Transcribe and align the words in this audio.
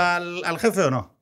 al 0.00 0.58
jefe 0.58 0.82
o 0.82 0.90
no? 0.90 1.18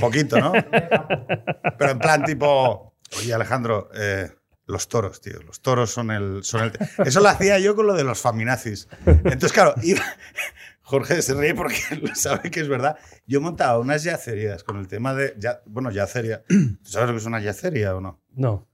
Poquito, 0.00 0.38
¿no? 0.40 0.52
Pero 0.52 1.90
en 1.92 1.98
plan 1.98 2.24
tipo, 2.24 2.94
oye 3.18 3.32
Alejandro, 3.34 3.88
eh, 3.94 4.30
los 4.66 4.88
toros, 4.88 5.20
tío, 5.20 5.40
los 5.42 5.60
toros 5.62 5.90
son 5.90 6.10
el, 6.10 6.42
son 6.42 6.64
el... 6.64 6.72
Eso 7.06 7.20
lo 7.20 7.28
hacía 7.28 7.58
yo 7.60 7.76
con 7.76 7.86
lo 7.86 7.94
de 7.94 8.02
los 8.04 8.18
faminazis. 8.20 8.88
Entonces, 9.06 9.52
claro, 9.52 9.74
iba... 9.82 10.02
Jorge 10.82 11.20
se 11.22 11.34
ríe 11.34 11.52
porque 11.54 11.76
sabe 12.14 12.50
que 12.50 12.60
es 12.60 12.68
verdad. 12.68 12.96
Yo 13.26 13.40
montaba 13.40 13.78
unas 13.78 14.04
yacerías 14.04 14.62
con 14.64 14.76
el 14.78 14.86
tema 14.88 15.14
de... 15.14 15.34
ya- 15.38 15.60
bueno, 15.66 15.90
yacería. 15.90 16.42
¿Tú 16.48 16.78
sabes 16.84 17.08
lo 17.08 17.14
que 17.14 17.18
es 17.20 17.26
una 17.26 17.40
yacería 17.40 17.94
o 17.96 18.00
no? 18.00 18.20
No. 18.34 18.68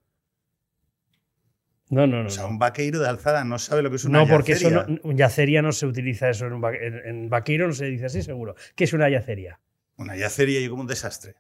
No, 1.92 2.06
no, 2.06 2.22
no. 2.22 2.26
O 2.28 2.30
sea, 2.30 2.46
un 2.46 2.58
vaqueiro 2.58 3.00
de 3.00 3.08
alzada 3.08 3.44
no 3.44 3.58
sabe 3.58 3.82
lo 3.82 3.90
que 3.90 3.96
es 3.96 4.04
una 4.06 4.20
No, 4.24 4.26
porque 4.26 4.52
eso 4.52 4.70
yacería. 4.70 4.98
no, 5.04 5.12
yacería 5.12 5.60
no 5.60 5.72
se 5.72 5.86
utiliza 5.86 6.30
eso 6.30 6.46
en, 6.46 6.54
un 6.54 6.64
va- 6.64 6.74
en, 6.74 6.94
en 7.04 7.28
vaqueiro, 7.28 7.66
no 7.66 7.74
se 7.74 7.84
dice 7.84 8.06
así 8.06 8.22
seguro. 8.22 8.54
¿Qué 8.74 8.84
es 8.84 8.92
una 8.94 9.10
yacería? 9.10 9.60
Una 9.96 10.16
yacería 10.16 10.58
y 10.60 10.68
como 10.68 10.80
un 10.80 10.88
desastre. 10.88 11.34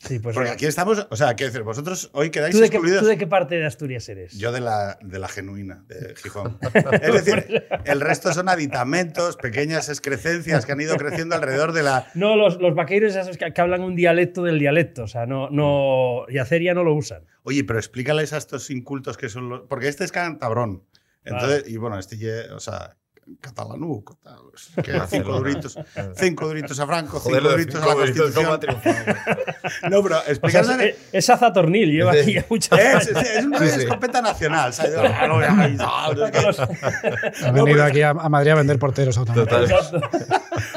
Sí, 0.00 0.18
pues 0.18 0.34
Porque 0.34 0.48
no. 0.48 0.54
aquí 0.54 0.64
estamos... 0.64 1.06
O 1.10 1.16
sea, 1.16 1.34
quiero 1.34 1.52
decir, 1.52 1.62
vosotros 1.62 2.08
hoy 2.14 2.30
quedáis 2.30 2.54
¿Tú 2.54 2.60
de, 2.60 2.70
qué, 2.70 2.76
excluidos... 2.76 3.02
tú 3.02 3.06
de 3.06 3.18
qué 3.18 3.26
parte 3.26 3.56
de 3.56 3.66
Asturias 3.66 4.08
eres? 4.08 4.32
Yo 4.32 4.50
de 4.50 4.60
la, 4.60 4.98
de 5.02 5.18
la 5.18 5.28
genuina, 5.28 5.84
de 5.88 6.14
Gijón. 6.16 6.58
Es 7.02 7.24
decir, 7.24 7.64
el 7.84 8.00
resto 8.00 8.32
son 8.32 8.48
aditamentos, 8.48 9.36
pequeñas 9.36 9.90
excrescencias 9.90 10.64
que 10.64 10.72
han 10.72 10.80
ido 10.80 10.96
creciendo 10.96 11.34
alrededor 11.34 11.72
de 11.72 11.82
la... 11.82 12.06
No, 12.14 12.34
los, 12.34 12.58
los 12.62 12.74
vaqueiros 12.74 13.14
esos 13.14 13.36
que, 13.36 13.52
que 13.52 13.60
hablan 13.60 13.82
un 13.82 13.94
dialecto 13.94 14.42
del 14.42 14.58
dialecto. 14.58 15.02
O 15.02 15.08
sea, 15.08 15.26
no, 15.26 15.50
no, 15.50 16.26
yaceria 16.28 16.72
no 16.72 16.82
lo 16.82 16.94
usan. 16.94 17.26
Oye, 17.42 17.62
pero 17.64 17.78
explícales 17.78 18.32
a 18.32 18.38
estos 18.38 18.70
incultos 18.70 19.18
que 19.18 19.28
son 19.28 19.50
los... 19.50 19.60
Porque 19.68 19.88
este 19.88 20.04
es 20.04 20.12
cantabrón. 20.12 20.82
Entonces, 21.24 21.64
y 21.68 21.76
bueno, 21.76 21.98
este, 21.98 22.50
o 22.52 22.60
sea, 22.60 22.96
catalanú, 23.40 24.04
tal, 24.22 24.38
que 24.84 25.00
cinco 25.08 25.32
duritos, 25.38 25.78
cinco 26.16 26.46
duritos 26.48 26.78
a 26.80 26.86
Franco, 26.86 27.18
cinco 27.20 27.30
Joder, 27.38 27.42
duritos 27.42 27.74
a 27.76 27.78
la 27.78 27.84
cinco 27.92 28.00
duritos, 28.00 28.30
¿cómo 28.34 28.48
Constitución. 28.48 29.16
No, 29.90 30.02
pero 30.02 30.16
O 30.42 30.48
sea, 30.50 30.84
es, 30.84 30.96
es 31.12 31.30
Azatornil, 31.30 31.90
lleva 31.90 32.12
aquí 32.12 32.34
ya 32.34 32.44
muchos 32.50 32.78
es, 32.78 32.86
años. 32.86 33.06
es, 33.08 33.36
es 33.38 33.44
una 33.44 33.58
Sí, 33.60 33.68
sí. 33.68 33.80
escopeta 33.82 34.20
nacional. 34.22 34.72
se 34.72 34.82
ha 34.82 34.88
ido- 34.88 35.02
Ay, 35.02 35.76
tal, 35.76 36.18
no 36.18 36.52
sé 36.52 36.62
qué. 36.68 37.44
Ha 37.46 37.52
venido 37.52 37.84
aquí 37.84 38.02
a, 38.02 38.10
a 38.10 38.28
Madrid 38.28 38.50
a 38.50 38.54
vender 38.56 38.78
porteros. 38.78 39.16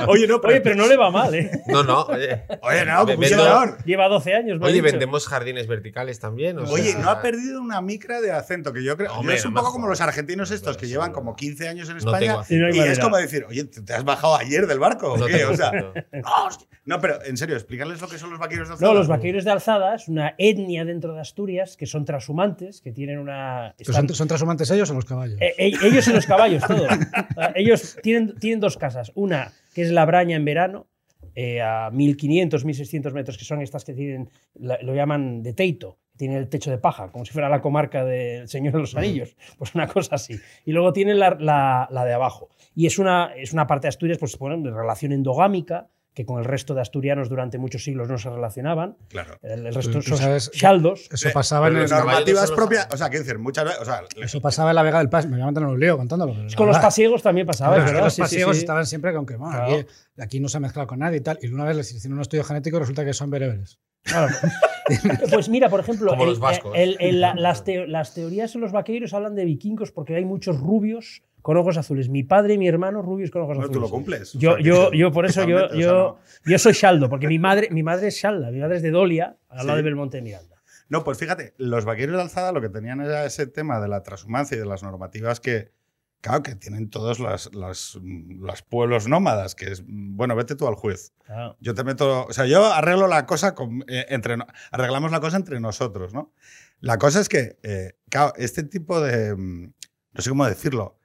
Oye, 0.07 0.27
no, 0.27 0.35
Oye, 0.37 0.61
pero 0.61 0.75
no 0.75 0.87
le 0.87 0.97
va 0.97 1.09
mal, 1.11 1.33
¿eh? 1.35 1.49
No, 1.67 1.83
no, 1.83 2.01
oye. 2.03 2.43
Oye, 2.61 2.85
no, 2.85 3.05
mucho 3.05 3.17
vendo-. 3.19 3.77
Lleva 3.85 4.07
12 4.07 4.33
años. 4.35 4.59
Oye, 4.61 4.73
dicho. 4.73 4.83
vendemos 4.85 5.27
jardines 5.27 5.67
verticales 5.67 6.19
también. 6.19 6.59
o 6.59 6.63
Oye, 6.69 6.91
sea- 6.91 7.01
no 7.01 7.09
ha 7.09 7.21
perdido 7.21 7.61
una 7.61 7.81
micra 7.81 8.21
de 8.21 8.31
acento, 8.31 8.73
que 8.73 8.83
yo 8.83 8.97
creo. 8.97 9.13
Hombre, 9.13 9.35
yo 9.35 9.39
es 9.39 9.45
un 9.45 9.53
no 9.53 9.61
poco 9.61 9.71
como 9.73 9.87
los 9.87 10.01
argentinos 10.01 10.51
estos 10.51 10.77
que 10.77 10.87
llevan 10.87 11.11
como 11.11 11.35
15 11.35 11.67
años 11.69 11.89
en 11.89 11.95
No 11.97 11.99
España. 11.99 12.42
Y 12.49 12.55
no 12.57 12.69
y 12.73 12.79
es 12.79 12.99
como 12.99 13.17
decir, 13.17 13.45
oye, 13.47 13.63
¿te 13.65 13.93
has 13.93 14.03
bajado 14.03 14.35
ayer 14.35 14.67
del 14.67 14.79
barco 14.79 15.13
o 15.13 15.17
No 15.17 15.25
qué? 15.25 15.37
tengo 15.37 15.51
O 15.51 15.55
sea, 15.55 15.67
acento. 15.69 15.93
no, 16.13 16.45
hostia. 16.47 16.67
no, 16.85 16.99
pero 17.01 17.23
en 17.25 17.37
serio, 17.37 17.55
explícales 17.55 18.01
lo 18.01 18.07
que 18.07 18.17
son 18.17 18.29
los 18.31 18.39
vaqueros 18.39 18.67
de 18.67 18.73
alzada. 18.73 18.91
No, 18.91 18.97
los 18.97 19.07
vaqueiros 19.07 19.43
de 19.43 19.51
alzada 19.51 19.95
es 19.95 20.07
una 20.07 20.35
etnia 20.37 20.85
dentro 20.85 21.13
de 21.13 21.21
Asturias 21.21 21.77
que 21.77 21.85
son 21.85 22.05
transhumantes, 22.05 22.81
que 22.81 22.91
tienen 22.91 23.19
una. 23.19 23.73
¿Pero 23.77 23.91
están- 23.91 24.07
¿Son, 24.09 24.15
son 24.15 24.27
transhumantes 24.27 24.69
ellos 24.71 24.89
o 24.91 24.93
los 24.93 25.05
caballos? 25.05 25.39
Eh, 25.41 25.53
eh, 25.57 25.73
ellos 25.83 26.07
y 26.07 26.13
los 26.13 26.25
caballos, 26.25 26.63
todo. 26.67 26.87
Ellos 27.55 27.97
tienen, 28.01 28.35
tienen 28.39 28.59
dos 28.59 28.77
casas. 28.77 29.11
Una 29.15 29.51
que 29.73 29.81
es 29.81 29.91
la 29.91 30.05
Braña 30.05 30.35
en 30.35 30.45
verano, 30.45 30.87
eh, 31.35 31.61
a 31.61 31.89
1500, 31.91 32.63
1600 32.65 33.13
metros, 33.13 33.37
que 33.37 33.45
son 33.45 33.61
estas 33.61 33.83
que 33.85 33.93
tienen, 33.93 34.29
lo 34.59 34.93
llaman 34.93 35.41
de 35.41 35.53
teito, 35.53 35.97
tienen 36.17 36.37
el 36.37 36.47
techo 36.49 36.69
de 36.71 36.77
paja, 36.77 37.11
como 37.11 37.25
si 37.25 37.31
fuera 37.33 37.49
la 37.49 37.61
comarca 37.61 38.05
del 38.05 38.47
Señor 38.47 38.73
de 38.73 38.79
los 38.79 38.95
Anillos. 38.95 39.35
Pues 39.57 39.73
una 39.75 39.87
cosa 39.87 40.15
así. 40.15 40.39
Y 40.65 40.71
luego 40.71 40.93
tienen 40.93 41.19
la, 41.19 41.35
la- 41.39 41.87
la 41.91 42.05
de 42.05 42.13
abajo. 42.13 42.49
Y 42.75 42.85
es 42.85 42.99
una, 42.99 43.33
es 43.35 43.53
una 43.53 43.67
parte 43.67 43.85
de 43.85 43.89
Asturias, 43.89 44.17
pues 44.19 44.37
bueno, 44.37 44.57
de 44.61 44.71
relación 44.75 45.11
endogámica, 45.11 45.87
que 46.13 46.27
con 46.27 46.37
el 46.37 46.45
resto 46.45 46.75
de 46.75 46.81
asturianos 46.81 47.27
durante 47.27 47.57
muchos 47.57 47.83
siglos 47.83 48.07
no 48.07 48.19
se 48.19 48.29
relacionaban. 48.29 48.95
Claro. 49.09 49.39
El, 49.41 49.65
el 49.65 49.73
resto 49.73 49.99
son 50.03 50.37
chaldos. 50.51 51.09
Eso 51.11 51.31
pasaba 51.33 51.67
en 51.69 51.73
caballos 51.73 51.91
Normativas 51.91 52.51
propias. 52.51 52.87
O 52.93 52.97
sea, 52.97 53.09
quiero 53.09 53.25
decir, 53.25 53.39
muchas 53.39 53.65
veces. 53.65 53.79
O 53.81 53.85
sea, 53.85 54.03
eso 54.21 54.39
pasaba 54.39 54.69
en 54.69 54.75
la 54.75 54.83
Vega 54.83 54.99
del 54.99 55.09
Pas. 55.09 55.25
Me 55.25 55.31
voy 55.37 55.41
a 55.41 55.47
meter 55.47 55.63
en 55.63 55.69
un 55.69 55.79
lío 55.79 55.97
contándolo. 55.97 56.33
pero 56.35 56.47
Con 56.55 56.67
los 56.67 56.77
pasiegos 56.77 57.23
también 57.23 57.47
pasaba, 57.47 57.73
Claro, 57.77 57.87
¿verdad? 57.89 58.03
los 58.03 58.13
Sí, 58.13 58.17
sí, 58.17 58.21
pasiegos 58.21 58.55
sí. 58.57 58.59
estaban 58.61 58.85
siempre 58.85 59.11
con 59.15 59.25
que 59.25 59.35
bueno, 59.37 59.55
Claro. 59.57 59.73
aquí, 59.73 59.85
aquí 60.19 60.39
no 60.39 60.49
se 60.49 60.57
ha 60.57 60.59
mezclado 60.59 60.87
con 60.87 60.99
nadie 60.99 61.17
y 61.17 61.21
tal. 61.21 61.39
Y 61.41 61.47
una 61.47 61.65
vez 61.65 61.77
les 61.77 61.91
hicieron 61.91 62.17
un 62.19 62.21
estudio 62.21 62.43
genético 62.43 62.77
y 62.77 62.79
resulta 62.81 63.03
que 63.03 63.13
son 63.13 63.31
bereberes. 63.31 63.79
Claro. 64.03 64.33
Pues 65.31 65.47
mira, 65.47 65.69
por 65.69 65.79
ejemplo, 65.79 66.09
Como 66.09 66.23
el- 66.23 66.29
los 66.31 66.39
vascos. 66.39 66.73
el- 66.75 66.97
el- 66.99 67.21
la- 67.21 67.35
las, 67.35 67.63
teo- 67.63 67.85
las 67.87 68.13
teorías 68.13 68.53
en 68.53 68.59
los 68.59 68.73
vaqueiros 68.73 69.13
hablan 69.13 69.33
de 69.33 69.45
vikingos 69.45 69.91
porque 69.93 70.13
hay 70.17 70.25
muchos 70.25 70.59
rubios 70.59 71.23
con 71.41 71.55
ojos 71.55 71.77
azules. 71.77 72.09
Mi 72.09 72.23
padre 72.23 72.55
y 72.55 72.57
mi 72.57 72.67
hermano 72.67 73.01
rubios 73.01 73.31
con 73.31 73.43
ojos 73.43 73.55
no, 73.57 73.63
azules. 73.63 73.73
tú 73.77 73.79
lo 73.79 73.89
cumples. 73.89 74.35
O 74.35 74.39
Yo, 74.39 74.55
sea, 74.55 74.61
yo, 74.61 74.91
yo 74.91 75.11
por 75.13 75.25
eso 75.25 75.47
yo, 75.47 75.73
yo, 75.73 76.17
no. 76.45 76.51
yo 76.51 76.59
soy 76.59 76.73
Shaldo, 76.73 77.09
porque 77.09 77.27
mi 77.29 77.39
madre, 77.39 77.69
mi 77.71 77.81
madre 77.81 78.07
es 78.09 78.15
Shalda, 78.15 78.51
mi 78.51 78.59
madre 78.59 78.75
es 78.77 78.81
de 78.81 78.91
Dolia, 78.91 79.37
al 79.47 79.57
lado 79.67 79.71
Sí. 79.71 79.75
de 79.77 79.81
Belmonte 79.83 80.17
de 80.17 80.23
Miranda. 80.23 80.57
No, 80.89 81.03
pues 81.05 81.17
fíjate, 81.17 81.53
los 81.57 81.85
vaqueros 81.85 82.17
de 82.17 82.21
alzada 82.21 82.51
lo 82.51 82.59
que 82.59 82.67
tenían 82.69 82.99
era 82.99 83.25
ese 83.25 83.47
tema 83.47 83.79
de 83.79 83.87
la 83.87 84.03
transhumancia 84.03 84.55
y 84.57 84.59
de 84.59 84.65
las 84.65 84.83
normativas 84.83 85.39
que, 85.39 85.71
claro, 86.23 86.41
que 86.41 86.55
tienen 86.55 86.89
todos 86.89 87.19
las, 87.19 87.49
los 87.53 88.61
pueblos 88.69 89.07
nómadas, 89.09 89.55
que 89.55 89.65
es, 89.71 89.83
bueno, 89.85 90.35
vete 90.37 90.55
tú 90.55 90.67
al 90.67 90.75
juez. 90.75 91.11
Claro. 91.25 91.57
Yo 91.59 91.73
te 91.75 91.83
meto, 91.83 92.25
o 92.25 92.31
sea, 92.33 92.45
yo 92.45 92.65
arreglo 92.73 93.07
la 93.07 93.25
cosa 93.25 93.53
con- 93.53 93.83
eh, 93.89 94.05
entre, 94.07 94.37
arreglamos 94.71 95.11
la 95.11 95.19
cosa 95.19 95.35
entre 95.37 95.59
nosotros, 95.59 96.13
¿no? 96.13 96.31
La 96.79 96.97
cosa 96.97 97.19
es 97.19 97.27
que, 97.27 97.57
eh, 97.63 97.97
claro, 98.09 98.31
este 98.37 98.63
tipo 98.63 99.01
de, 99.01 99.35
mm, 99.35 99.73
no 100.13 100.21
sé 100.21 100.29
cómo 100.29 100.45
decirlo, 100.45 100.97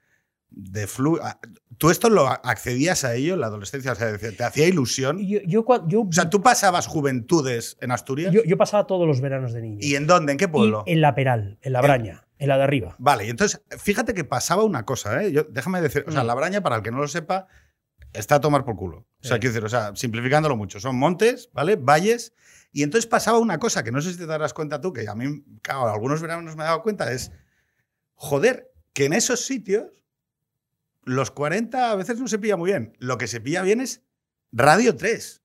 de 0.51 0.87
flu, 0.87 1.19
ah, 1.21 1.39
tú 1.79 1.91
esto 1.91 2.09
lo 2.11 2.27
accedías 2.27 3.05
a 3.05 3.15
ello 3.15 3.35
en 3.35 3.41
la 3.41 3.49
adolescencia, 3.49 3.93
o 3.93 3.95
sea, 3.97 4.17
te 4.17 4.45
hacía 4.45 4.67
ilusión. 4.69 5.19
Yo, 5.19 5.41
yo, 5.45 5.65
yo, 5.89 6.01
O 6.03 6.13
sea, 6.13 6.31
tú 6.31 6.41
pasabas 6.43 6.87
juventudes 6.87 7.77
en 7.81 7.91
Asturias. 7.91 8.33
yo, 8.33 8.43
yo 8.45 8.57
pasaba 8.57 8.87
todos 8.87 9.07
los 9.07 9.21
veranos 9.21 9.53
de 9.53 9.61
niño. 9.63 9.79
¿Y 9.81 9.95
en 9.97 10.07
dónde? 10.07 10.33
¿En 10.33 10.39
qué 10.39 10.49
pueblo? 10.49 10.85
Y 10.87 10.93
en 10.93 11.01
la 11.03 11.15
Peral, 11.15 11.59
en 11.61 11.73
la 11.75 11.81
Braña, 11.83 12.25
en 12.39 12.49
la 12.49 12.57
de 12.57 12.63
arriba. 12.65 12.95
Vale, 12.99 13.27
y 13.27 13.31
entonces, 13.31 13.61
fíjate 13.79 14.15
que 14.15 14.25
pasaba 14.25 14.63
una 14.65 14.85
cosa, 14.85 15.23
¿eh? 15.23 15.33
Yo, 15.33 15.45
déjame 15.45 15.81
decir, 15.81 16.05
o 16.07 16.13
sea, 16.13 16.23
Mm. 16.23 16.27
la 16.27 16.35
braña, 16.35 16.61
para 16.63 16.77
el 16.77 16.83
que 16.83 16.91
no 16.91 16.99
lo 16.99 17.09
sepa, 17.09 17.47
está 18.13 18.37
a 18.37 18.41
tomar 18.41 18.65
por 18.65 18.77
culo. 18.77 18.99
O 18.99 19.07
sea, 19.27 19.37
Sí. 19.37 19.41
quiero 19.41 19.53
decir, 19.55 19.65
o 19.65 19.69
sea, 19.69 19.95
simplificándolo 19.97 20.57
mucho, 20.57 20.81
son 20.81 20.97
montes, 20.97 21.51
¿vale? 21.53 21.77
Valles, 21.77 22.33
y 22.73 22.83
entonces 22.83 23.07
pasaba 23.09 23.39
una 23.39 23.59
cosa 23.59 23.83
que 23.83 23.91
no 23.93 24.01
sé 24.01 24.13
si 24.13 24.19
te 24.19 24.27
darás 24.27 24.55
cuenta 24.55 24.81
tú, 24.81 24.93
que 24.93 25.09
a 25.09 25.15
mí, 25.15 25.45
claro, 25.63 25.89
algunos 25.89 26.21
veranos 26.23 26.55
me 26.57 26.63
he 26.63 26.67
dado 26.67 26.83
cuenta, 26.83 27.11
es, 27.13 27.33
joder, 28.15 28.71
que 28.93 29.07
en 29.07 29.13
esos 29.15 29.45
sitios 29.45 29.87
los 31.05 31.31
40 31.31 31.91
a 31.91 31.97
veces 31.97 32.19
no 32.21 32.29
se 32.29 32.39
pilla 32.39 32.57
muy 32.57 32.71
bien. 32.71 32.95
Lo 32.99 33.17
que 33.19 33.27
se 33.27 33.41
pilla 33.41 33.63
bien 33.63 33.81
es 33.81 34.03
Radio 34.53 34.95
3. 34.97 35.43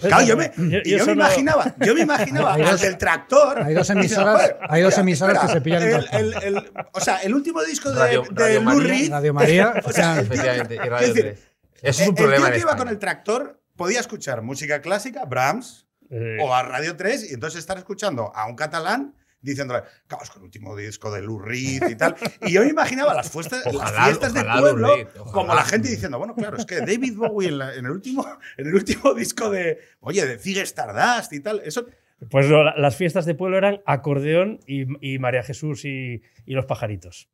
Claro, 0.00 0.24
yo 0.24 0.36
me, 0.36 0.52
Yo- 0.56 0.78
y 0.84 0.90
yo 0.90 0.98
yo 0.98 1.06
me 1.06 1.12
imaginaba, 1.12 1.74
yo 1.78 1.94
me 1.94 2.00
imaginaba 2.08 2.58
dos- 2.58 2.80
del 2.80 2.98
tractor. 2.98 3.62
hay 3.62 3.74
dos 3.74 3.88
emisoras- 3.94 4.36
"Joder, 4.36 4.56
hay 4.68 4.82
dos 4.82 4.98
emisoras 4.98 5.38
que 5.38 5.48
se 5.48 5.60
pillan 5.60 5.82
en 5.82 5.88
el, 5.94 6.08
el- 6.12 6.34
el- 6.56 6.72
O 6.92 7.00
sea, 7.00 7.18
el 7.18 7.34
último 7.34 7.62
disco 7.62 7.90
de, 7.90 7.98
Radio- 8.00 8.22
de 8.30 8.40
Radio 8.42 8.60
Lou 8.60 8.64
María, 8.74 8.88
Reed, 8.88 9.10
Radio 9.10 9.34
María. 9.34 9.74
o 9.84 9.92
sea, 9.92 10.18
el 10.20 10.28
tío- 10.28 10.34
Efectivamente, 10.34 10.74
y 10.74 10.78
Radio 10.78 10.90
quiero 10.98 11.14
decir, 11.14 11.22
3. 11.22 11.38
Eso 11.82 12.02
es 12.02 12.08
un 12.08 12.14
el 12.16 12.22
problema 12.22 12.36
tío 12.38 12.46
en 12.46 12.52
que 12.54 12.60
iba 12.60 12.76
con 12.76 12.88
el 12.88 12.98
tractor 12.98 13.60
podía 13.76 14.00
escuchar 14.00 14.42
música 14.42 14.80
clásica, 14.82 15.24
Brahms, 15.24 15.86
Eh, 16.10 16.36
o 16.42 16.54
a 16.54 16.62
Radio 16.62 16.96
3, 16.96 17.30
y 17.30 17.34
entonces 17.34 17.58
estar 17.60 17.78
escuchando 17.78 18.30
a 18.34 18.46
un 18.46 18.56
catalán 18.56 19.14
diciéndole, 19.44 19.82
cabos 20.06 20.30
con 20.30 20.40
el 20.42 20.44
último 20.46 20.74
disco 20.76 21.12
de 21.12 21.22
Lou 21.22 21.38
Reed 21.38 21.88
y 21.88 21.94
tal. 21.96 22.16
Y 22.46 22.52
yo 22.52 22.62
me 22.62 22.68
imaginaba 22.70 23.14
las, 23.14 23.34
Ojalá- 23.34 24.04
fiestas 24.06 24.32
de 24.34 24.40
ojalá 24.40 24.60
pueblo, 24.60 24.96
Reed, 24.96 25.06
como 25.32 25.54
la 25.54 25.64
gente 25.64 25.88
diciendo, 25.88 26.18
bueno, 26.18 26.34
claro, 26.34 26.56
es 26.56 26.66
que 26.66 26.80
David 26.80 27.16
Bowie 27.16 27.48
en, 27.48 27.58
la- 27.58 27.74
en 27.74 27.84
el, 27.84 27.90
último, 27.92 28.26
en 28.56 28.66
el 28.66 28.74
último 28.74 29.14
disco 29.14 29.50
de, 29.50 29.78
oye, 30.00 30.26
de 30.26 30.38
Ziggy 30.38 30.60
Stardust 30.60 31.32
y 31.32 31.40
tal, 31.40 31.60
eso 31.64 31.86
Pues 32.30 32.48
no, 32.48 32.62
la- 32.64 32.74
las 32.76 32.96
fiestas 32.96 33.26
de 33.26 33.34
pueblo 33.34 33.58
eran 33.58 33.82
acordeón 33.86 34.60
y, 34.66 34.86
y 35.14 35.18
María 35.18 35.42
Jesús 35.42 35.84
y, 35.84 36.22
y 36.46 36.54
los 36.54 36.64
pajaritos. 36.66 37.28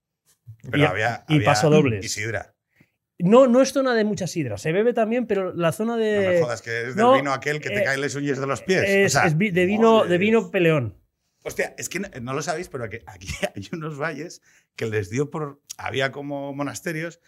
Pero 0.64 0.78
Y- 0.78 0.84
había, 0.86 1.24
y 1.28 1.34
había 1.36 1.44
paso 1.46 1.70
dobles. 1.70 2.04
Y 2.04 2.08
sidra. 2.08 2.54
No, 3.22 3.46
no 3.46 3.60
es 3.60 3.72
zona 3.74 3.94
de 3.94 4.02
mucha 4.04 4.26
sidra. 4.26 4.56
Se 4.56 4.72
bebe 4.72 4.94
también, 4.94 5.26
pero 5.26 5.52
la 5.54 5.72
zona 5.72 5.92
No 5.92 5.98
de. 5.98 6.28
me 6.30 6.40
jodas, 6.42 6.62
que 6.62 6.70
es 6.80 6.86
del 6.86 6.96
no, 6.96 7.12
vino 7.16 7.32
aquel 7.34 7.60
que 7.60 7.68
te 7.68 7.80
eh, 7.80 7.84
caen 7.84 8.00
las 8.00 8.14
uñas 8.14 8.40
de 8.40 8.46
los 8.46 8.62
pies. 8.62 8.82
Es, 8.86 9.14
O 9.14 9.18
sea, 9.18 9.26
es 9.28 9.36
vi- 9.36 9.50
de, 9.50 9.66
vino, 9.66 10.04
de 10.06 10.18
peleón. 10.50 10.96
Hostia, 11.42 11.74
es 11.78 11.88
que 11.88 12.00
no, 12.00 12.08
no 12.20 12.34
lo 12.34 12.42
sabéis, 12.42 12.68
pero 12.68 12.88
que 12.88 13.02
aquí 13.06 13.28
hay 13.54 13.68
unos 13.72 13.98
valles 13.98 14.42
que 14.76 14.86
les 14.86 15.10
dio 15.10 15.30
por. 15.30 15.60
Había 15.76 16.12
como 16.12 16.52
monasterios 16.54 17.20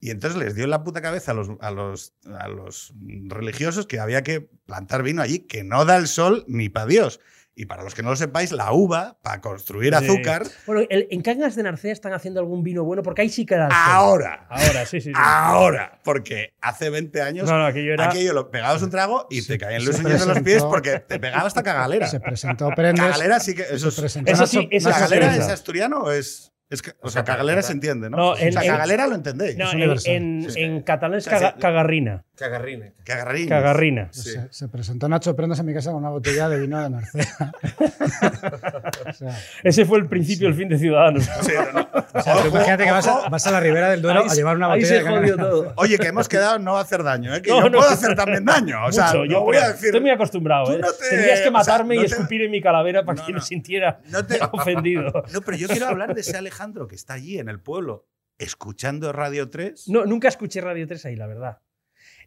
y 0.00 0.10
entonces 0.10 0.38
les 0.38 0.54
dio 0.54 0.64
en 0.64 0.70
la 0.70 0.82
puta 0.82 1.02
cabeza 1.02 1.32
a 1.32 1.34
los, 1.34 1.50
a 1.60 1.70
los, 1.70 2.14
a 2.24 2.48
los 2.48 2.94
religiosos 3.26 3.86
que 3.86 4.00
había 4.00 4.22
que 4.22 4.40
plantar 4.40 5.02
vino 5.02 5.20
allí, 5.20 5.40
que 5.40 5.62
no 5.62 5.84
da 5.84 5.96
el 5.98 6.08
sol 6.08 6.44
ni 6.48 6.70
para 6.70 6.86
Dios. 6.86 7.20
Y 7.60 7.66
para 7.66 7.82
los 7.82 7.94
que 7.94 8.02
no 8.02 8.08
lo 8.08 8.16
sepáis, 8.16 8.52
la 8.52 8.72
uva, 8.72 9.18
para 9.22 9.42
construir 9.42 9.94
Sí. 9.94 10.02
azúcar, 10.06 10.44
Bueno, 10.66 10.80
el- 10.88 11.08
en 11.10 11.20
Cangas 11.20 11.56
de 11.56 11.62
Narcea 11.62 11.92
están 11.92 12.14
haciendo 12.14 12.40
algún 12.40 12.62
vino 12.62 12.84
bueno 12.84 13.02
porque 13.02 13.20
ahí 13.20 13.28
sí 13.28 13.44
que 13.44 13.54
sol. 13.54 13.68
ahora. 13.70 14.46
Ahora, 14.48 14.86
sí, 14.86 14.98
sí. 15.02 15.10
sí. 15.10 15.12
Ahora. 15.14 16.00
Porque 16.02 16.54
hace 16.62 16.88
20 16.88 17.20
años. 17.20 17.46
No, 17.46 17.58
no, 17.58 17.66
aquello 17.66 17.92
era. 17.92 18.08
Aquello 18.08 18.32
lo 18.32 18.50
pegabas 18.50 18.80
un 18.82 18.88
trago 18.88 19.26
y 19.28 19.42
te 19.46 19.58
caían 19.58 19.84
los 19.84 19.98
uñas 19.98 20.26
de 20.26 20.32
los 20.34 20.40
pies 20.42 20.62
porque 20.64 21.00
te 21.00 21.18
pegaba 21.20 21.46
hasta 21.46 21.62
cagalera. 21.62 22.06
Se 22.06 22.18
presentó 22.18 22.70
Prendes. 22.74 23.04
Cagalera 23.04 23.38
sí 23.40 23.54
que. 23.54 23.64
Eso 23.70 23.90
se 23.90 24.06
es, 24.06 24.16
Eso 24.24 24.46
sí, 24.46 24.66
eso 24.70 24.88
¿Cagalera 24.88 25.36
es 25.36 25.48
asturiano 25.48 25.98
o 26.04 26.10
es.? 26.12 26.46
Es 26.70 26.82
que, 26.82 26.92
o 27.02 27.10
sea, 27.10 27.24
cagalera 27.24 27.62
se 27.62 27.72
entiende, 27.72 28.08
¿no? 28.08 28.16
No, 28.16 28.28
o 28.30 28.36
en- 28.38 28.52
sea, 28.52 28.62
en- 28.62 28.68
cagalera 28.70 29.08
lo 29.08 29.16
entendéis. 29.16 29.56
No, 29.56 29.72
Es 29.72 30.06
en, 30.06 30.44
en- 30.44 30.50
Sí. 30.52 30.60
en 30.62 30.82
catalán 30.82 31.18
es 31.18 31.26
caga- 31.28 31.56
cagarrina. 31.58 32.24
Cagarrine. 32.40 32.94
Cagarrín. 33.04 33.48
Cagarrina. 33.48 34.08
Sí. 34.12 34.30
Se, 34.30 34.48
se 34.50 34.68
presentó 34.68 35.08
Nacho 35.08 35.36
Prendas 35.36 35.60
en 35.60 35.66
mi 35.66 35.74
casa 35.74 35.90
con 35.90 36.00
una 36.00 36.08
botella 36.10 36.48
de 36.48 36.58
vino 36.58 36.82
de 36.82 36.88
Narcea. 36.90 37.52
o 39.08 39.12
sea, 39.12 39.38
Ese 39.62 39.84
fue 39.84 39.98
el 39.98 40.06
principio 40.06 40.48
del 40.48 40.56
fin 40.56 40.68
de 40.68 40.78
Ciudadanos. 40.78 41.28
Sí, 41.42 41.52
no, 41.54 41.72
no. 41.80 41.88
o 42.12 42.22
sea, 42.22 42.46
imagínate 42.46 42.84
que 42.84 42.90
vas 42.90 43.06
a, 43.06 43.28
vas 43.28 43.46
a 43.46 43.50
la 43.50 43.60
ribera 43.60 43.90
del 43.90 44.02
Duero 44.02 44.20
Ahí 44.22 44.28
a 44.30 44.34
llevar 44.34 44.56
una 44.56 44.72
ahí 44.72 44.80
botella 44.80 44.98
se 45.02 45.04
de 45.04 45.10
jodió 45.10 45.36
todo. 45.36 45.72
Oye, 45.76 45.98
que 45.98 46.06
hemos 46.08 46.28
quedado 46.28 46.58
no 46.58 46.76
hacer 46.78 47.02
daño, 47.02 47.34
¿eh? 47.34 47.42
que 47.42 47.50
No, 47.50 47.60
yo 47.62 47.70
no. 47.70 47.78
puedo 47.78 47.90
hacer 47.90 48.14
también 48.16 48.44
daño. 48.44 48.84
O 48.86 48.92
sea, 48.92 49.06
Mucho, 49.06 49.18
no 49.18 49.24
yo 49.26 49.40
voy 49.42 49.56
a 49.56 49.68
decir. 49.68 49.86
Estoy 49.86 50.00
muy 50.00 50.10
acostumbrado. 50.10 50.72
¿eh? 50.74 50.78
no 50.80 50.92
te- 50.92 51.08
Tendrías 51.10 51.40
que 51.40 51.48
o 51.48 51.50
sea, 51.50 51.50
matarme 51.52 51.94
no 51.96 52.02
y 52.02 52.06
te- 52.06 52.14
escupir 52.14 52.42
en 52.42 52.50
mi 52.50 52.60
calavera 52.60 53.04
para 53.04 53.20
No, 53.20 53.26
que 53.26 53.32
no. 53.32 53.38
me 53.38 53.44
sintiera 53.44 54.00
No 54.08 54.24
te- 54.26 54.38
ofendido. 54.52 55.12
No, 55.32 55.40
pero 55.42 55.56
yo 55.56 55.68
quiero 55.68 55.86
hablar 55.88 56.14
de 56.14 56.20
ese 56.22 56.36
Alejandro 56.36 56.86
que 56.86 56.94
está 56.94 57.14
allí 57.14 57.38
en 57.38 57.48
el 57.48 57.60
pueblo 57.60 58.06
escuchando 58.38 59.12
Radio 59.12 59.50
3. 59.50 59.88
No, 59.88 60.04
nunca 60.06 60.28
escuché 60.28 60.60
Radio 60.60 60.86
3 60.86 61.04
ahí, 61.06 61.16
la 61.16 61.26
verdad. 61.26 61.58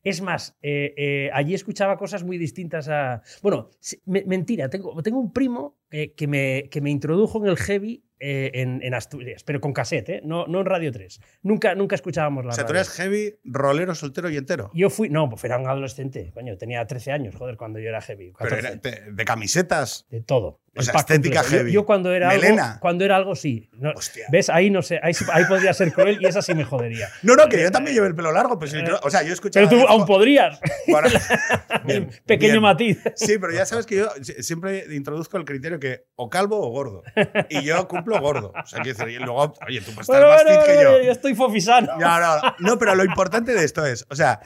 Es 0.04 0.22
más, 0.22 0.58
eh, 0.62 0.94
eh, 0.98 1.30
allí 1.34 1.54
escuchaba 1.54 1.98
cosas 1.98 2.24
muy 2.24 2.38
distintas 2.38 2.90
a. 2.90 3.22
Bueno, 3.42 3.70
me- 4.06 4.26
mentira, 4.26 4.70
tengo, 4.70 5.02
tengo 5.02 5.20
un 5.20 5.32
primo 5.32 5.78
que, 5.90 6.28
me, 6.28 6.70
que 6.72 6.82
me 6.82 6.90
introdujo 6.90 7.38
en 7.44 7.50
el 7.50 7.56
heavy 7.58 8.04
eh, 8.20 8.52
en, 8.56 8.82
en 8.82 8.94
Asturias, 8.96 9.44
pero 9.44 9.62
con 9.62 9.74
cassette, 9.74 10.10
¿eh? 10.10 10.22
no, 10.26 10.48
no 10.48 10.62
en 10.62 10.66
Radio 10.66 10.92
3. 10.92 11.20
Nunca, 11.44 11.76
nunca 11.76 11.96
escuchábamos 11.96 12.46
la 12.46 12.52
O 12.52 12.54
sea, 12.54 12.66
tú 12.66 12.74
radio. 12.74 12.82
eres 12.82 12.94
heavy, 12.96 13.36
rolero, 13.44 13.94
soltero 13.94 14.30
y 14.30 14.38
entero. 14.38 14.72
Yo 14.74 14.90
fui, 14.90 15.10
no, 15.10 15.30
pues 15.30 15.44
era 15.44 15.58
un 15.60 15.68
adolescente, 15.68 16.32
coño, 16.34 16.58
tenía 16.58 16.86
13 16.88 17.12
años, 17.12 17.36
joder, 17.36 17.58
cuando 17.58 17.80
yo 17.80 17.90
era 17.90 18.02
heavy. 18.02 18.34
Pero 18.40 18.50
14, 18.58 18.68
era 18.68 18.76
de, 18.78 19.12
de 19.12 19.26
camisetas. 19.26 20.08
de 20.10 20.22
todo. 20.22 20.62
O 20.76 20.82
sea, 20.82 20.96
estética. 21.00 21.44
Yo- 21.44 21.50
heavy. 21.50 21.72
Yo, 21.72 21.86
cuando 21.86 22.12
era 22.12 22.30
Melena. 22.30 22.66
algo, 22.68 22.80
cuando 22.80 23.06
era 23.06 23.16
algo 23.16 23.36
sí. 23.36 23.70
No, 23.74 23.92
Hostia. 23.96 24.26
¿Ves? 24.32 24.50
Ahí 24.50 24.70
no 24.72 24.82
sé, 24.82 25.00
ahí, 25.04 25.14
ahí 25.32 25.46
podría 25.46 25.72
ser 25.74 25.94
cruel 25.94 26.18
y 26.20 26.26
esa 26.26 26.42
sí 26.42 26.54
me 26.56 26.64
jodería. 26.64 27.10
No, 27.24 27.36
no, 27.36 27.48
que 27.48 27.62
yo 27.62 27.72
también 27.72 27.96
llevé 27.96 28.08
el 28.08 28.16
pelo 28.16 28.32
largo. 28.32 28.58
Pues, 28.58 28.72
creo- 28.72 29.00
o 29.04 29.10
sea, 29.10 29.22
yo 29.24 29.34
escuchaba. 29.34 29.70
Pero 29.70 29.82
tú 29.84 29.88
aún 29.88 30.06
podrías. 30.06 30.60
Bueno, 30.88 31.08
bien, 31.86 32.10
Pequeño 32.26 32.54
bien. 32.54 32.62
matiz. 32.64 33.00
Sí, 33.16 33.38
pero 33.40 33.54
ya 33.54 33.66
sabes 33.66 33.86
que 33.86 33.98
yo 33.98 34.10
si- 34.22 34.42
siempre 34.44 34.86
introduzco 34.96 35.38
el 35.38 35.46
criterio 35.46 35.80
que 35.80 36.06
o 36.16 36.30
calvo 36.30 36.60
o 36.60 36.70
gordo. 36.72 37.04
Y 37.50 37.64
yo 37.64 37.88
cumplo 37.88 38.20
gordo. 38.20 38.52
O 38.62 38.66
sea, 38.68 38.82
quiero 38.82 38.98
decir, 38.98 39.14
y 39.14 39.24
luego, 39.24 39.54
oye, 39.68 39.80
tú 39.82 39.92
puedes 39.94 40.10
estar 40.10 40.16
Bueno, 40.22 40.28
más 40.30 40.44
bueno, 40.44 40.62
fit 40.62 40.70
que 40.76 40.84
yo. 40.84 41.02
yo 41.04 41.12
estoy 41.12 41.36
fofisano. 41.36 41.98
No, 41.98 42.20
no, 42.20 42.56
no, 42.60 42.78
pero 42.80 42.96
lo 42.96 43.04
importante 43.06 43.54
de 43.54 43.64
esto 43.64 43.86
es, 43.86 44.06
o 44.10 44.16
sea, 44.16 44.40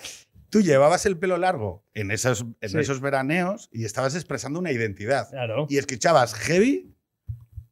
tú 0.49 0.61
llevabas 0.61 1.05
el 1.05 1.17
pelo 1.17 1.37
largo 1.37 1.83
en 1.93 2.11
esos, 2.11 2.45
en 2.61 2.69
Sí. 2.69 2.77
esos 2.79 3.01
veraneos 3.01 3.69
y 3.71 3.85
estabas 3.85 4.15
expresando 4.15 4.59
una 4.59 4.71
identidad. 4.71 5.29
Claro. 5.29 5.67
Y 5.69 5.77
escuchabas 5.77 6.33
heavy, 6.33 6.93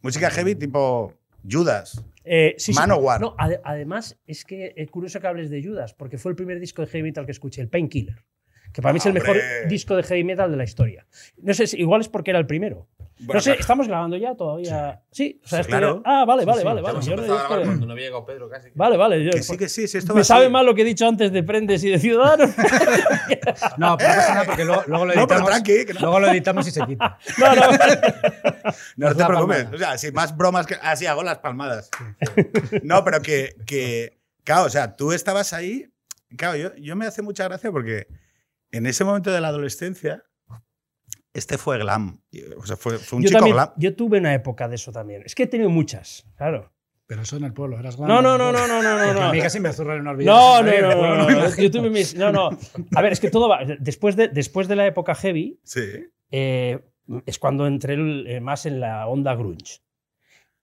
música 0.01 0.29
heavy 0.29 0.55
tipo 0.55 1.13
Judas. 1.49 2.03
Eh, 2.23 2.55
sí, 2.57 2.73
sí. 2.73 2.79
Manowar. 2.79 3.21
No, 3.21 3.35
ade- 3.37 3.61
además, 3.63 4.17
es 4.25 4.43
que 4.45 4.73
es 4.75 4.89
curioso 4.89 5.19
que 5.19 5.27
hables 5.27 5.49
de 5.49 5.63
Judas, 5.63 5.93
porque 5.93 6.17
fue 6.17 6.31
el 6.31 6.35
primer 6.35 6.59
disco 6.59 6.81
de 6.81 6.87
heavy 6.87 7.03
metal 7.03 7.25
que 7.25 7.31
escuché, 7.31 7.61
el 7.61 7.69
Painkiller. 7.69 8.25
Que 8.73 8.81
para 8.81 8.91
mí 8.93 8.97
es 8.97 9.05
el 9.05 9.13
mejor 9.13 9.37
disco 9.69 9.95
de 9.95 10.03
heavy 10.03 10.23
metal 10.23 10.51
de 10.51 10.57
la 10.57 10.63
historia. 10.65 11.05
No 11.37 11.53
sé, 11.53 11.67
si- 11.67 11.77
igual 11.79 12.01
es 12.01 12.09
porque 12.09 12.31
era 12.31 12.39
el 12.39 12.47
primero. 12.47 12.89
Bueno, 13.17 13.35
no 13.35 13.39
sé, 13.41 13.51
claro. 13.51 13.61
¿estamos 13.61 13.87
grabando 13.87 14.17
ya 14.17 14.35
todavía? 14.35 15.01
Sí. 15.09 15.39
o 15.43 15.47
sea, 15.47 15.63
Sí, 15.63 15.69
claro. 15.69 16.01
Ah, 16.05 16.25
vale, 16.25 16.43
vale, 16.43 16.59
sí, 16.59 16.65
vale. 16.65 16.81
Ya 16.81 16.83
vale. 16.83 16.93
hemos 16.95 17.05
Yo 17.05 17.15
no 17.15 17.21
a 17.33 17.47
que- 17.47 17.63
cuando 17.65 17.85
no 17.85 17.91
había 17.93 18.05
llegado 18.07 18.25
Pedro 18.25 18.49
casi. 18.49 18.69
Vale, 18.75 18.97
vale. 18.97 19.23
yo- 19.23 19.31
Que 19.31 19.41
sí, 19.41 19.57
que 19.57 19.69
sí, 19.69 19.87
sí, 19.87 19.97
esto 19.99 20.09
va 20.13 20.15
me 20.15 20.21
así. 20.21 20.27
sabe 20.27 20.49
mal 20.49 20.65
lo 20.65 20.75
que 20.75 20.81
he 20.81 20.85
dicho 20.85 21.07
antes 21.07 21.31
de 21.31 21.41
Prendes 21.43 21.81
y 21.85 21.91
de 21.91 21.99
Ciudadanos. 21.99 22.49
No, 23.77 23.97
pero 23.97 24.09
no 24.09 24.15
pasa 24.15 24.33
nada 24.33 24.45
porque 24.45 24.65
luego, 24.65 24.83
luego 24.87 25.05
lo 25.05 25.13
No, 25.13 25.21
editamos. 25.21 25.49
tranqui, 25.49 25.85
que 25.85 25.93
no, 25.93 25.99
Luego 26.01 26.19
lo 26.19 26.27
editamos 26.27 26.67
y 26.67 26.71
se 26.71 26.85
quita. 26.85 27.17
no, 27.37 27.55
no. 27.55 27.61
no 28.97 29.15
te 29.15 29.25
preocupes. 29.25 29.63
palmada. 29.63 29.69
O 29.73 29.77
sea, 29.77 29.97
si 29.97 30.11
más 30.11 30.35
bromas 30.35 30.65
que. 30.67 30.75
Así 30.81 31.05
hago 31.05 31.23
las 31.23 31.39
palmadas. 31.39 31.89
No, 32.83 33.03
pero 33.03 33.21
que, 33.21 33.55
que. 33.65 34.19
Claro, 34.43 34.65
o 34.65 34.69
sea, 34.69 34.95
tú 34.95 35.11
estabas 35.13 35.53
ahí. 35.53 35.87
Claro, 36.37 36.55
yo, 36.57 36.75
yo 36.75 36.95
me 36.95 37.05
hace 37.05 37.21
mucha 37.21 37.45
gracia 37.45 37.71
porque 37.71 38.07
en 38.71 38.85
ese 38.85 39.03
momento 39.03 39.31
de 39.31 39.41
la 39.41 39.47
adolescencia, 39.49 40.23
este 41.35 41.57
fue 41.57 41.77
glam. 41.77 42.19
O 42.57 42.65
sea, 42.65 42.75
fue, 42.77 42.97
fue 42.97 43.17
un 43.17 43.23
yo, 43.23 43.27
chico 43.29 43.39
también, 43.39 43.55
glam. 43.55 43.69
yo 43.77 43.95
tuve 43.95 44.17
una 44.19 44.33
época 44.33 44.67
de 44.67 44.75
eso 44.75 44.91
también. 44.91 45.21
Es 45.25 45.35
que 45.35 45.43
he 45.43 45.47
tenido 45.47 45.69
muchas, 45.69 46.25
claro. 46.35 46.71
Pero 47.07 47.21
eso 47.21 47.37
en 47.37 47.43
el 47.43 47.53
pueblo, 47.53 47.77
eras 47.77 47.99
No, 47.99 48.07
no, 48.07 48.21
no, 48.21 48.51
no, 48.51 48.51
no, 48.67 48.67
no, 48.67 48.97
no. 48.97 49.13
No. 49.13 49.21
A 49.21 49.31
mí 49.31 49.39
casi 49.39 49.59
me 49.59 49.71
zurran 49.71 50.01
una 50.01 50.13
No, 50.13 50.63
no, 50.63 50.71
no, 50.81 50.95
no, 50.95 51.15
no, 51.17 51.29
no. 51.29 51.55
Yo 51.55 51.69
tuve 51.69 51.91
mis- 51.91 52.15
no, 52.15 52.31
no. 52.31 52.49
A 52.95 53.01
ver, 53.03 53.13
es 53.13 53.19
que 53.19 53.29
todo 53.29 53.47
va. 53.47 53.59
Después 53.79 54.15
de, 54.15 54.27
después 54.29 54.67
de 54.67 54.75
la 54.75 54.87
época 54.87 55.13
heavy, 55.13 55.59
Sí. 55.63 55.83
eh, 56.31 56.79
es 57.27 57.37
cuando 57.37 57.67
entré 57.67 57.93
el- 57.93 58.25
eh, 58.27 58.39
más 58.41 58.65
en 58.65 58.79
la 58.79 59.05
onda 59.07 59.35
grunge. 59.35 59.81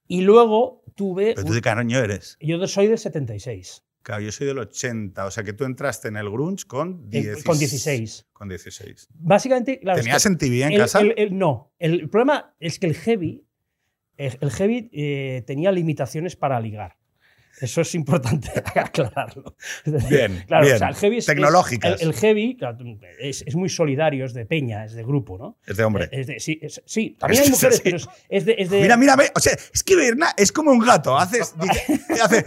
Y 0.08 0.22
luego 0.22 0.82
tuve. 0.96 1.34
Pero 1.36 1.46
tú 1.46 1.54
de 1.54 1.60
qué 1.62 1.68
año 1.68 1.98
eres. 1.98 2.36
Yo 2.40 2.66
soy 2.66 2.88
del 2.88 2.98
76. 2.98 3.84
Claro, 4.02 4.22
yo 4.22 4.32
soy 4.32 4.46
del 4.48 4.58
80. 4.58 5.24
O 5.26 5.30
sea, 5.30 5.44
que 5.44 5.52
tú 5.52 5.64
entraste 5.64 6.08
en 6.08 6.16
el 6.16 6.28
grunge 6.30 6.64
con, 6.66 7.08
eh, 7.12 7.20
10 7.22 7.44
con 7.44 7.58
16. 7.58 8.26
Con 8.32 8.48
16. 8.48 9.08
Básicamente, 9.14 9.78
claro. 9.80 10.00
¿Tenías 10.00 10.26
en 10.26 10.38
TV 10.38 10.62
en 10.64 10.72
el- 10.72 10.78
casa? 10.78 11.00
el- 11.00 11.14
el- 11.16 11.38
no. 11.38 11.72
El 11.78 12.08
problema 12.10 12.54
es 12.60 12.78
que 12.78 12.86
el 12.86 12.94
heavy. 12.94 13.46
El 14.16 14.36
el 14.40 14.50
heavy 14.50 14.90
eh, 14.92 15.42
tenía 15.46 15.72
limitaciones 15.72 16.36
para 16.36 16.60
ligar. 16.60 16.96
Eso 17.60 17.80
es 17.82 17.94
importante 17.94 18.50
aclararlo. 18.74 19.56
Bien, 20.08 20.42
Claro, 20.48 20.64
bien. 20.64 20.76
o 20.76 20.78
sea, 20.78 20.88
el 20.88 20.94
heavy 20.96 21.18
es, 21.18 21.26
Tecnológicas. 21.26 22.00
El, 22.02 22.08
el 22.08 22.14
heavy 22.14 22.56
claro, 22.56 22.78
es, 23.20 23.42
es 23.46 23.54
muy 23.54 23.68
solidario, 23.68 24.24
es 24.24 24.34
de 24.34 24.46
peña, 24.46 24.84
es 24.84 24.94
de 24.94 25.02
grupo, 25.04 25.38
¿no? 25.38 25.58
Es 25.66 25.76
de 25.76 25.84
hombre. 25.84 26.08
Es 26.10 26.26
de- 26.26 26.40
sí, 26.40 26.58
es- 26.62 26.82
sí, 26.86 27.16
también 27.20 27.42
Es 27.42 27.46
hay 27.48 27.52
mujeres, 27.52 27.74
así. 27.76 27.82
pero 27.84 27.96
es, 27.98 28.08
es 28.28 28.44
de. 28.46 28.54
es 28.58 28.70
de- 28.70 28.80
Mira, 28.80 28.96
mira. 28.96 29.16
O 29.34 29.40
sea, 29.40 29.52
es 29.72 29.82
que 29.82 29.94
Berna 29.96 30.28
es 30.36 30.50
como 30.50 30.70
un 30.72 30.78
gato. 30.80 31.16
Haces. 31.16 31.54
dice- 31.60 32.00
hace, 32.22 32.42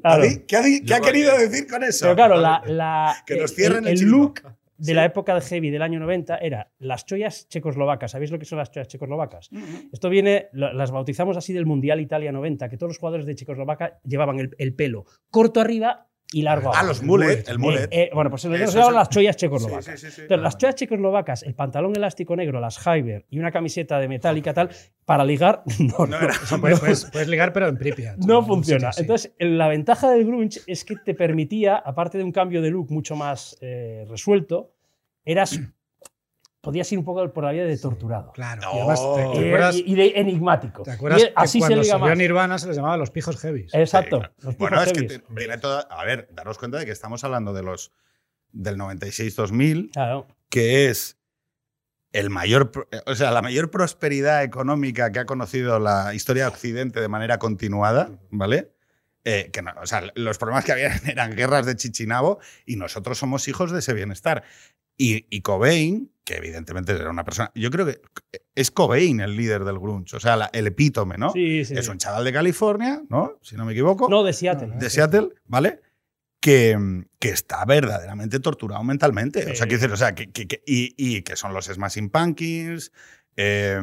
claro. 0.00 0.22
¿Qué 0.46 0.56
ha, 0.56 0.62
qué 0.86 0.94
ha 0.94 1.00
querido 1.00 1.36
decir 1.36 1.66
con 1.66 1.82
eso? 1.84 2.06
Pero 2.06 2.16
claro, 2.16 2.40
la, 2.40 2.62
la- 2.66 3.16
Que 3.26 3.36
nos 3.36 3.50
el- 3.50 3.56
cierren 3.56 3.84
el 3.84 3.90
el, 3.92 3.98
chiringo. 3.98 4.18
look 4.18 4.42
de 4.86 4.94
la 4.94 5.04
época 5.04 5.34
de 5.34 5.40
heavy 5.40 5.70
del 5.70 5.82
año 5.82 5.98
90 6.00 6.38
era 6.38 6.70
las 6.78 7.06
chollas 7.06 7.48
checoslovacas. 7.48 8.10
¿Sabéis 8.12 8.30
lo 8.30 8.38
que 8.38 8.44
son 8.44 8.58
las 8.58 8.70
chollas 8.70 8.88
checoslovacas? 8.88 9.50
Esto 9.92 10.08
viene, 10.08 10.48
las 10.52 10.90
bautizamos 10.90 11.36
así 11.36 11.52
del 11.52 11.66
Mundial 11.66 12.00
Italia 12.00 12.32
90, 12.32 12.68
que 12.68 12.76
todos 12.76 12.90
los 12.90 12.98
jugadores 12.98 13.26
de 13.26 13.34
Checoslovaquia 13.34 13.98
llevaban 14.04 14.38
el, 14.40 14.54
el 14.58 14.74
pelo 14.74 15.04
corto 15.30 15.60
arriba 15.60 16.08
y 16.32 16.42
largo 16.42 16.68
Ah, 16.68 16.80
abajo. 16.80 16.86
los 16.88 17.02
mullet, 17.04 17.48
el 17.48 17.54
Eh, 17.54 17.58
mullet. 17.58 17.88
eh, 17.92 18.10
bueno, 18.12 18.28
pues 18.28 18.42
llaman 18.42 18.60
eso. 18.62 18.90
las 18.90 19.08
chollas 19.08 19.36
checoslovacas. 19.36 20.00
Sí, 20.00 20.10
sí, 20.10 20.10
sí, 20.10 20.22
las 20.28 20.56
chollas 20.58 20.74
checoslovacas, 20.74 21.42
el 21.44 21.54
pantalón 21.54 21.94
elástico 21.94 22.34
negro, 22.34 22.58
las 22.60 22.78
Hyber 22.84 23.24
y 23.30 23.38
una 23.38 23.52
camiseta 23.52 24.00
de 24.00 24.08
metálica 24.08 24.52
tal, 24.52 24.70
para 25.04 25.24
ligar, 25.24 25.62
no, 25.78 26.06
No 26.06 26.06
no, 26.06 26.20
no, 26.20 26.60
Puedes, 26.60 26.80
puedes- 26.80 27.04
puedes 27.12 27.28
ligar, 27.28 27.52
pero 27.52 27.68
en 27.68 27.76
Pripyat. 27.76 28.16
no 28.18 28.44
funciona. 28.44 28.90
Entonces, 28.96 29.32
la 29.38 29.68
ventaja 29.68 30.10
del 30.10 30.26
grunge 30.26 30.60
es 30.66 30.84
que 30.84 30.96
te 30.96 31.14
permitía, 31.14 31.76
aparte 31.76 32.18
de 32.18 32.24
un 32.24 32.32
cambio 32.32 32.62
de 32.62 32.70
look 32.70 32.90
mucho 32.90 33.14
más 33.14 33.56
eh, 33.60 34.04
resuelto, 34.08 34.73
eras 35.24 35.58
podías 36.60 36.90
ir 36.92 36.98
un 36.98 37.04
poco 37.04 37.30
por 37.32 37.44
la 37.44 37.52
vía 37.52 37.64
de 37.66 37.76
torturado. 37.76 38.32
Claro. 38.32 38.62
Y 38.72 38.78
además, 38.78 39.00
¿te, 39.00 39.20
Y, 39.20 39.32
te 39.42 39.46
acuerdas, 39.48 39.76
y 39.76 39.94
de 39.94 40.12
enigmático. 40.16 40.82
te 40.82 40.90
acuerdas 40.92 41.20
Y 41.22 41.32
así 41.36 41.58
que 41.58 41.66
cuando 41.66 41.84
se 41.84 41.90
salió 41.90 42.06
más. 42.06 42.16
Nirvana 42.18 42.58
se 42.58 42.68
les 42.68 42.76
llamaba 42.76 42.96
los 42.96 43.10
pijos 43.10 43.36
heavies? 43.38 43.74
Exacto. 43.74 44.22
Sí, 44.38 44.46
los 44.46 44.56
Bueno, 44.56 44.82
es 44.82 44.92
que 44.94 45.02
te- 45.02 45.22
viene 45.28 45.58
toda. 45.58 45.80
A 45.90 46.04
ver, 46.04 46.28
daros 46.32 46.56
cuenta 46.58 46.78
de 46.78 46.86
que 46.86 46.92
estamos 46.92 47.22
hablando 47.22 47.52
de 47.52 47.62
los 47.62 47.92
del 48.50 48.78
96-2000, 48.78 49.90
Claro. 49.92 50.26
que 50.48 50.88
es 50.88 51.18
el 52.12 52.30
mayor, 52.30 52.70
pro- 52.70 52.88
o 53.06 53.14
sea, 53.14 53.30
la 53.32 53.42
mayor 53.42 53.70
prosperidad 53.70 54.42
económica 54.44 55.10
que 55.12 55.18
ha 55.18 55.26
conocido 55.26 55.78
la 55.80 56.14
historia 56.14 56.44
de 56.44 56.48
Occidente 56.50 57.00
de 57.00 57.08
manera 57.08 57.38
continuada, 57.38 58.10
¿vale? 58.30 58.70
Eh, 59.24 59.50
que 59.52 59.60
no, 59.62 59.72
o 59.82 59.86
sea, 59.86 60.04
los 60.14 60.38
problemas 60.38 60.64
que 60.64 60.72
había 60.72 60.88
eran 61.06 61.34
guerras 61.34 61.66
de 61.66 61.76
Chichinabo 61.76 62.38
y 62.64 62.76
nosotros 62.76 63.18
somos 63.18 63.48
hijos 63.48 63.70
de 63.72 63.80
ese 63.80 63.92
bienestar. 63.92 64.44
Y, 64.96 65.26
y 65.28 65.40
Cobain, 65.40 66.10
que 66.24 66.36
evidentemente 66.36 66.92
era 66.92 67.10
una 67.10 67.24
persona, 67.24 67.50
yo 67.54 67.70
creo 67.70 67.84
que 67.86 68.00
es 68.54 68.70
Cobain 68.70 69.20
el 69.20 69.36
líder 69.36 69.64
del 69.64 69.78
grunge, 69.78 70.16
o 70.16 70.20
sea, 70.20 70.36
la- 70.36 70.50
el 70.52 70.66
epítome, 70.68 71.18
¿no? 71.18 71.32
Sí, 71.32 71.64
sí. 71.64 71.74
es 71.76 71.88
un 71.88 71.98
chaval 71.98 72.24
de 72.24 72.32
California, 72.32 73.02
¿no? 73.08 73.38
Si 73.42 73.56
no 73.56 73.64
me 73.64 73.72
equivoco 73.72 74.08
No, 74.08 74.22
de 74.22 74.32
Seattle. 74.32 74.68
No, 74.68 74.76
de 74.78 74.90
Seattle, 74.90 75.28
¿vale? 75.46 75.80
Que, 76.40 76.78
que 77.18 77.30
está 77.30 77.64
verdaderamente 77.64 78.38
torturado 78.38 78.84
mentalmente. 78.84 79.50
O 79.50 79.54
sea, 79.54 79.66
decir, 79.66 79.90
o 79.90 79.96
sea, 79.96 80.14
que, 80.14 80.30
que- 80.30 80.46
que- 80.46 80.62
y, 80.66 80.94
y 80.96 81.22
que 81.22 81.36
son 81.36 81.52
los 81.54 81.66
Smashing 81.66 82.10
Pumpkins, 82.10 82.92
eh, 83.36 83.80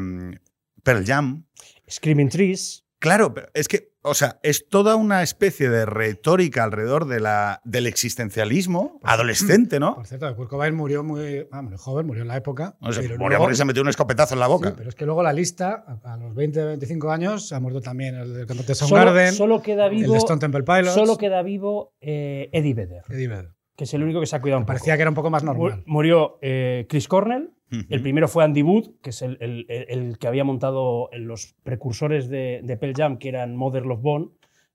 Pearl 0.84 1.06
Jam. 1.06 1.44
Screaming 1.89 2.30
Trees. 2.30 2.86
Claro, 3.00 3.34
pero 3.34 3.50
es 3.53 3.68
que, 3.68 3.90
o 4.03 4.13
sea, 4.13 4.39
es 4.43 4.67
toda 4.67 4.96
una 4.96 5.22
especie 5.22 5.70
de 5.70 5.86
retórica 5.86 6.63
alrededor 6.63 7.05
de 7.05 7.20
la, 7.20 7.62
del 7.63 7.88
existencialismo 7.88 9.00
adolescente, 9.03 9.79
¿no? 9.79 9.96
Por 9.96 10.08
cierto, 10.08 10.36
Kurt 10.36 10.50
Cobain 10.50 10.75
murió 10.75 11.03
muy, 11.03 11.48
ah, 11.51 11.62
muy 11.62 11.77
joven, 11.77 12.08
murió 12.08 12.22
en 12.24 12.27
la 12.27 12.38
época. 12.38 12.75
O 12.81 12.91
sea, 12.91 13.01
pero 13.01 13.15
murió 13.15 13.29
luego- 13.29 13.43
porque 13.46 13.55
se 13.55 13.65
metió 13.65 13.81
un 13.81 13.89
escopetazo 13.89 14.34
en 14.34 14.39
la 14.39 14.48
boca. 14.48 14.70
Sí, 14.70 14.75
pero 14.77 14.89
es 14.89 14.96
que 14.96 15.05
luego 15.05 15.24
la 15.24 15.34
lista, 15.34 15.86
a, 16.03 16.17
los 16.17 16.34
20, 16.34 16.63
25 16.65 17.12
años, 17.12 17.51
ha 17.51 17.60
muerto 17.60 17.81
también 17.81 18.15
el 18.15 18.34
del 18.34 18.46
cantante 18.48 18.75
Soundgarden, 18.75 19.34
solo 19.34 19.62
queda 19.62 19.86
el 19.86 19.96
vivo, 19.96 20.13
de 20.13 20.20
Stone 20.20 20.39
Temple 20.39 20.63
Pilots. 20.63 20.93
solo 20.93 21.17
queda 21.17 21.41
vivo 21.43 21.93
eh, 22.01 22.50
Eddie 22.53 22.74
Vedder, 22.74 23.03
Eddie 23.10 23.27
Vedder. 23.27 23.51
que 23.75 23.84
es 23.84 23.93
el 23.93 24.03
único 24.03 24.20
que 24.20 24.25
se 24.25 24.36
ha 24.36 24.41
cuidado 24.41 24.60
un 24.60 24.65
poco. 24.65 24.74
Parecía 24.74 24.96
que 24.96 25.01
era 25.01 25.12
un 25.12 25.15
poco 25.15 25.29
más 25.29 25.43
normal. 25.43 25.84
Murió 25.86 26.38
eh, 26.41 26.86
Chris 26.89 27.08
Cornell. 27.08 27.51
El 27.90 28.01
primero 28.01 28.28
fue 28.28 28.44
Andy 28.44 28.62
Wood, 28.63 28.90
que 29.01 29.12
es 29.12 29.22
el, 29.22 29.38
el- 29.40 29.66
el- 29.70 29.86
el 29.90 30.18
que 30.18 30.28
había 30.28 30.44
montado 30.44 31.10
los 31.13 31.56
precursores 31.63 32.28
de, 32.30 32.62
de 32.63 32.78
Pearl 32.78 32.94
Jam, 32.96 33.18
que 33.18 33.30
eran 33.30 33.56
Mother 33.56 33.86
Love 33.86 34.01
Bone, 34.01 34.28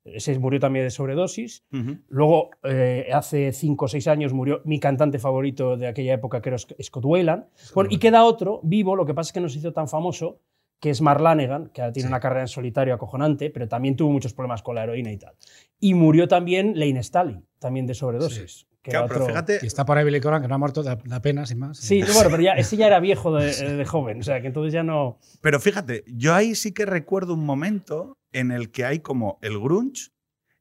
ese 0.04 0.38
murió 0.38 0.60
también 0.60 0.84
de 0.86 0.90
sobredosis. 0.90 1.64
Luego, 2.08 2.50
eh, 2.62 3.08
hace 3.12 3.52
cinco 3.52 3.86
o 3.86 3.88
seis 3.88 4.06
años 4.06 4.32
murió 4.32 4.62
mi 4.64 4.78
cantante 4.78 5.18
favorito 5.18 5.76
de 5.76 5.88
aquella 5.88 6.14
época, 6.14 6.40
que 6.40 6.48
era 6.50 6.56
Sc- 6.58 6.76
Scott 6.82 7.04
Weiland. 7.04 7.44
Bueno, 7.74 7.90
y 7.92 7.98
queda 7.98 8.24
otro 8.24 8.60
vivo, 8.62 8.94
lo 8.94 9.04
que 9.04 9.14
pasa 9.14 9.30
es 9.30 9.32
que 9.32 9.40
no 9.40 9.48
se 9.48 9.58
hizo 9.58 9.72
tan 9.72 9.88
famoso, 9.88 10.38
que 10.78 10.90
es 10.90 11.00
Mark 11.00 11.20
Lanegan, 11.20 11.70
que 11.70 11.82
tiene 11.92 12.08
una 12.08 12.20
carrera 12.20 12.42
en 12.42 12.48
solitario 12.48 12.94
acojonante, 12.94 13.50
pero 13.50 13.66
también 13.66 13.96
tuvo 13.96 14.10
muchos 14.12 14.32
problemas 14.32 14.62
con 14.62 14.74
la 14.76 14.84
heroína 14.84 15.10
y 15.10 15.16
tal. 15.16 15.34
Y 15.80 15.94
murió 15.94 16.28
también 16.28 16.78
Lane 16.78 17.02
Staley, 17.02 17.40
también 17.58 17.86
de 17.86 17.94
sobredosis. 17.94 18.66
Que 18.90 19.04
pero 19.08 19.26
fíjate, 19.26 19.58
Y 19.62 19.66
está 19.66 19.84
por 19.84 19.98
ahí 19.98 20.04
Billy 20.04 20.20
Corgan, 20.20 20.42
que 20.42 20.48
no 20.48 20.54
ha 20.54 20.58
muerto, 20.58 20.82
da, 20.82 20.96
da 21.04 21.20
pena, 21.20 21.44
sin 21.46 21.58
más. 21.58 21.78
Sí, 21.78 22.02
bueno, 22.14 22.30
pero 22.30 22.42
ya, 22.42 22.52
ese 22.54 22.76
ya 22.76 22.86
era 22.86 23.00
viejo 23.00 23.34
de, 23.34 23.46
de 23.76 23.84
joven, 23.84 24.20
o 24.20 24.22
sea, 24.22 24.40
que 24.40 24.46
entonces 24.48 24.72
ya 24.72 24.82
no... 24.82 25.18
Pero 25.40 25.60
fíjate, 25.60 26.04
yo 26.06 26.34
ahí 26.34 26.54
sí 26.54 26.72
que 26.72 26.86
recuerdo 26.86 27.34
un 27.34 27.44
momento 27.44 28.16
en 28.32 28.50
el 28.50 28.70
que 28.70 28.84
hay 28.84 29.00
como 29.00 29.38
el 29.42 29.58
grunge 29.58 30.10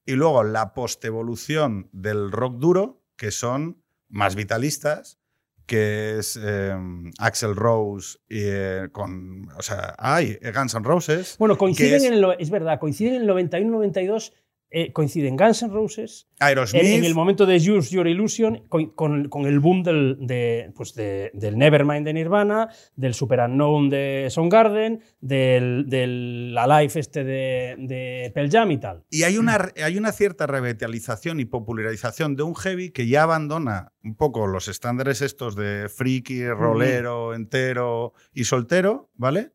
y 0.05 0.13
luego 0.13 0.43
la 0.43 0.73
postevolución 0.73 1.89
del 1.91 2.31
rock 2.31 2.57
duro, 2.57 3.01
que 3.17 3.31
son 3.31 3.81
más 4.09 4.35
vitalistas, 4.35 5.19
que 5.65 6.19
es 6.19 6.39
eh, 6.41 6.75
Axel 7.17 7.55
Rose 7.55 8.19
y 8.29 8.37
eh, 8.43 8.89
con, 8.91 9.49
o 9.57 9.61
sea, 9.63 9.95
hay 9.97 10.37
Guns 10.55 10.75
N' 10.75 10.83
Roses, 10.83 11.35
Bueno, 11.39 11.57
coinciden 11.57 11.95
es- 11.95 12.03
en 12.03 12.13
el, 12.13 12.25
es 12.37 12.51
verdad, 12.51 12.79
coinciden 12.79 13.15
en 13.15 13.21
el 13.23 13.29
91-92, 13.29 14.31
eh, 14.77 14.91
coinciden 14.91 15.37
Guns 15.37 15.63
N' 15.63 15.71
Roses, 15.71 16.27
Aerosmith, 16.39 16.83
en, 16.83 16.93
en 16.99 17.05
el 17.05 17.15
momento 17.15 17.45
de 17.45 17.55
Use 17.55 17.95
Your 17.95 18.07
Illusion, 18.07 18.63
con, 18.67 18.87
con- 18.91 19.29
con 19.29 19.45
el 19.45 19.59
boom 19.61 19.83
del, 19.83 20.17
de, 20.19 20.71
pues 20.75 20.93
de- 20.95 21.31
del 21.33 21.57
Nevermind 21.57 22.05
de 22.05 22.11
Nirvana, 22.13 22.67
del 22.97 23.13
Super 23.13 23.39
Unknown 23.39 23.89
de 23.89 24.27
Soundgarden, 24.29 25.01
del, 25.21 25.85
del 25.87 26.55
Alive 26.57 26.91
este 26.99 27.23
de, 27.23 27.75
de 27.77 28.31
Pearl 28.33 28.49
Jam 28.51 28.69
y 28.71 28.77
tal. 28.77 29.03
Y 29.09 29.23
hay 29.23 29.37
una, 29.37 29.71
hay 29.81 29.97
una 29.97 30.11
cierta 30.11 30.45
revitalización 30.45 31.39
y 31.39 31.45
popularización 31.45 32.35
de 32.35 32.43
un 32.43 32.53
heavy 32.55 32.91
que 32.91 33.07
ya 33.07 33.23
abandona 33.23 33.93
un 34.03 34.15
poco 34.15 34.45
los 34.45 34.67
estándares 34.67 35.21
estos 35.21 35.55
de 35.55 35.87
friki, 35.87 36.45
rolero, 36.49 37.33
entero 37.33 38.13
y 38.33 38.43
soltero, 38.43 39.09
¿vale? 39.15 39.51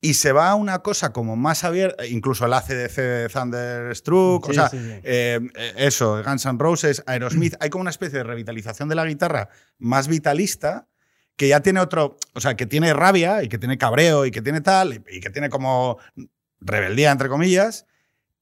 Y 0.00 0.14
se 0.14 0.30
va 0.30 0.50
a 0.50 0.54
una 0.54 0.78
cosa 0.78 1.12
como 1.12 1.34
más 1.34 1.64
abierta, 1.64 2.06
incluso 2.06 2.46
el 2.46 2.52
ACDC 2.52 2.96
de 2.96 3.28
Thunderstruck, 3.28 4.48
o 4.48 4.52
sea, 4.52 4.68
sí, 4.68 4.78
sí. 4.78 5.00
eh, 5.02 5.40
eso, 5.76 6.22
Guns 6.22 6.46
N' 6.46 6.58
Roses, 6.58 7.02
Aerosmith, 7.06 7.56
hay 7.60 7.68
como 7.68 7.82
una 7.82 7.90
especie 7.90 8.18
de 8.18 8.24
revitalización 8.24 8.88
de 8.88 8.94
la 8.94 9.04
guitarra 9.04 9.48
más 9.78 10.06
vitalista 10.06 10.86
que 11.38 11.48
ya 11.48 11.60
tiene 11.60 11.78
otro, 11.78 12.16
o 12.34 12.40
sea, 12.40 12.56
que 12.56 12.66
tiene 12.66 12.92
rabia 12.92 13.44
y 13.44 13.48
que 13.48 13.58
tiene 13.58 13.78
cabreo 13.78 14.26
y 14.26 14.32
que 14.32 14.42
tiene 14.42 14.60
tal, 14.60 15.04
y, 15.08 15.20
que 15.20 15.30
tiene 15.30 15.48
como 15.48 15.98
rebeldía, 16.60 17.12
entre 17.12 17.28
comillas, 17.28 17.86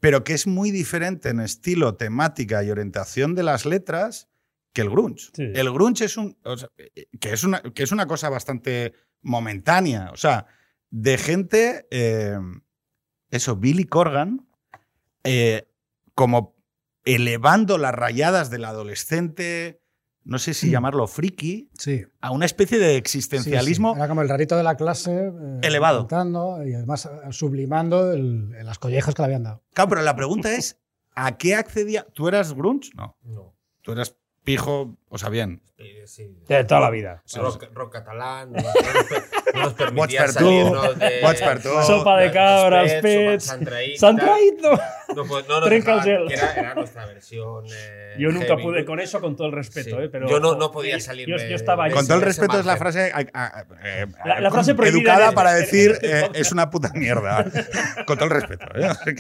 pero 0.01 0.25
que 0.25 0.33
es 0.33 0.47
muy 0.47 0.71
diferente 0.71 1.29
en 1.29 1.41
estilo, 1.41 1.95
temática 1.97 2.65
y 2.65 2.71
orientación 2.71 3.35
de 3.35 3.43
las 3.43 3.67
letras 3.67 4.29
que 4.73 4.81
el 4.81 4.89
grunge. 4.89 5.31
El 5.37 5.71
grunge 5.73 6.07
es 6.07 6.17
un, 6.17 6.39
o 6.43 6.57
sea, 6.57 6.71
eh, 6.79 7.07
que, 7.21 7.35
es 7.35 7.45
una, 7.45 7.61
que 7.61 7.83
es 7.83 7.93
una 7.93 8.07
cosa 8.07 8.31
bastante 8.31 8.95
momentánea, 9.21 10.11
o 10.11 10.17
sea, 10.17 10.47
de 10.91 11.19
gente, 11.19 11.87
eh, 11.91 12.39
eso, 13.31 13.57
Billy 13.57 13.85
Corgan, 13.85 14.47
eh, 15.25 15.69
como 16.15 16.55
elevando 17.05 17.79
las 17.79 17.95
rayadas 17.95 18.51
del 18.51 18.65
adolescente, 18.65 19.81
no 20.25 20.39
sé 20.39 20.55
si 20.55 20.71
llamarlo 20.71 21.07
friki, 21.07 21.71
Sí. 21.79 22.05
a 22.21 22.33
una 22.33 22.47
especie 22.47 22.79
de 22.79 22.97
existencialismo. 22.97 23.93
sí. 23.95 23.99
Era 23.99 24.09
como 24.09 24.23
el 24.23 24.29
rarito 24.29 24.57
de 24.57 24.63
la 24.65 24.77
clase. 24.77 25.13
eh, 25.33 25.61
Elevado. 25.63 26.09
y 26.65 26.75
además 26.75 27.07
eh, 27.07 27.11
sublimando 27.31 28.13
el- 28.13 28.51
las 28.65 28.79
collejas 28.81 29.15
que 29.15 29.23
le 29.23 29.27
habían 29.27 29.45
dado. 29.45 29.63
Claro, 29.73 29.91
pero 29.91 30.03
la 30.03 30.17
pregunta 30.17 30.53
es, 30.55 30.81
¿a 31.15 31.37
qué 31.39 31.55
accedía? 31.55 32.05
¿Tú 32.13 32.27
eras 32.29 32.55
grunge? 32.55 32.91
No. 32.97 33.17
No. 33.23 33.55
Tú 33.83 33.93
eras 33.93 34.17
pijo, 34.43 34.97
o 35.17 35.19
sea, 35.19 35.29
bien. 35.31 35.61
Eh, 35.79 36.05
sí. 36.07 36.35
De 36.49 36.65
toda 36.65 36.81
la 36.81 36.91
vida. 36.91 37.23
Rock, 37.35 37.65
rock 37.75 37.93
catalán, 37.93 38.51
no, 38.53 38.63
no 38.63 38.65
nos, 38.95 39.05
per- 39.05 39.25
no 39.55 39.61
nos 39.63 39.75
permitía 39.75 40.27
salirnos 40.29 40.99
de... 40.99 41.21
Sopa 41.87 42.19
de 42.19 42.31
cabras, 42.33 42.93
Pets, 43.03 43.45
santraíta. 43.45 43.99
¡Santraito! 44.01 44.71
No, 45.15 45.25
pues, 45.27 45.47
no 45.49 45.61
nos 45.61 45.69
dejaban, 45.71 46.05
que 46.05 46.35
era, 46.35 46.53
era 46.55 46.75
nuestra 46.75 47.05
versión. 47.07 47.65
eh, 47.71 48.15
Yo 48.19 48.31
nunca 48.31 48.47
heavy. 48.49 48.63
pude 48.63 48.85
con 48.87 49.01
eso, 49.01 49.21
con 49.21 49.37
todo 49.37 49.49
el 49.49 49.53
respeto, 49.53 49.97
Sí. 49.99 50.03
¿eh? 50.05 50.09
pero 50.11 50.29
Yo 50.29 50.41
no- 50.41 50.55
no 50.57 50.71
podía 50.73 50.99
salir 50.99 51.29
Yo, 51.29 51.37
yo 51.37 51.55
estaba. 51.57 51.91
Con 51.91 52.07
todo 52.07 52.17
el 52.19 52.23
respeto 52.23 52.59
es 52.59 52.65
la 52.67 52.77
margen. 52.77 53.11
frase 53.13 53.13
eh, 53.85 54.07
La- 54.25 54.41
la 54.41 54.51
frase 54.51 54.75
prohibida 54.75 54.99
educada 55.13 55.33
para 55.33 55.53
decir 55.53 55.99
eh, 56.03 56.31
es 56.35 56.53
una 56.53 56.71
puta 56.71 56.91
mierda. 56.95 57.45
Con 58.07 58.17
todo 58.17 58.25
el 58.27 58.31
respeto. 58.31 58.67
¿eh? 58.75 58.89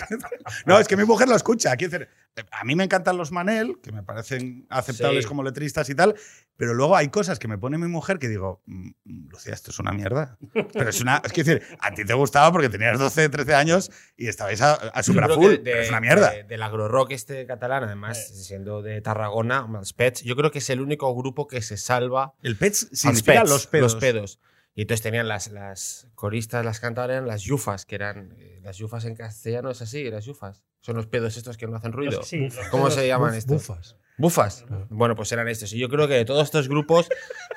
No, 0.66 0.78
es 0.78 0.88
que 0.88 0.96
mi 0.96 1.04
mujer 1.04 1.28
lo 1.28 1.36
escucha. 1.36 1.76
Quiero 1.76 1.92
decir, 1.98 2.08
a 2.50 2.64
mí 2.64 2.74
me 2.74 2.84
encantan 2.84 3.16
los 3.16 3.30
Manel, 3.32 3.78
que 3.82 3.92
me 3.92 4.02
parecen 4.02 4.66
aceptables 4.70 5.24
Sí. 5.24 5.28
como 5.28 5.42
letristas 5.42 5.85
y 5.90 5.94
tal, 5.94 6.14
pero 6.56 6.72
luego 6.72 6.96
hay 6.96 7.08
cosas 7.08 7.38
que 7.38 7.48
me 7.48 7.58
pone 7.58 7.76
mi 7.76 7.86
mujer 7.86 8.18
que 8.18 8.28
digo, 8.28 8.62
"Mm, 8.66 8.90
Lucía, 9.28 9.52
esto 9.52 9.70
es 9.70 9.78
una 9.78 9.92
mierda. 9.92 10.38
Pero 10.72 10.88
es 10.88 11.00
una. 11.02 11.20
Es 11.24 11.32
que 11.32 11.44
decir, 11.44 11.62
a 11.80 11.92
ti 11.92 12.04
te 12.04 12.14
gustaba 12.14 12.50
porque 12.50 12.68
tenías 12.70 12.98
12, 12.98 13.28
13 13.28 13.54
años 13.54 13.90
y 14.16 14.28
estabais 14.28 14.62
a, 14.62 14.72
a 14.74 15.02
super 15.02 15.28
full. 15.30 15.52
que 15.56 15.58
pero 15.58 15.80
es 15.80 15.88
una 15.90 16.00
mierda. 16.00 16.30
de- 16.30 16.44
del 16.44 16.62
agrorock 16.62 17.10
este 17.10 17.44
catalán, 17.46 17.84
además, 17.84 18.26
siendo 18.46 18.80
de 18.82 19.00
Tarragona, 19.02 19.66
els 19.78 19.92
Pets, 19.92 20.22
yo 20.22 20.34
creo 20.36 20.50
que 20.50 20.58
es 20.60 20.70
el 20.70 20.80
único 20.80 21.14
grupo 21.14 21.46
que 21.46 21.60
se 21.60 21.76
salva 21.76 22.32
el 22.42 22.56
Pets 22.56 22.88
significa 22.92 23.40
Pets, 23.40 23.50
los 23.50 23.66
pedos. 23.66 23.92
Los 23.92 24.00
pedos. 24.00 24.40
Y 24.74 24.82
entonces 24.82 25.02
tenían 25.02 25.26
las, 25.26 25.48
las 25.52 26.06
coristas, 26.14 26.62
las 26.64 26.80
cantaban, 26.80 27.10
eran 27.10 27.26
las 27.26 27.42
yufas, 27.42 27.86
que 27.86 27.94
eran. 27.94 28.34
eh, 28.38 28.60
las 28.62 28.76
yufas 28.76 29.04
en 29.06 29.14
castellano 29.14 29.70
es 29.70 29.80
así, 29.82 30.10
las 30.10 30.24
yufas. 30.26 30.64
Son 30.82 30.96
los 30.96 31.06
pedos 31.06 31.36
estos 31.38 31.56
que 31.56 31.66
no 31.66 31.76
hacen 31.76 31.92
ruido. 31.92 32.22
Sí, 32.22 32.40
los 32.50 32.68
¿Cómo 32.70 32.90
se 32.90 33.06
llaman 33.06 33.34
estos? 33.34 33.66
Bufas. 33.68 33.96
Bufas. 34.18 34.64
Bueno, 34.88 35.14
pues 35.14 35.30
eran 35.32 35.46
estos. 35.48 35.72
Y 35.72 35.78
yo 35.78 35.88
creo 35.88 36.08
que 36.08 36.14
de 36.14 36.24
todos 36.24 36.44
estos 36.44 36.68
grupos 36.68 37.08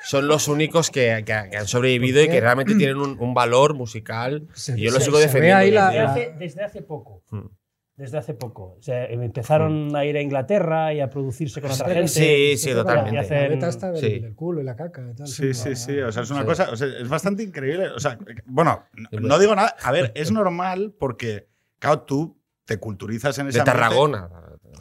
son 0.04 0.28
los 0.28 0.46
únicos 0.48 0.90
que, 0.90 1.22
que- 1.24 1.48
que 1.50 1.56
han 1.56 1.66
sobrevivido 1.66 2.20
y 2.22 2.26
¿Por 2.26 2.34
que 2.34 2.40
realmente 2.40 2.74
tienen 2.74 2.96
un, 2.98 3.16
un 3.18 3.32
valor 3.34 3.74
musical. 3.74 4.46
Se- 4.54 4.78
y 4.78 4.82
yo 4.84 4.90
lo 4.90 5.00
sigo 5.00 5.18
defendiendo. 5.18 5.58
ahí 5.58 5.70
la-. 5.70 5.88
Desde 5.90 6.00
hace, 6.04 6.34
desde 6.38 6.62
hace 6.64 6.82
poco. 6.82 7.22
Mm. 7.30 7.46
Desde 7.96 8.16
hace 8.16 8.32
poco. 8.32 8.76
O 8.78 8.82
sea, 8.82 9.04
empezaron 9.06 9.94
a 9.94 10.04
ir 10.06 10.16
a 10.16 10.22
Inglaterra 10.22 10.92
y 10.94 11.00
a 11.00 11.10
producirse 11.10 11.60
con 11.60 11.70
otra 11.70 11.86
gente. 11.88 12.08
Sí, 12.08 12.56
sí, 12.56 12.70
Y 12.70 12.72
totalmente. 12.72 13.18
hacen- 13.18 13.42
La 13.42 13.48
beta 13.48 13.68
esta 13.68 13.90
del, 13.92 14.00
sí. 14.00 14.18
del 14.20 14.34
culo 14.34 14.60
y 14.60 14.64
la 14.64 14.74
caca 14.76 15.02
y 15.10 15.14
tal. 15.14 15.26
Sí, 15.28 15.52
sí, 15.54 15.76
sí. 15.76 15.98
O 16.00 16.10
sea, 16.10 16.22
es 16.22 16.30
una 16.30 16.40
Sí. 16.40 16.46
cosa. 16.46 16.70
o 16.70 16.76
sea, 16.76 16.88
es 16.88 17.08
bastante 17.08 17.42
increíble. 17.42 17.88
O 17.88 18.00
sea, 18.00 18.18
bueno, 18.46 18.84
no, 19.12 19.20
no 19.20 19.38
digo 19.38 19.54
nada. 19.54 19.76
A 19.82 19.92
ver, 19.92 20.12
es 20.14 20.30
normal 20.32 20.94
porque, 20.98 21.48
claro, 21.78 22.00
tú 22.02 22.38
te 22.64 22.78
culturizas 22.78 23.38
en 23.38 23.48
ese 23.48 23.58
De. 23.58 23.64
Tarragona. 23.66 24.30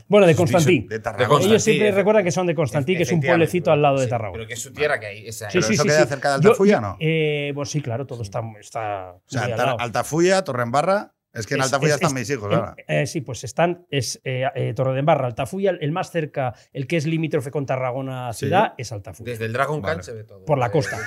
Bueno, 0.08 0.26
de 0.28 0.34
Sí, 0.34 0.38
Constantín. 0.38 0.88
De 0.88 0.96
De 0.96 1.00
Tarragona. 1.02 1.28
Constantín. 1.30 1.52
Ellos 1.52 1.64
siempre 1.64 1.92
recuerdan 1.92 2.24
que 2.24 2.32
son 2.32 2.48
de 2.48 2.56
Constantín, 2.56 2.98
que 2.98 3.04
es 3.04 3.12
un 3.12 3.22
pueblecito 3.22 3.72
al 3.72 3.82
lado 3.82 4.00
de 4.00 4.08
Tarragona. 4.08 4.34
Pero 4.38 4.48
que 4.48 4.54
es 4.54 4.62
su 4.62 4.72
tierra 4.74 5.00
que 5.00 5.06
hay. 5.08 5.28
esa- 5.28 5.50
Sí, 5.50 5.58
Pero 5.60 5.68
sí, 5.68 5.74
eso 5.74 5.84
sí, 5.84 5.90
queda 5.90 6.02
sí. 6.04 6.08
cerca 6.10 6.38
de 6.38 6.44
Yo- 6.44 6.50
Altafulla, 6.50 6.82
¿no? 6.82 6.98
Eh, 7.00 7.52
pues 7.56 7.70
sí, 7.70 7.82
claro, 7.82 8.06
todo 8.06 8.24
está, 8.24 8.42
está 8.60 9.12
O 9.14 9.22
sea, 9.28 9.42
muy 9.44 9.52
al 9.52 9.58
Tar- 9.58 9.66
lado. 9.68 9.80
Altafulla, 9.80 10.44
Torrenbarra. 10.44 11.14
Es 11.32 11.46
que 11.46 11.54
en 11.54 11.62
Altafulla 11.62 11.90
es- 11.92 11.96
están 12.02 12.08
es- 12.08 12.14
mis 12.16 12.30
hijos, 12.32 12.52
ahora. 12.52 12.76
eh, 12.88 13.06
sí, 13.06 13.22
pues 13.22 13.44
están 13.44 13.86
es 13.92 14.20
eh, 14.24 14.46
eh, 14.56 14.74
Torredembarra, 14.76 15.28
Altafulla, 15.28 15.78
el 15.80 15.92
más 15.92 16.10
cerca, 16.10 16.56
el 16.74 16.88
que 16.88 16.98
es 16.98 17.06
limítrofe 17.06 17.52
con 17.52 17.68
Tarragona 17.68 18.34
Sí. 18.34 18.40
ciudad, 18.48 18.74
es 18.80 18.92
Altafulla. 18.92 19.30
Desde 19.30 19.46
el 19.46 19.54
Dragon 19.54 19.80
Vale. 19.80 19.98
Khan 19.98 20.04
se 20.04 20.14
ve 20.14 20.24
todo. 20.24 20.44
Por 20.44 20.58
la 20.58 20.66
Eh, 20.68 20.72
costa. 20.72 20.98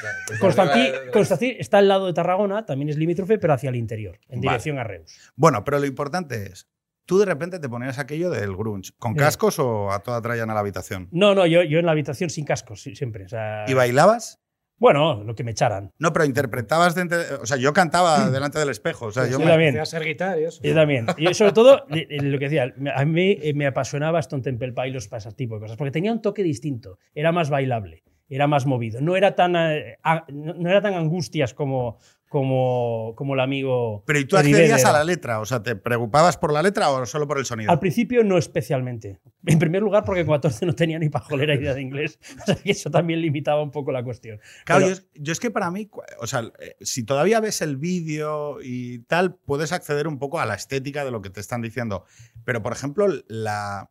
Constantí, 0.40 0.92
Constantí 1.12 1.56
está 1.58 1.78
al 1.78 1.88
lado 1.88 2.06
de 2.06 2.12
Tarragona, 2.12 2.64
también 2.64 2.88
es 2.88 2.96
limítrofe, 2.96 3.38
pero 3.38 3.52
hacia 3.52 3.70
el 3.70 3.76
interior, 3.76 4.18
en 4.28 4.40
Vale. 4.40 4.50
dirección 4.50 4.78
a 4.78 4.84
Reus. 4.84 5.32
Bueno, 5.34 5.64
pero 5.64 5.80
lo 5.80 5.86
importante 5.86 6.46
es, 6.46 6.68
tú 7.12 7.18
de 7.18 7.26
repente 7.26 7.58
te 7.58 7.68
ponías 7.68 7.98
aquello 7.98 8.30
del 8.30 8.56
grunge, 8.56 8.92
¿con 8.98 9.12
Sí. 9.12 9.18
cascos 9.18 9.58
o 9.58 9.92
a 9.92 9.98
toda 9.98 10.22
tralla 10.22 10.42
en 10.44 10.48
la 10.48 10.58
habitación? 10.60 11.08
No, 11.12 11.34
no, 11.34 11.44
yo, 11.46 11.62
yo 11.62 11.78
en 11.78 11.84
la 11.84 11.92
habitación 11.92 12.30
sin 12.30 12.46
cascos, 12.46 12.82
siempre. 12.82 13.26
o 13.26 13.28
sea, 13.28 13.64
¿Y 13.68 13.74
bailabas? 13.74 14.38
Bueno, 14.78 15.22
lo 15.22 15.34
que 15.34 15.44
me 15.44 15.50
echaran. 15.52 15.90
No, 15.98 16.12
pero 16.12 16.24
interpretabas 16.24 16.94
de 16.96 17.02
O 17.40 17.46
sea, 17.46 17.56
yo 17.58 17.72
cantaba 17.72 18.30
delante 18.30 18.58
del 18.58 18.70
espejo. 18.70 19.06
O 19.06 19.12
sea, 19.12 19.26
yo 19.28 19.36
Sí, 19.36 19.44
me- 19.44 19.50
también. 19.50 19.86
Ser 19.86 20.02
guitarra 20.04 20.40
y 20.40 20.44
eso. 20.44 20.60
Yo 20.62 20.74
también. 20.74 21.06
Y 21.18 21.32
sobre 21.34 21.52
todo, 21.52 21.84
lo 21.88 22.38
que 22.38 22.44
decía, 22.48 22.74
a 22.96 23.04
mí 23.04 23.36
eh, 23.42 23.52
me 23.54 23.66
apasionaba 23.66 24.18
Stone 24.20 24.42
Temple 24.42 24.72
Pilots 24.72 25.06
para 25.08 25.18
ese 25.18 25.32
tipo 25.32 25.54
de 25.56 25.60
cosas, 25.60 25.76
porque 25.76 25.90
tenía 25.92 26.10
un 26.12 26.20
toque 26.22 26.42
distinto, 26.42 26.98
era 27.14 27.30
más 27.30 27.48
bailable, 27.50 28.02
era 28.34 28.46
más 28.46 28.66
movido, 28.66 29.00
no 29.00 29.16
era 29.16 29.34
tan, 29.34 29.54
eh, 29.56 29.98
no 30.32 30.68
era 30.70 30.80
tan 30.80 30.94
angustias 30.94 31.52
como, 31.54 31.98
como, 32.28 33.12
como 33.14 33.34
el 33.34 33.40
amigo. 33.40 34.02
Pero 34.06 34.18
¿y 34.18 34.24
tú 34.24 34.36
accedías 34.38 34.84
a 34.86 34.92
la 34.92 35.04
letra? 35.04 35.38
O 35.40 35.44
sea, 35.44 35.62
¿te 35.62 35.76
preocupabas 35.76 36.38
por 36.38 36.50
la 36.52 36.62
letra 36.62 36.88
o 36.90 37.04
solo 37.04 37.28
por 37.28 37.38
el 37.38 37.44
sonido? 37.44 37.70
Al 37.70 37.78
principio 37.78 38.24
no 38.24 38.38
especialmente. 38.38 39.20
En 39.44 39.58
primer 39.58 39.82
lugar, 39.82 40.04
porque 40.04 40.24
con 40.24 40.34
14 40.36 40.64
no 40.64 40.74
tenía 40.74 40.98
ni 40.98 41.10
pajolera 41.10 41.54
idea 41.54 41.74
de 41.74 41.82
inglés, 41.82 42.18
o 42.42 42.46
sea 42.46 42.54
que 42.54 42.70
eso 42.70 42.90
también 42.90 43.20
limitaba 43.20 43.62
un 43.62 43.70
poco 43.70 43.92
la 43.92 44.02
cuestión. 44.02 44.40
Claro, 44.64 44.86
Pero- 44.86 44.86
yo, 44.86 44.92
es- 44.94 45.08
yo 45.14 45.32
es 45.32 45.40
que 45.40 45.50
para 45.50 45.70
mí, 45.70 45.90
o 46.20 46.26
sea, 46.26 46.50
eh, 46.58 46.76
si 46.80 47.04
todavía 47.04 47.38
ves 47.40 47.60
el 47.60 47.76
vídeo 47.76 48.58
y 48.62 49.00
tal, 49.00 49.34
puedes 49.34 49.72
acceder 49.72 50.08
un 50.08 50.18
poco 50.18 50.40
a 50.40 50.46
la 50.46 50.54
estética 50.54 51.04
de 51.04 51.10
lo 51.10 51.20
que 51.20 51.28
te 51.30 51.40
están 51.40 51.60
diciendo. 51.60 52.04
Pero, 52.44 52.62
por 52.62 52.72
ejemplo, 52.72 53.08
la, 53.28 53.90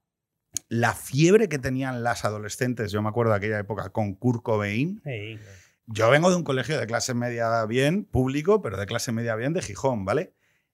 la 0.70 0.94
fiebre 0.94 1.50
que 1.50 1.60
tenían 1.60 2.04
las 2.04 2.26
adolescentes, 2.26 2.92
yo 2.92 3.02
me 3.02 3.10
acuerdo 3.10 3.32
de 3.32 3.38
aquella 3.38 3.60
época 3.60 3.90
con 3.90 4.14
Kurt 4.16 4.42
Cobain. 4.44 5.02
Yo 5.88 6.10
vengo 6.10 6.30
de 6.30 6.36
un 6.38 6.44
colegio 6.44 6.80
de 6.80 6.88
clase 6.88 7.14
media 7.14 7.66
bien, 7.66 8.06
público, 8.06 8.62
pero 8.62 8.78
de 8.78 8.86
clase 8.86 9.12
media 9.12 9.36
bien 9.36 9.54
de 9.54 9.62
Gijón, 9.62 10.06
¿vale? 10.06 10.34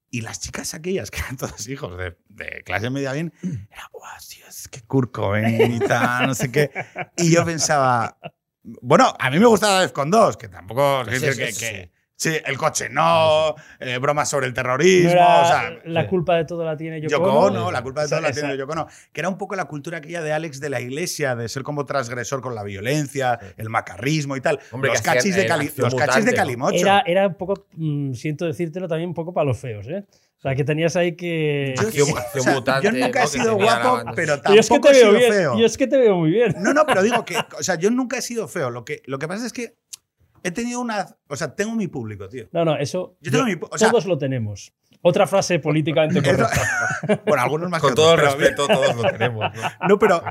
Y 0.09 0.21
las 0.21 0.39
chicas 0.39 0.73
aquellas, 0.73 1.09
que 1.11 1.19
eran 1.19 1.37
todos 1.37 1.67
hijos 1.67 1.97
de, 1.97 2.17
de 2.29 2.61
clase 2.63 2.89
media 2.89 3.11
bien, 3.13 3.33
era, 3.41 3.89
guau, 3.91 4.11
tío, 4.29 4.45
es 4.47 4.67
que 4.67 4.81
Kurt 4.81 5.11
Cobain 5.11 5.73
y 5.73 5.79
tal, 5.79 6.27
no 6.27 6.35
sé 6.35 6.51
qué. 6.51 6.69
Y 7.17 7.31
yo 7.33 7.43
pensaba, 7.45 8.17
bueno, 8.63 9.13
a 9.19 9.29
mí 9.31 9.39
me 9.39 9.47
gustaba 9.47 9.81
Defcon 9.81 10.11
2, 10.11 10.37
que 10.37 10.47
tampoco 10.49 11.01
Pues 11.05 11.15
es 11.15 11.21
decir 11.23 11.43
eso, 11.43 11.59
que, 11.59 11.65
que- 11.65 11.81
sí, 11.83 11.91
el 12.25 12.57
coche 12.57 12.89
no, 12.89 13.53
eh, 13.79 13.97
bromas 13.99 14.27
sobre 14.29 14.47
el 14.47 14.53
terrorismo, 14.53 15.09
No 15.09 15.15
era 15.15 15.41
o 15.41 15.45
sea, 15.47 15.79
la 15.85 16.01
sí. 16.01 16.07
culpa 16.07 16.35
de 16.35 16.45
todo 16.45 16.65
la 16.65 16.75
tiene 16.75 16.99
Yoko, 16.99 17.11
Yoko 17.11 17.29
Ono. 17.31 17.45
Ono, 17.61 17.71
la 17.71 17.83
culpa 17.83 18.01
de 18.01 18.05
Esa- 18.07 18.15
todo 18.15 18.23
la 18.23 18.29
esa- 18.29 18.41
tiene 18.41 18.57
Yoko 18.57 18.71
Ono, 18.73 18.87
que 19.13 19.21
era 19.21 19.29
un 19.29 19.37
poco 19.37 19.55
la 19.55 19.65
cultura 19.65 19.99
aquella 19.99 20.21
de 20.23 20.33
Alex 20.33 20.59
de 20.59 20.69
la 20.69 20.81
iglesia, 20.81 21.35
de 21.35 21.47
ser 21.47 21.61
como 21.63 21.85
transgresor 21.85 22.41
con 22.41 22.55
la 22.55 22.63
violencia, 22.63 23.37
Sí. 23.39 23.47
el 23.57 23.69
macarrismo 23.69 24.35
y 24.35 24.41
tal. 24.41 24.59
Hombre, 24.71 24.89
los 24.89 24.99
hacían, 24.99 25.15
cachis 25.15 25.35
de, 25.35 25.45
Cali- 25.45 25.71
los 25.77 25.93
cachis 25.95 26.25
de 26.25 26.31
¿no? 26.31 26.37
Calimocho. 26.37 26.75
Era, 26.77 27.03
era 27.05 27.27
un 27.27 27.35
poco, 27.35 27.67
mm, 27.73 28.13
siento 28.13 28.45
decírtelo, 28.45 28.87
también 28.87 29.09
un 29.09 29.15
poco 29.15 29.31
para 29.33 29.45
los 29.45 29.57
feos, 29.59 29.87
¿eh? 29.87 30.03
O 30.37 30.39
sea, 30.41 30.53
que 30.55 30.63
tenías 30.63 30.95
ahí 30.95 31.15
que... 31.15 31.73
Yo, 31.77 31.83
Acción- 31.87 32.05
sí, 32.07 32.13
acción 32.15 32.41
o 32.41 32.43
sea, 32.43 32.53
mutante, 32.53 32.85
yo 32.85 32.91
nunca 32.91 33.19
he 33.19 33.23
¿no? 33.23 33.27
Sido 33.27 33.55
guapo, 33.55 34.11
pero 34.15 34.35
Yo 34.35 34.53
es 34.59 34.67
que 34.69 34.75
tampoco 34.75 34.89
te 34.91 34.97
he 34.97 35.01
veo 35.01 35.09
sido 35.09 35.19
bien. 35.19 35.33
feo. 35.33 35.59
Yo 35.59 35.65
es 35.65 35.77
que 35.77 35.87
te 35.87 35.97
veo 35.97 36.15
muy 36.15 36.29
bien. 36.31 36.55
No, 36.59 36.73
no, 36.73 36.85
pero 36.85 37.01
digo 37.03 37.25
que, 37.25 37.35
o 37.59 37.63
sea, 37.63 37.75
yo 37.75 37.89
nunca 37.91 38.17
he 38.17 38.21
sido 38.21 38.47
feo. 38.47 38.69
Lo 38.69 38.85
que, 38.85 39.01
lo 39.05 39.17
que 39.19 39.27
pasa 39.27 39.45
es 39.47 39.51
que 39.53 39.75
he 40.47 40.51
tenido 40.51 40.79
una, 40.81 41.05
o 41.27 41.35
sea, 41.35 41.55
tengo 41.55 41.75
mi 41.75 41.87
público, 41.87 42.27
tío. 42.29 42.47
No, 42.51 42.63
no, 42.65 42.77
eso 42.77 43.17
Yo 43.21 43.31
tengo 43.31 43.45
mi- 43.45 43.57
o 43.59 43.77
sea- 43.77 43.89
todos 43.91 44.05
lo 44.05 44.17
tenemos. 44.17 44.73
Otra 45.01 45.27
frase 45.27 45.59
políticamente 45.59 46.21
correcta. 46.23 47.21
bueno, 47.25 47.43
algunos 47.43 47.69
más 47.69 47.81
Con 47.81 47.91
que 47.91 47.95
todo 47.95 48.13
el 48.13 48.19
otros, 48.19 48.35
pero- 48.35 48.47
respeto, 48.47 48.67
todos 48.67 48.95
lo 48.95 49.03
tenemos. 49.11 49.45
¿no? 49.55 49.61
No, 49.89 49.99
pero, 49.99 50.23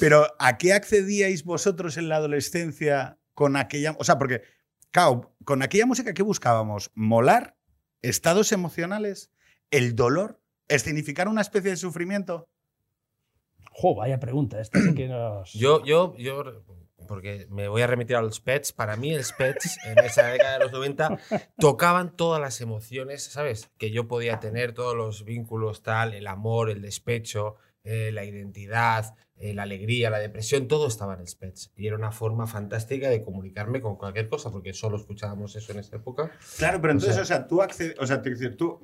pero 0.00 0.26
¿a 0.38 0.58
qué 0.58 0.72
accedíais 0.72 1.44
vosotros 1.44 1.96
en 1.96 2.08
la 2.08 2.16
adolescencia 2.16 3.18
con 3.34 3.56
aquella, 3.56 3.94
o 3.98 4.04
sea, 4.04 4.18
porque, 4.18 4.42
claro, 4.90 5.34
con 5.44 5.62
aquella 5.62 5.86
música 5.86 6.14
que 6.14 6.22
buscábamos, 6.22 6.90
molar, 6.94 7.56
estados 8.02 8.52
emocionales, 8.52 9.30
el 9.70 9.94
dolor, 9.96 10.40
escenificar 10.68 11.28
una 11.28 11.40
especie 11.40 11.70
de 11.70 11.76
sufrimiento. 11.76 12.48
Jo, 13.70 13.94
vaya 13.96 14.20
pregunta. 14.20 14.60
Esta 14.60 14.80
sí 14.80 14.94
que 14.94 15.08
nos... 15.08 15.52
Yo, 15.52 15.84
yo, 15.84 16.14
yo, 16.16 16.44
porque 17.06 17.46
me 17.50 17.68
voy 17.68 17.82
a 17.82 17.86
remitir 17.86 18.16
a 18.16 18.22
los 18.22 18.40
Pets, 18.40 18.72
para 18.72 18.96
mí 18.96 19.12
el 19.12 19.24
Pets 19.36 19.78
en 19.86 19.98
esa 20.00 20.26
década 20.28 20.54
de 20.58 20.64
los 20.64 20.72
90 20.72 21.18
tocaban 21.58 22.16
todas 22.16 22.40
las 22.40 22.60
emociones, 22.60 23.24
¿sabes? 23.24 23.70
Que 23.78 23.90
yo 23.90 24.08
podía 24.08 24.40
tener, 24.40 24.72
todos 24.72 24.96
los 24.96 25.24
vínculos, 25.24 25.82
tal, 25.82 26.14
el 26.14 26.26
amor, 26.26 26.70
el 26.70 26.82
despecho, 26.82 27.56
eh, 27.84 28.10
la 28.12 28.24
identidad, 28.24 29.14
eh, 29.36 29.52
la 29.52 29.64
alegría, 29.64 30.10
la 30.10 30.18
depresión, 30.18 30.68
todo 30.68 30.86
estaba 30.86 31.14
en 31.14 31.20
el 31.20 31.28
Pets. 31.38 31.72
Y 31.76 31.86
era 31.86 31.96
una 31.96 32.12
forma 32.12 32.46
fantástica 32.46 33.08
de 33.10 33.22
comunicarme 33.22 33.80
con 33.80 33.96
cualquier 33.96 34.28
cosa, 34.28 34.50
porque 34.50 34.72
solo 34.72 34.96
escuchábamos 34.96 35.54
eso 35.56 35.72
en 35.72 35.80
esa 35.80 35.96
época. 35.96 36.30
Claro, 36.58 36.80
pero 36.80 36.92
entonces, 36.92 37.14
sea- 37.14 37.22
o 37.22 37.26
sea, 37.26 37.46
tú 37.46 37.60
accedes, 37.62 37.96
o 37.98 38.06
sea, 38.06 38.22
te 38.22 38.30
decir, 38.30 38.56
tú, 38.56 38.80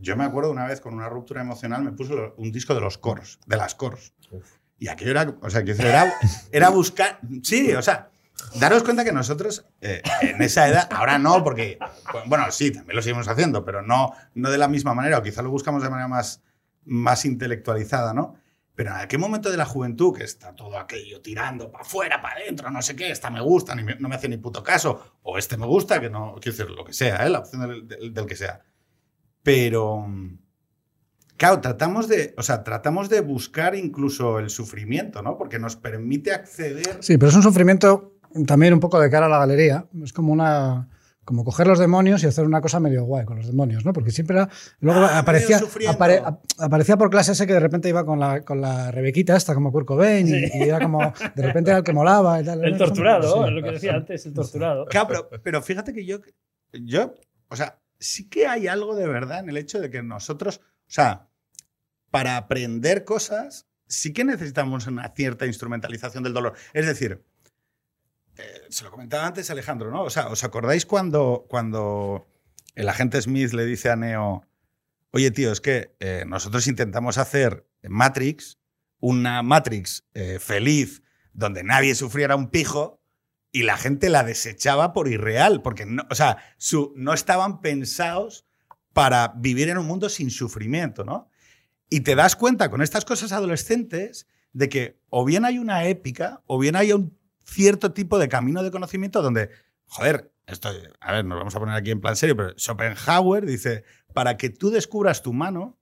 yo 0.00 0.16
me 0.16 0.24
acuerdo 0.24 0.50
una 0.50 0.66
vez 0.66 0.80
con 0.80 0.92
una 0.94 1.08
ruptura 1.08 1.40
emocional, 1.40 1.82
me 1.84 1.92
puso 1.92 2.34
un 2.36 2.50
disco 2.52 2.74
de 2.74 2.80
los 2.80 2.98
coros, 2.98 3.38
de 3.46 3.56
las 3.56 3.74
coros. 3.74 4.12
Uf. 4.30 4.58
Y 4.78 4.88
aquello 4.88 5.12
era, 5.12 5.34
o 5.40 5.50
sea, 5.50 5.62
decir, 5.62 5.86
era, 5.86 6.12
era 6.52 6.68
buscar, 6.70 7.18
sí, 7.42 7.72
o 7.72 7.82
sea, 7.82 8.10
daros 8.56 8.82
cuenta 8.82 9.04
que 9.04 9.12
nosotros 9.12 9.64
eh, 9.80 10.02
en 10.20 10.42
esa 10.42 10.68
edad, 10.68 10.88
ahora 10.92 11.18
no, 11.18 11.42
porque, 11.44 11.78
bueno, 12.26 12.44
sí, 12.50 12.70
también 12.72 12.96
lo 12.96 13.02
seguimos 13.02 13.28
haciendo, 13.28 13.64
pero 13.64 13.82
no, 13.82 14.12
no 14.34 14.50
de 14.50 14.58
la 14.58 14.68
misma 14.68 14.92
manera, 14.94 15.18
o 15.18 15.22
quizá 15.22 15.42
lo 15.42 15.50
buscamos 15.50 15.82
de 15.82 15.90
manera 15.90 16.08
más, 16.08 16.42
más 16.84 17.24
intelectualizada, 17.24 18.12
¿no? 18.12 18.36
Pero 18.74 18.90
en 18.90 18.96
aquel 18.96 19.20
momento 19.20 19.52
de 19.52 19.56
la 19.56 19.64
juventud, 19.64 20.16
que 20.16 20.24
está 20.24 20.52
todo 20.52 20.76
aquello 20.76 21.20
tirando 21.20 21.70
para 21.70 21.82
afuera, 21.84 22.20
para 22.20 22.34
adentro, 22.40 22.68
no 22.72 22.82
sé 22.82 22.96
qué, 22.96 23.12
esta 23.12 23.30
me 23.30 23.40
gusta, 23.40 23.72
ni 23.76 23.84
me- 23.84 23.94
no 23.94 24.08
me 24.08 24.16
hace 24.16 24.28
ni 24.28 24.36
puto 24.36 24.64
caso, 24.64 25.12
o 25.22 25.38
este 25.38 25.56
me 25.56 25.64
gusta, 25.66 26.00
que 26.00 26.10
no, 26.10 26.34
quiero 26.42 26.56
decir, 26.58 26.70
lo 26.74 26.84
que 26.84 26.92
sea, 26.92 27.24
¿eh? 27.24 27.30
la 27.30 27.38
opción 27.38 27.68
del, 27.68 27.86
del- 27.86 28.12
del 28.12 28.26
que 28.26 28.34
sea. 28.34 28.60
Pero, 29.44 30.06
claro, 31.36 31.60
tratamos 31.60 32.08
de, 32.08 32.34
o 32.36 32.42
sea, 32.42 32.62
tratamos 32.64 33.08
de 33.08 33.20
buscar 33.20 33.74
incluso 33.74 34.38
el 34.38 34.50
sufrimiento, 34.50 35.22
¿no? 35.22 35.36
Porque 35.36 35.58
nos 35.58 35.76
permite 35.76 36.32
acceder. 36.32 36.98
Sí, 37.00 37.16
pero 37.18 37.30
es 37.30 37.36
un 37.36 37.42
sufrimiento 37.42 38.14
también 38.46 38.72
un 38.74 38.80
poco 38.80 39.00
de 39.00 39.10
cara 39.10 39.26
a 39.26 39.28
la 39.28 39.38
galería. 39.38 39.86
Es 40.02 40.12
como 40.12 40.32
una 40.32 40.88
como 41.26 41.42
coger 41.42 41.66
los 41.66 41.78
demonios 41.78 42.22
y 42.22 42.26
hacer 42.26 42.44
una 42.44 42.60
cosa 42.60 42.80
medio 42.80 43.04
guay 43.04 43.24
con 43.24 43.38
los 43.38 43.46
demonios, 43.46 43.82
¿no? 43.86 43.94
Porque 43.94 44.10
siempre 44.10 44.36
era- 44.36 44.50
luego 44.80 45.00
Ah, 45.00 45.20
aparecía, 45.20 45.58
apare- 45.88 46.20
ap- 46.22 46.42
aparecía 46.58 46.98
por 46.98 47.08
clase 47.08 47.32
ese 47.32 47.46
que 47.46 47.54
de 47.54 47.60
repente 47.60 47.88
iba 47.88 48.04
con 48.04 48.20
la, 48.20 48.42
con 48.44 48.60
la 48.60 48.90
Rebequita 48.90 49.34
esta 49.34 49.54
como 49.54 49.72
Kurt 49.72 49.86
Cobain 49.86 50.28
y, 50.28 50.32
y 50.58 50.62
era 50.64 50.80
como 50.80 51.00
de 51.34 51.42
repente 51.42 51.70
era 51.70 51.78
el 51.78 51.84
que 51.84 51.94
molaba 51.94 52.42
y 52.42 52.44
tal. 52.44 52.62
El 52.62 52.76
torturado, 52.76 53.46
es 53.46 53.52
lo 53.54 53.62
que 53.62 53.70
decía 53.70 53.94
antes, 53.94 54.26
el 54.26 54.34
torturado. 54.34 54.84
Claro, 54.84 55.06
pero, 55.08 55.42
pero 55.42 55.62
fíjate 55.62 55.94
que 55.94 56.04
yo, 56.04 56.18
yo, 56.74 57.14
o 57.48 57.56
sea, 57.56 57.78
sí 57.98 58.28
que 58.28 58.46
hay 58.46 58.66
algo 58.66 58.94
de 58.94 59.06
verdad 59.08 59.40
en 59.40 59.48
el 59.48 59.56
hecho 59.56 59.80
de 59.80 59.88
que 59.88 60.02
nosotros, 60.02 60.60
o 60.86 60.90
sea, 60.90 61.28
para 62.10 62.36
aprender 62.36 63.04
cosas, 63.04 63.66
sí 63.86 64.12
que 64.12 64.24
necesitamos 64.24 64.86
una 64.86 65.08
cierta 65.14 65.46
instrumentalización 65.46 66.22
del 66.22 66.32
dolor. 66.32 66.54
Es 66.72 66.86
decir, 66.86 67.24
eh, 68.36 68.62
se 68.68 68.84
lo 68.84 68.90
comentaba 68.90 69.26
antes 69.26 69.50
Alejandro, 69.50 69.90
¿no? 69.90 70.02
O 70.02 70.10
sea, 70.10 70.28
¿os 70.28 70.44
acordáis 70.44 70.86
cuando, 70.86 71.46
cuando 71.48 72.26
el 72.74 72.88
agente 72.88 73.20
Smith 73.20 73.52
le 73.52 73.64
dice 73.64 73.90
a 73.90 73.96
Neo, 73.96 74.46
oye, 75.10 75.30
tío, 75.30 75.52
es 75.52 75.60
que 75.60 75.94
eh, 76.00 76.24
nosotros 76.26 76.66
intentamos 76.66 77.18
hacer 77.18 77.66
Matrix, 77.82 78.58
una 79.00 79.42
Matrix 79.42 80.04
eh, 80.14 80.38
feliz, 80.40 81.02
donde 81.32 81.62
nadie 81.62 81.94
sufriera 81.94 82.36
un 82.36 82.50
pijo, 82.50 83.00
y 83.52 83.62
la 83.62 83.76
gente 83.76 84.08
la 84.08 84.24
desechaba 84.24 84.92
por 84.92 85.06
irreal, 85.06 85.62
porque 85.62 85.86
no, 85.86 86.04
o 86.10 86.14
sea, 86.16 86.38
no 86.96 87.14
estaban 87.14 87.60
pensados 87.60 88.46
para 88.94 89.34
vivir 89.36 89.68
en 89.68 89.76
un 89.76 89.86
mundo 89.86 90.08
sin 90.08 90.30
sufrimiento, 90.30 91.04
¿no? 91.04 91.28
Y 91.90 92.00
te 92.00 92.14
das 92.14 92.36
cuenta 92.36 92.70
con 92.70 92.80
estas 92.80 93.04
cosas 93.04 93.32
adolescentes 93.32 94.26
de 94.52 94.70
que 94.70 95.00
o 95.10 95.24
bien 95.24 95.44
hay 95.44 95.58
una 95.58 95.84
épica 95.84 96.42
o 96.46 96.58
bien 96.58 96.76
hay 96.76 96.92
un 96.92 97.18
cierto 97.44 97.92
tipo 97.92 98.18
de 98.18 98.28
camino 98.28 98.62
de 98.62 98.70
conocimiento 98.70 99.20
donde, 99.20 99.50
joder, 99.84 100.32
esto, 100.46 100.70
a 101.00 101.12
ver, 101.12 101.24
nos 101.24 101.38
vamos 101.38 101.54
a 101.54 101.58
poner 101.58 101.74
aquí 101.74 101.90
en 101.90 102.00
plan 102.00 102.16
serio, 102.16 102.36
pero 102.36 102.54
Schopenhauer 102.56 103.44
dice, 103.44 103.84
para 104.14 104.36
que 104.36 104.48
tú 104.50 104.70
descubras 104.70 105.22
tu 105.22 105.32
mano, 105.32 105.78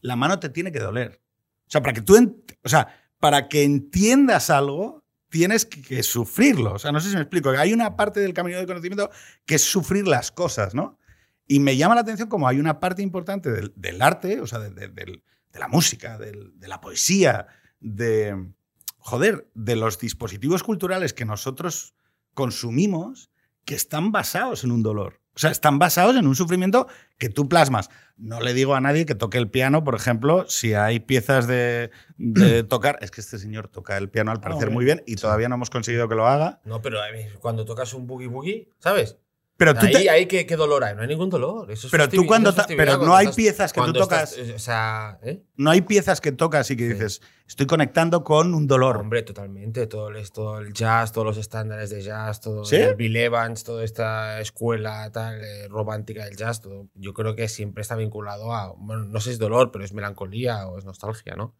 la 0.00 0.16
mano 0.16 0.38
te 0.38 0.48
tiene 0.48 0.72
que 0.72 0.80
doler. 0.80 1.22
O 1.66 1.70
sea, 1.70 1.82
para 1.82 1.92
que 1.92 2.02
tú, 2.02 2.44
o 2.62 2.68
sea, 2.68 2.88
para 3.18 3.48
que 3.48 3.64
entiendas 3.64 4.50
algo, 4.50 5.04
tienes 5.28 5.66
que, 5.66 6.02
sufrirlo. 6.02 6.74
O 6.74 6.78
sea, 6.78 6.92
no 6.92 7.00
sé 7.00 7.10
si 7.10 7.14
me 7.14 7.22
explico. 7.22 7.50
Hay 7.50 7.72
una 7.72 7.96
parte 7.96 8.20
del 8.20 8.32
camino 8.32 8.56
del 8.56 8.66
conocimiento 8.66 9.10
que 9.44 9.56
es 9.56 9.62
sufrir 9.62 10.06
las 10.06 10.30
cosas, 10.30 10.74
¿no? 10.74 10.98
Y 11.46 11.60
me 11.60 11.76
llama 11.76 11.94
la 11.94 12.00
atención 12.02 12.28
como 12.28 12.48
hay 12.48 12.58
una 12.58 12.80
parte 12.80 13.02
importante 13.02 13.50
del, 13.52 13.72
del 13.76 14.02
arte, 14.02 14.40
o 14.40 14.46
sea, 14.46 14.58
de, 14.58 14.70
de- 14.70 14.88
del- 14.88 15.22
de 15.52 15.58
la 15.60 15.68
música, 15.68 16.18
de 16.18 16.68
la 16.68 16.80
poesía, 16.82 17.46
de, 17.80 18.50
joder, 18.98 19.48
de 19.54 19.74
los 19.76 19.98
dispositivos 19.98 20.62
culturales 20.62 21.14
que 21.14 21.24
nosotros 21.24 21.94
consumimos 22.34 23.30
que 23.64 23.74
están 23.74 24.12
basados 24.12 24.62
en 24.64 24.70
un 24.70 24.82
dolor. 24.82 25.20
O 25.34 25.38
sea, 25.38 25.50
están 25.50 25.78
basados 25.78 26.16
en 26.16 26.26
un 26.26 26.34
sufrimiento 26.34 26.86
que 27.18 27.28
tú 27.28 27.48
plasmas. 27.48 27.90
No 28.16 28.40
le 28.40 28.54
digo 28.54 28.74
a 28.74 28.80
nadie 28.80 29.04
que 29.04 29.14
toque 29.14 29.36
el 29.38 29.50
piano, 29.50 29.84
por 29.84 29.94
ejemplo, 29.94 30.46
si 30.48 30.72
hay 30.74 31.00
piezas 31.00 31.46
de, 31.46 31.90
de 32.16 32.62
tocar. 32.68 32.98
Es 33.02 33.10
que 33.10 33.20
este 33.20 33.38
señor 33.38 33.68
toca 33.68 33.96
el 33.98 34.08
piano 34.08 34.30
al 34.30 34.40
parecer 34.40 34.70
muy 34.70 34.84
bien 34.84 35.02
y 35.06 35.16
todavía 35.16 35.48
no 35.48 35.56
hemos 35.56 35.68
conseguido 35.70 36.08
que 36.08 36.14
lo 36.14 36.26
haga. 36.26 36.60
No, 36.64 36.80
pero 36.80 37.00
cuando 37.40 37.64
tocas 37.66 37.92
un 37.92 38.06
boogie 38.06 38.28
boogie, 38.28 38.70
¿sabes? 38.78 39.18
Pero 39.58 39.72
tú 39.74 39.86
ahí, 39.86 39.92
te- 39.92 40.10
ahí 40.10 40.26
¿qué, 40.26 40.44
qué 40.44 40.54
dolor 40.54 40.84
hay, 40.84 40.94
no 40.94 41.00
hay 41.02 41.08
ningún 41.08 41.30
dolor. 41.30 41.70
Eso 41.70 41.86
es 41.86 41.90
Pero 41.90 42.08
tú 42.10 42.26
cuando 42.26 42.52
ta- 42.54 42.66
pero 42.68 42.98
no 42.98 43.16
hay 43.16 43.28
piezas 43.28 43.72
que 43.72 43.80
tú 43.80 43.92
tocas- 43.94 44.32
estás, 44.32 44.48
eh, 44.50 44.52
o 44.54 44.58
sea, 44.58 45.18
¿eh? 45.22 45.42
no 45.56 45.70
hay 45.70 45.80
piezas 45.80 46.20
que 46.20 46.30
tocas 46.32 46.70
y 46.70 46.76
que 46.76 46.86
Sí. 46.88 46.92
dices, 46.92 47.22
estoy 47.48 47.66
conectando 47.66 48.22
con 48.22 48.52
un 48.54 48.66
dolor. 48.66 48.98
Hombre, 48.98 49.22
totalmente. 49.22 49.86
Todo 49.86 50.10
el, 50.10 50.30
todo 50.30 50.58
el 50.58 50.74
jazz, 50.74 51.12
todos 51.12 51.26
los 51.26 51.38
estándares 51.38 51.88
de 51.88 52.02
jazz, 52.02 52.42
todo 52.42 52.66
¿Sí? 52.66 52.76
el 52.76 52.96
Bill 52.96 53.16
Evans, 53.16 53.64
toda 53.64 53.82
esta 53.82 54.40
escuela 54.40 55.10
tal, 55.10 55.42
eh, 55.42 55.68
romántica 55.68 56.26
del 56.26 56.36
jazz, 56.36 56.60
todo, 56.60 56.88
yo 56.94 57.14
creo 57.14 57.34
que 57.34 57.48
siempre 57.48 57.80
está 57.80 57.96
vinculado 57.96 58.52
a, 58.54 58.74
bueno, 58.76 59.04
no 59.04 59.20
sé 59.20 59.30
si 59.30 59.32
es 59.34 59.38
dolor, 59.38 59.70
pero 59.72 59.86
es 59.86 59.94
melancolía 59.94 60.66
o 60.68 60.76
es 60.78 60.84
nostalgia, 60.84 61.34
¿no? 61.34 61.54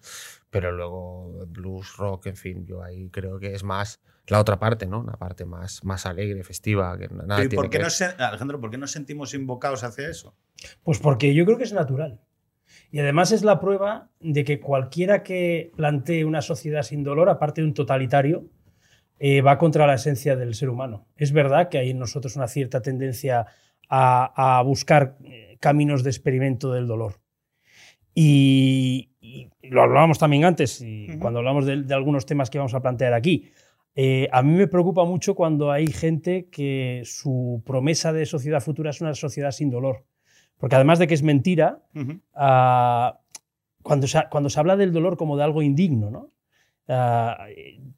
Pero 0.60 0.72
luego 0.72 1.46
blues, 1.48 1.96
rock, 1.96 2.26
en 2.26 2.36
fin, 2.36 2.66
yo 2.66 2.82
ahí 2.82 3.08
creo 3.10 3.38
que 3.38 3.54
es 3.54 3.62
más 3.64 4.00
la 4.26 4.40
otra 4.40 4.58
parte, 4.58 4.86
¿no? 4.86 4.98
Una 5.00 5.16
parte 5.16 5.44
más, 5.44 5.84
más 5.84 6.04
alegre, 6.06 6.42
festiva, 6.42 6.98
que 6.98 7.08
nada 7.08 7.44
¿Y 7.44 7.48
tiene 7.48 7.54
por 7.56 7.64
que 7.66 7.70
qué 7.70 7.78
ver. 7.78 7.86
no 7.86 7.90
se- 7.90 8.04
Alejandro, 8.18 8.60
¿por 8.60 8.70
qué 8.70 8.78
nos 8.78 8.90
sentimos 8.90 9.34
invocados 9.34 9.84
hacia 9.84 10.08
eso? 10.08 10.34
Pues 10.82 10.98
porque 10.98 11.34
yo 11.34 11.44
creo 11.44 11.58
que 11.58 11.64
es 11.64 11.72
natural. 11.72 12.20
Y 12.90 12.98
además 12.98 13.30
es 13.32 13.42
la 13.44 13.60
prueba 13.60 14.10
de 14.20 14.42
que 14.44 14.58
cualquiera 14.60 15.22
que 15.22 15.70
plantee 15.76 16.24
una 16.24 16.42
sociedad 16.42 16.82
sin 16.82 17.04
dolor, 17.04 17.28
aparte 17.28 17.60
de 17.60 17.66
un 17.68 17.74
totalitario, 17.74 18.48
eh, 19.18 19.40
va 19.42 19.56
contra 19.58 19.86
la 19.86 19.94
esencia 19.94 20.34
del 20.36 20.54
ser 20.54 20.68
humano. 20.70 21.06
Es 21.16 21.32
verdad 21.32 21.68
que 21.68 21.78
hay 21.78 21.90
en 21.90 21.98
nosotros 21.98 22.34
una 22.36 22.48
cierta 22.48 22.82
tendencia 22.82 23.46
a, 23.88 24.58
a 24.58 24.62
buscar 24.62 25.16
eh, 25.24 25.56
caminos 25.60 26.02
de 26.02 26.10
experimento 26.10 26.72
del 26.72 26.86
dolor. 26.88 27.20
Y, 28.14 29.10
y 29.26 29.68
lo 29.68 29.82
hablábamos 29.82 30.18
también 30.18 30.44
antes, 30.44 30.80
y 30.80 31.18
cuando 31.18 31.40
hablamos 31.40 31.66
de, 31.66 31.82
de 31.82 31.94
algunos 31.94 32.26
temas 32.26 32.50
que 32.50 32.58
vamos 32.58 32.74
a 32.74 32.80
plantear 32.80 33.12
aquí. 33.12 33.50
Eh, 33.98 34.28
a 34.30 34.42
mí 34.42 34.52
me 34.52 34.68
preocupa 34.68 35.04
mucho 35.04 35.34
cuando 35.34 35.72
hay 35.72 35.86
gente 35.86 36.48
que 36.50 37.00
su 37.04 37.62
promesa 37.64 38.12
de 38.12 38.26
sociedad 38.26 38.60
futura 38.60 38.90
es 38.90 39.00
una 39.00 39.14
sociedad 39.14 39.52
sin 39.52 39.70
dolor 39.70 40.04
Porque 40.58 40.76
además 40.76 40.98
de 40.98 41.06
que 41.06 41.14
es 41.14 41.22
mentira, 41.22 41.82
ah, 42.34 43.18
cuando, 43.82 44.06
se, 44.06 44.22
cuando 44.30 44.50
se 44.50 44.60
habla 44.60 44.76
del 44.76 44.92
dolor 44.92 45.16
como 45.16 45.38
de 45.38 45.44
algo 45.44 45.62
indigno, 45.62 46.10
¿no? 46.10 46.30
Ah, 46.88 47.46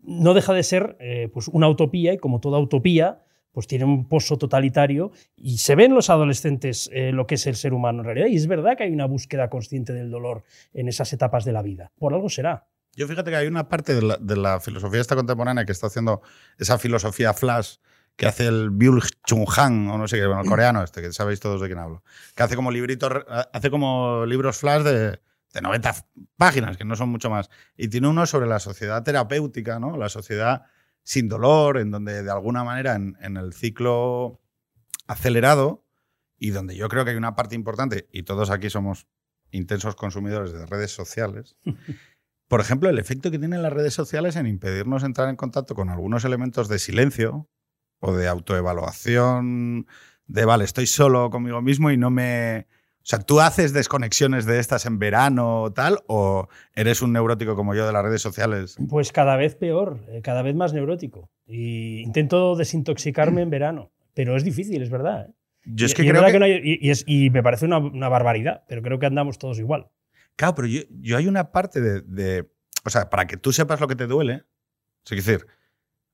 no 0.03 0.35
deja 0.35 0.55
de 0.55 0.63
ser 0.63 0.97
eh, 1.01 1.29
pues 1.33 1.49
una 1.49 1.69
utopía 1.69 2.13
y 2.13 2.19
como 2.19 2.39
toda 2.39 2.61
utopía, 2.61 3.25
pues 3.53 3.67
tiene 3.67 3.85
un 3.85 4.09
pozo 4.09 4.37
totalitario 4.39 5.11
y 5.37 5.59
se 5.59 5.75
ve 5.75 5.85
en 5.85 5.95
los 5.95 6.11
adolescentes 6.11 6.89
eh, 6.93 7.13
lo 7.13 7.27
que 7.27 7.37
es 7.37 7.47
el 7.47 7.57
ser 7.57 7.73
humano 7.73 8.01
en 8.01 8.05
realidad. 8.07 8.27
Y 8.29 8.37
es 8.37 8.47
verdad 8.47 8.77
que 8.77 8.85
hay 8.85 8.93
una 8.93 9.07
búsqueda 9.07 9.49
consciente 9.51 9.93
del 9.93 10.11
dolor 10.11 10.45
en 10.75 10.89
esas 10.89 11.13
etapas 11.13 11.45
de 11.45 11.53
la 11.53 11.63
vida. 11.63 11.93
Por 11.99 12.15
algo 12.15 12.29
será. 12.29 12.67
Yo 12.95 13.07
fíjate 13.07 13.31
que 13.31 13.37
hay 13.37 13.47
una 13.47 13.69
parte 13.69 13.95
de 13.95 14.03
la, 14.03 14.17
de 14.17 14.37
la 14.37 14.61
filosofía 14.61 15.01
esta 15.01 15.17
contemporánea 15.17 15.65
que 15.65 15.73
está 15.73 15.87
haciendo 15.87 16.23
esa 16.59 16.79
filosofía 16.79 17.33
flash 17.33 17.77
que 18.17 18.27
hace 18.27 18.49
el 18.49 18.71
Byul 18.71 19.03
Chung 19.25 19.47
Han, 19.57 19.89
o 19.91 19.97
no 19.97 20.09
sé 20.09 20.17
qué, 20.17 20.27
bueno, 20.27 20.43
el 20.43 20.49
coreano 20.49 20.83
este, 20.83 21.01
que 21.01 21.13
sabéis 21.13 21.39
todos 21.39 21.61
de 21.61 21.69
quién 21.69 21.79
hablo, 21.79 22.03
que 22.35 22.43
hace 22.43 22.57
como 22.57 22.73
libritos, 22.73 23.13
hace 23.53 23.71
como 23.71 24.27
libros 24.27 24.57
flash 24.57 24.83
de, 24.83 25.21
de 25.53 25.63
90 25.63 25.95
páginas, 26.37 26.77
que 26.77 26.85
no 26.85 26.97
son 26.97 27.11
mucho 27.11 27.31
más. 27.31 27.49
Y 27.77 27.89
tiene 27.89 28.09
uno 28.09 28.27
sobre 28.27 28.49
la 28.49 28.59
sociedad 28.59 29.03
terapéutica, 29.05 29.79
¿no? 29.79 29.97
La 29.97 30.09
sociedad 30.09 30.65
sin 31.09 31.27
dolor, 31.27 31.79
en 31.79 31.91
donde 31.91 32.23
de 32.23 32.31
alguna 32.31 32.65
manera 32.65 32.95
en, 32.95 33.17
en 33.23 33.39
el 33.39 33.55
ciclo 33.55 34.43
acelerado 35.07 35.83
y 36.37 36.51
donde 36.51 36.77
yo 36.77 36.91
creo 36.91 37.07
que 37.07 37.13
hay 37.13 37.17
una 37.17 37.35
parte 37.35 37.55
importante, 37.55 38.11
y 38.13 38.25
todos 38.25 38.51
aquí 38.51 38.69
somos 38.69 39.07
intensos 39.51 39.97
consumidores 39.97 40.53
de 40.53 40.67
redes 40.67 40.91
sociales, 40.91 41.57
por 42.47 42.61
ejemplo, 42.61 42.91
el 42.91 42.99
efecto 42.99 43.31
que 43.31 43.39
tienen 43.39 43.63
las 43.63 43.73
redes 43.73 43.95
sociales 43.95 44.37
en 44.37 44.47
impedirnos 44.47 45.03
entrar 45.03 45.31
en 45.31 45.37
contacto 45.37 45.75
con 45.75 45.89
algunos 45.89 46.27
elementos 46.27 46.69
de 46.69 46.79
silencio 46.79 47.49
o 48.01 48.15
de 48.15 48.29
autoevaluación, 48.29 49.87
de, 50.27 50.45
vale, 50.45 50.65
estoy 50.65 50.87
solo 50.87 51.31
conmigo 51.31 51.63
mismo 51.63 51.91
y 51.91 51.97
no 51.97 52.11
me... 52.11 52.67
O 53.09 53.11
sea, 53.11 53.21
¿tú 53.21 53.41
haces 53.41 53.73
desconexiones 53.73 54.45
de 54.45 54.59
estas 54.59 54.85
en 54.85 54.99
verano 54.99 55.63
o 55.63 55.73
tal? 55.73 56.01
¿O 56.09 56.47
eres 56.75 57.01
un 57.01 57.15
neurótico 57.15 57.57
como 57.57 57.75
yo 57.75 57.87
de 57.87 57.93
las 57.95 58.03
redes 58.05 58.21
sociales? 58.21 58.77
Pues 58.87 59.13
cada 59.13 59.35
vez 59.37 59.55
peor, 59.55 60.01
eh, 60.09 60.21
cada 60.23 60.43
vez 60.43 60.55
más 60.55 60.75
neurótico. 60.75 61.31
Y 61.47 62.01
intento 62.01 62.55
desintoxicarme 62.55 63.41
en 63.41 63.49
verano, 63.49 63.91
pero 64.13 64.37
es 64.37 64.45
difícil, 64.45 64.83
es 64.83 64.91
verdad. 64.91 65.31
¿eh? 65.31 65.33
Yo 65.65 65.87
es 65.87 65.93
Y- 65.93 65.95
que 65.95 66.03
y 66.03 66.09
creo 66.11 66.23
que... 66.27 66.39
no 66.39 66.45
hay- 66.45 66.61
y, 66.63 66.87
y 66.87 66.91
es- 66.91 67.05
y 67.07 67.31
me 67.31 67.43
parece 67.43 67.65
una, 67.65 67.79
una 67.79 68.11
barbaridad, 68.11 68.65
pero 68.69 68.83
creo 68.83 68.99
que 68.99 69.07
andamos 69.07 69.39
todos 69.39 69.59
igual. 69.59 69.87
Claro, 70.37 70.55
pero 70.55 70.69
yo, 70.69 70.83
yo 71.01 71.17
hay 71.17 71.29
una 71.29 71.51
parte 71.51 71.81
de, 71.81 72.03
de- 72.03 72.51
O 72.85 72.91
sea, 72.91 73.09
para 73.09 73.27
que 73.27 73.39
tú 73.39 73.53
sepas 73.55 73.81
lo 73.81 73.89
que 73.89 73.97
te 73.97 74.07
duele. 74.07 74.45
Es 75.11 75.25
decir, 75.25 75.47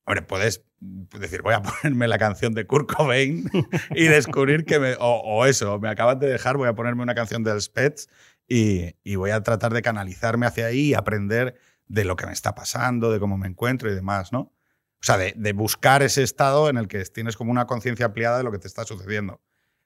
hombre, 0.06 0.22
puedes 0.22 0.64
decir, 0.80 1.42
voy 1.42 1.54
a 1.54 1.62
ponerme 1.82 2.08
la 2.08 2.18
canción 2.18 2.54
de 2.54 2.66
Kurt 2.66 2.92
Cobain 2.92 3.50
y 3.90 4.04
descubrir 4.04 4.64
que 4.64 4.78
me. 4.78 4.96
O, 4.98 5.46
eso, 5.46 5.78
me 5.78 5.88
acaban 5.88 6.18
de 6.18 6.28
dejar, 6.28 6.56
voy 6.56 6.68
a 6.68 6.74
ponerme 6.74 7.02
una 7.02 7.14
canción 7.14 7.42
del 7.42 7.60
Spets 7.60 8.08
y, 8.46 8.94
y 9.02 9.16
voy 9.16 9.30
a 9.30 9.42
tratar 9.42 9.72
de 9.72 9.82
canalizarme 9.82 10.46
hacia 10.46 10.66
ahí 10.66 10.90
y 10.90 10.94
aprender 10.94 11.56
de 11.86 12.04
lo 12.04 12.16
que 12.16 12.26
me 12.26 12.32
está 12.32 12.54
pasando, 12.54 13.10
de 13.10 13.20
cómo 13.20 13.36
me 13.36 13.48
encuentro 13.48 13.90
y 13.90 13.94
demás, 13.94 14.32
¿no? 14.32 14.40
O 14.40 15.06
sea, 15.06 15.18
de, 15.18 15.34
de 15.36 15.52
buscar 15.52 16.02
ese 16.02 16.22
estado 16.22 16.70
en 16.70 16.78
el 16.78 16.88
que 16.88 17.04
tienes 17.04 17.36
como 17.36 17.50
una 17.50 17.66
conciencia 17.66 18.06
ampliada 18.06 18.38
de 18.38 18.44
lo 18.44 18.52
que 18.52 18.58
te 18.58 18.68
está 18.68 18.84
sucediendo. 18.84 19.42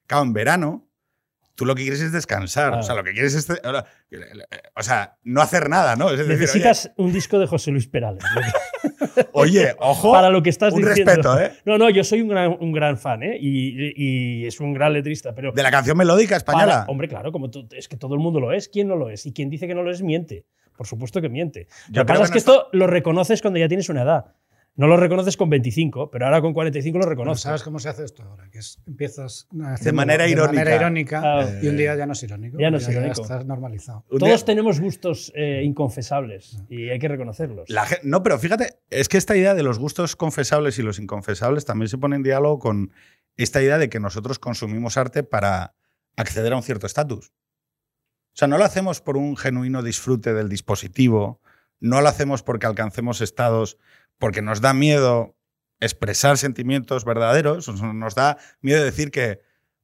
Claro, 0.07 0.25
en 0.25 0.33
verano, 0.33 0.88
tú 1.59 1.66
lo 1.66 1.75
que 1.75 1.83
quieres 1.83 2.01
es 2.01 2.12
descansar. 2.12 2.73
O 2.75 2.83
sea, 2.85 2.94
lo 2.94 3.03
que 3.03 3.11
quieres 3.12 3.35
es. 3.35 3.49
O 4.77 4.83
sea, 4.85 5.16
no 5.25 5.42
hacer 5.42 5.68
nada, 5.68 5.97
¿no? 5.97 6.09
Es 6.11 6.18
decir, 6.18 6.33
oye, 6.35 6.40
Necesitas 6.40 6.92
un 6.97 7.12
disco 7.12 7.37
de 7.40 7.49
José 7.49 7.73
Luis 7.73 7.88
Perales. 7.88 8.23
Oye, 9.33 9.75
ojo. 9.81 10.12
para 10.12 10.31
lo 10.31 10.42
que 10.44 10.51
estás 10.51 10.73
un 10.73 10.81
diciendo. 10.85 11.11
respeto, 11.12 11.40
¿eh? 11.40 11.53
No, 11.64 11.77
no, 11.77 11.90
yo 11.90 12.05
soy 12.05 12.21
un 12.23 12.29
gran, 12.29 12.57
un 12.61 12.73
gran 12.73 12.97
fan, 12.97 13.23
¿eh? 13.25 13.37
Y, 13.40 13.92
y 13.97 14.47
es 14.47 14.61
un 14.61 14.73
gran 14.73 14.92
letrista, 14.92 15.35
pero. 15.35 15.51
De 15.51 15.62
la 15.62 15.71
canción 15.73 15.97
melódica 15.97 16.37
española. 16.37 16.66
para- 16.66 16.85
hombre, 16.85 17.09
claro, 17.09 17.33
como 17.33 17.51
tú- 17.51 17.68
es 17.73 17.88
que 17.88 17.97
todo 17.97 18.14
el 18.14 18.21
mundo 18.21 18.38
lo 18.38 18.53
es. 18.53 18.68
¿Quién 18.68 18.87
no 18.87 18.94
lo 18.94 19.11
es? 19.11 19.27
Y 19.27 19.33
quien 19.33 19.51
dice 19.51 19.66
que 19.66 19.75
no 19.75 19.83
lo 19.83 19.90
es, 19.90 20.03
miente. 20.03 20.44
Por 20.77 20.87
supuesto 20.87 21.21
que 21.21 21.29
miente. 21.29 21.66
Yo 21.90 22.03
lo 22.03 22.07
que 22.07 22.12
pasa 22.12 22.18
que 22.33 22.38
es 22.38 22.44
que 22.44 22.51
no 22.51 22.55
esto 22.57 22.68
lo 22.73 22.87
reconoces 22.87 23.42
cuando 23.42 23.59
ya 23.59 23.66
tienes 23.66 23.88
una 23.88 24.03
edad. 24.03 24.27
No 24.79 24.87
lo 24.87 24.97
reconoces 24.97 25.37
con 25.37 25.51
25, 25.51 26.09
pero 26.09 26.27
ahora 26.27 26.41
con 26.41 26.55
45 26.55 26.99
lo 26.99 27.05
reconoces. 27.07 27.43
¿Sabes 27.43 27.64
cómo 27.64 27.81
se 27.81 27.88
hace 27.88 28.05
esto 28.05 28.23
ahora? 28.23 28.49
Que 28.49 28.61
es, 28.61 28.81
empiezas 28.87 29.49
De 29.83 29.91
manera 29.93 30.29
irónica. 30.29 30.53
manera 30.53 30.77
irónica 30.77 31.21
Ah. 31.25 31.49
y 31.61 31.67
un 31.67 31.77
día 31.77 31.97
ya 31.97 32.07
no 32.07 32.12
es 32.12 32.23
irónico. 32.23 32.59
Ya 32.61 32.71
no 32.71 32.77
es 32.77 32.87
ya 32.87 32.93
irónico. 32.93 33.21
estás 33.23 33.45
normalizado. 33.45 34.05
Todos 34.09 34.23
día- 34.23 34.45
tenemos 34.47 34.79
gustos 34.81 35.33
eh, 35.35 35.62
inconfesables 35.64 36.62
y 36.69 36.91
hay 36.91 37.01
que 37.01 37.09
reconocerlos. 37.09 37.69
La 37.69 37.87
no, 38.05 38.23
pero 38.23 38.38
fíjate, 38.38 38.79
es 38.88 39.09
que 39.09 39.19
esta 39.19 39.37
idea 39.37 39.55
de 39.55 39.64
los 39.64 39.81
gustos 39.81 40.14
confesables 40.14 40.79
y 40.79 40.83
los 40.83 41.01
inconfesables 41.01 41.64
también 41.64 41.88
se 41.88 41.99
pone 41.99 42.14
en 42.14 42.23
diálogo 42.23 42.61
con 42.61 42.93
esta 43.37 43.61
idea 43.61 43.79
de 43.79 43.88
que 43.91 43.99
nosotros 43.99 44.38
consumimos 44.38 44.97
arte 44.97 45.25
para 45.25 45.75
acceder 46.17 46.53
a 46.53 46.57
un 46.57 46.62
cierto 46.62 46.87
estatus. 46.87 47.33
O 48.33 48.37
sea, 48.38 48.47
no 48.47 48.59
lo 48.59 48.64
hacemos 48.64 49.01
por 49.01 49.17
un 49.17 49.37
genuino 49.37 49.83
disfrute 49.83 50.33
del 50.35 50.49
dispositivo, 50.49 51.41
no 51.81 52.01
lo 52.01 52.09
hacemos 52.09 52.43
porque 52.43 52.67
alcancemos 52.67 53.21
estados, 53.21 53.79
porque 54.19 54.43
nos 54.43 54.61
da 54.61 54.75
miedo 54.75 55.37
expresar 55.81 56.38
sentimientos 56.38 57.05
verdaderos, 57.05 57.69
nos 57.69 58.14
da 58.14 58.38
miedo 58.61 58.85
decir 58.85 59.11
que, 59.11 59.41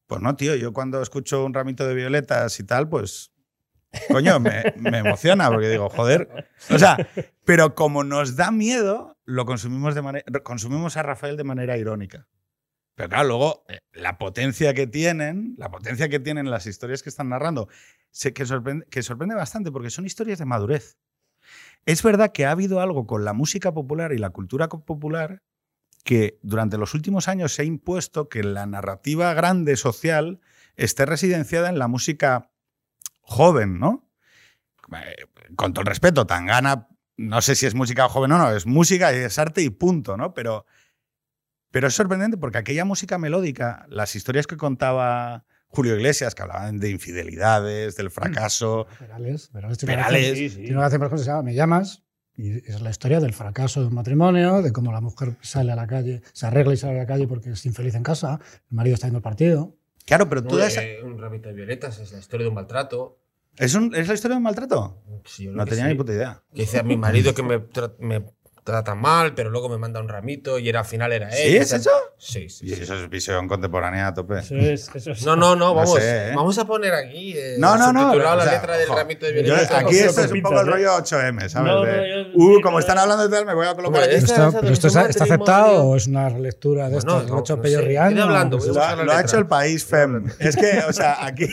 pues 0.06 0.20
no, 0.20 0.36
tío, 0.36 0.54
yo 0.56 0.72
cuando 0.72 1.00
escucho 1.02 1.44
un 1.44 1.54
ramito 1.54 1.86
de 1.86 1.94
violetas 1.94 2.58
y 2.58 2.64
tal, 2.64 2.88
pues, 2.88 3.32
coño, 4.10 4.40
me, 4.40 4.62
emociona, 4.76 5.48
porque 5.50 5.68
digo, 5.68 5.88
joder, 5.88 6.50
o 6.70 6.78
sea, 6.78 6.96
pero 7.44 7.74
como 7.74 8.04
nos 8.04 8.36
da 8.36 8.50
miedo, 8.50 9.16
lo 9.24 9.46
consumimos, 9.46 9.94
de 9.94 10.02
manera, 10.02 10.24
consumimos 10.42 10.96
a 10.96 11.02
Rafael 11.02 11.36
de 11.36 11.44
manera 11.44 11.76
irónica. 11.76 12.26
Pero 12.96 13.08
claro, 13.08 13.28
luego 13.28 13.64
eh, 13.68 13.80
la 13.92 14.18
potencia 14.18 14.72
que 14.72 14.86
tienen, 14.86 15.54
la 15.58 15.70
potencia 15.70 16.08
que 16.08 16.20
tienen 16.20 16.50
las 16.50 16.66
historias 16.66 17.02
que 17.02 17.08
están 17.08 17.28
narrando, 17.28 17.68
que 18.34 18.46
sorprende 18.46 19.34
bastante 19.34 19.72
porque 19.72 19.90
son 19.90 20.06
historias 20.06 20.38
de 20.38 20.44
madurez. 20.44 20.96
Es 21.86 22.02
verdad 22.02 22.32
que 22.32 22.46
ha 22.46 22.50
habido 22.50 22.80
algo 22.80 23.06
con 23.06 23.24
la 23.24 23.32
música 23.32 23.72
popular 23.72 24.12
y 24.12 24.18
la 24.18 24.30
cultura 24.30 24.68
popular 24.68 25.42
que 26.04 26.38
durante 26.42 26.78
los 26.78 26.94
últimos 26.94 27.28
años 27.28 27.54
se 27.54 27.62
ha 27.62 27.64
impuesto 27.64 28.28
que 28.28 28.42
la 28.42 28.66
narrativa 28.66 29.32
grande 29.34 29.76
social 29.76 30.40
esté 30.76 31.06
residenciada 31.06 31.68
en 31.68 31.78
la 31.78 31.88
música 31.88 32.50
joven, 33.22 33.78
¿no? 33.78 34.08
Eh, 34.92 35.26
Con 35.56 35.72
todo 35.72 35.82
el 35.82 35.86
respeto, 35.86 36.26
Tangana, 36.26 36.88
no 37.16 37.40
sé 37.40 37.54
si 37.54 37.66
es 37.66 37.74
música 37.74 38.08
joven 38.08 38.32
o 38.32 38.38
no, 38.38 38.50
es 38.50 38.66
música 38.66 39.12
y 39.12 39.16
es 39.16 39.38
arte 39.38 39.62
y 39.62 39.70
punto, 39.70 40.16
¿no? 40.16 40.34
Pero, 40.34 40.66
pero 41.70 41.88
es 41.88 41.94
sorprendente 41.94 42.36
porque 42.36 42.58
aquella 42.58 42.84
música 42.84 43.18
melódica, 43.18 43.86
las 43.88 44.14
historias 44.14 44.46
que 44.46 44.56
contaba 44.56 45.44
Julio 45.74 45.94
Iglesias, 45.96 46.34
que 46.34 46.42
hablaban 46.42 46.78
de 46.78 46.90
infidelidades, 46.90 47.96
del 47.96 48.10
fracaso, 48.10 48.86
Perales, 48.98 49.48
Perales 49.52 49.78
tiene 49.78 49.94
una 49.94 50.02
Perales, 50.06 50.26
canción- 50.28 50.48
Sí, 50.50 50.54
sí. 50.56 50.62
tiene 50.62 50.76
una 50.78 50.90
canción, 50.90 51.10
que 51.10 51.18
se 51.18 51.24
llama 51.24 51.42
Me 51.42 51.54
llamas. 51.54 52.00
Y 52.36 52.68
es 52.68 52.80
la 52.82 52.90
historia 52.90 53.20
del 53.20 53.32
fracaso 53.32 53.80
de 53.80 53.86
un 53.86 53.94
matrimonio, 53.94 54.60
de 54.60 54.72
cómo 54.72 54.90
la 54.90 55.00
mujer 55.00 55.36
sale 55.40 55.70
a 55.70 55.76
la 55.76 55.86
calle, 55.86 56.20
se 56.32 56.46
arregla 56.46 56.74
y 56.74 56.76
sale 56.76 56.94
a 56.98 57.02
la 57.02 57.06
calle 57.06 57.28
porque 57.28 57.50
es 57.50 57.64
infeliz 57.64 57.94
en 57.94 58.02
casa, 58.02 58.40
el 58.70 58.76
marido 58.76 58.94
está 58.94 59.06
yendo 59.06 59.18
al 59.18 59.22
partido. 59.22 59.76
Claro, 60.04 60.28
pero 60.28 60.40
No, 60.40 60.48
toda 60.48 60.66
esa- 60.66 60.82
eh, 60.82 61.00
un 61.02 61.18
ramito 61.20 61.48
de 61.48 61.54
violetas 61.54 61.98
es 62.00 62.10
la 62.12 62.18
historia 62.18 62.44
de 62.44 62.48
un 62.48 62.54
maltrato. 62.56 63.20
¿Es, 63.56 63.74
un- 63.76 63.94
¿Es 63.94 64.08
la 64.08 64.14
historia 64.14 64.34
de 64.34 64.38
un 64.38 64.42
maltrato? 64.42 65.00
Sí, 65.24 65.44
yo 65.44 65.52
No 65.52 65.64
tenía 65.64 65.84
sí. 65.84 65.90
ni 65.90 65.94
puta 65.96 66.12
idea. 66.12 66.42
Que 66.52 66.62
dice 66.62 66.80
a 66.80 66.82
mi 66.82 66.96
marido 66.96 67.34
que 67.34 67.44
me, 67.44 67.60
tra- 67.60 67.94
me 68.00 68.24
trata 68.64 68.96
mal, 68.96 69.34
pero 69.34 69.50
luego 69.50 69.68
me 69.68 69.78
manda 69.78 70.00
un 70.00 70.08
ramito 70.08 70.58
y 70.58 70.68
era, 70.68 70.80
al 70.80 70.86
final 70.86 71.12
era 71.12 71.28
él. 71.28 71.50
¿Sí 71.52 71.56
es 71.56 71.72
eso? 71.72 71.90
Sí, 72.26 72.48
sí. 72.48 72.64
Y 72.66 72.74
sí. 72.74 72.82
eso 72.84 72.94
es 72.94 73.08
visión 73.10 73.46
contemporánea 73.48 74.06
a 74.06 74.14
tope. 74.14 74.38
Eso 74.38 74.56
es, 74.56 74.88
eso 74.94 75.10
es- 75.12 75.26
No, 75.26 75.36
no, 75.36 75.50
no, 75.54 75.66
No 75.66 75.74
vamos, 75.74 76.00
sé, 76.00 76.30
¿eh? 76.30 76.32
vamos 76.34 76.56
a 76.56 76.64
poner 76.66 76.94
aquí 76.94 77.34
eh, 77.36 77.56
No, 77.58 77.76
no, 77.76 77.92
no. 77.92 78.00
subtitulado 78.00 78.34
o 78.34 78.38
la 78.38 78.44
sea, 78.44 78.52
letra 78.54 78.76
del 78.78 78.88
ojo, 78.88 78.98
ramito 78.98 79.26
de 79.26 79.44
yo- 79.44 79.54
aquí 79.54 79.98
esto 79.98 80.20
es 80.22 80.26
un 80.28 80.32
pinzas, 80.32 80.50
poco 80.50 80.60
el 80.62 80.68
¿eh? 80.68 80.70
rollo 80.70 80.96
8M, 80.96 81.48
¿sabes? 81.50 81.54
No, 81.72 81.84
no, 81.84 81.84
yo- 81.84 82.30
uh, 82.34 82.56
sí, 82.56 82.62
como 82.62 82.72
no, 82.76 82.78
están 82.80 82.96
no. 82.96 83.02
hablando 83.02 83.28
de 83.28 83.36
tal, 83.36 83.44
me 83.46 83.54
voy 83.54 83.66
a 83.66 83.74
colocar 83.74 84.02
aquí. 84.04 84.14
esta- 84.14 84.50
¿Pero 84.52 84.72
esto 84.72 84.86
está, 84.88 85.06
está 85.06 85.24
aceptado 85.24 85.84
o 85.84 85.96
es 85.96 86.06
una 86.06 86.28
relectura 86.30 86.88
de 86.88 86.96
esto? 86.96 87.20
¿Lo 87.20 87.26
no, 87.28 87.36
ha 87.36 87.40
hecho 87.40 87.56
no 87.56 87.62
Pello 87.62 87.78
voy 87.82 87.88
Lo, 88.74 88.82
ha- 88.82 88.96
la 88.96 89.20
hecho 89.20 89.36
el 89.38 89.46
país 89.46 89.84
FEM. 89.84 90.24
Es 90.38 90.56
que, 90.56 90.78
o 90.88 90.92
sea, 90.94 91.24
aquí. 91.26 91.46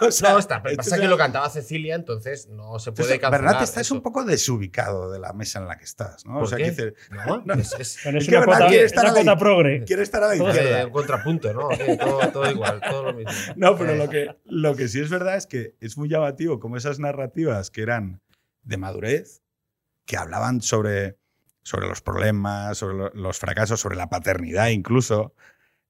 o 0.00 0.10
sea, 0.10 0.32
No, 0.32 0.38
está, 0.38 0.62
pero 0.62 0.76
pasa 0.76 0.98
que 0.98 1.08
lo 1.08 1.18
cantaba 1.18 1.50
Cecilia, 1.50 1.94
entonces 1.94 2.48
no 2.48 2.78
se 2.78 2.92
puede 2.92 3.18
cancelar. 3.20 3.42
Bernat, 3.42 3.62
estás 3.62 3.90
un 3.90 4.00
poco 4.00 4.24
desubicado 4.24 5.10
de 5.12 5.18
la 5.18 5.34
mesa 5.34 5.58
en 5.58 5.66
la 5.68 5.76
que 5.76 5.84
estás, 5.84 6.24
¿no? 6.24 6.36
O 6.36 6.40
¿Por 6.40 6.48
sea, 6.48 6.58
que 6.58 6.94
No, 7.10 7.42
No. 7.44 7.54
es, 7.54 7.98
que 8.02 8.08
una 8.08 8.40
Bernat 8.40 8.44
cuota, 8.46 8.66
quiere 8.68 8.84
es 8.84 8.92
estar 8.92 9.04
la 9.04 9.38
progre. 9.38 9.84
Quiere 9.90 10.04
estar 10.04 10.22
a 10.22 10.28
la 10.28 10.36
izquierda. 10.36 10.90
contrapunto, 10.92 11.52
¿no? 11.52 11.68
Todo, 11.98 12.30
todo 12.32 12.48
igual, 12.48 12.80
todo 12.88 13.02
lo 13.10 13.12
mismo. 13.14 13.32
No, 13.56 13.76
pero 13.76 13.96
lo 13.96 14.08
que, 14.08 14.36
lo 14.44 14.76
que 14.76 14.86
sí 14.86 15.00
es 15.00 15.10
verdad 15.10 15.34
es 15.36 15.48
que 15.48 15.74
es 15.80 15.98
muy 15.98 16.08
llamativo 16.08 16.60
como 16.60 16.76
esas 16.76 17.00
narrativas 17.00 17.72
que 17.72 17.82
eran 17.82 18.20
de 18.62 18.76
madurez, 18.76 19.42
que 20.06 20.16
hablaban 20.16 20.60
sobre, 20.62 21.18
sobre 21.62 21.88
los 21.88 22.02
problemas, 22.02 22.78
sobre 22.78 22.96
lo- 22.96 23.10
los 23.14 23.38
fracasos, 23.40 23.80
sobre 23.80 23.96
la 23.96 24.08
paternidad 24.08 24.68
incluso, 24.68 25.34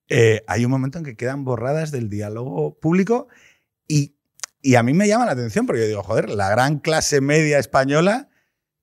eh, 0.09 0.43
hay 0.47 0.65
un 0.65 0.71
momento 0.71 0.97
en 0.97 1.05
que 1.05 1.15
quedan 1.15 1.45
borradas 1.45 1.91
del 1.91 2.09
diálogo 2.09 2.79
público 2.81 3.29
y, 3.87 4.17
y 4.63 4.77
a 4.77 4.83
mí 4.83 4.95
me 4.95 5.09
llama 5.09 5.27
la 5.27 5.33
atención 5.33 5.67
porque 5.67 5.83
yo 5.83 5.89
digo, 5.89 6.03
joder, 6.03 6.31
la 6.31 6.49
gran 6.49 6.79
clase 6.79 7.21
media 7.21 7.59
española 7.59 8.30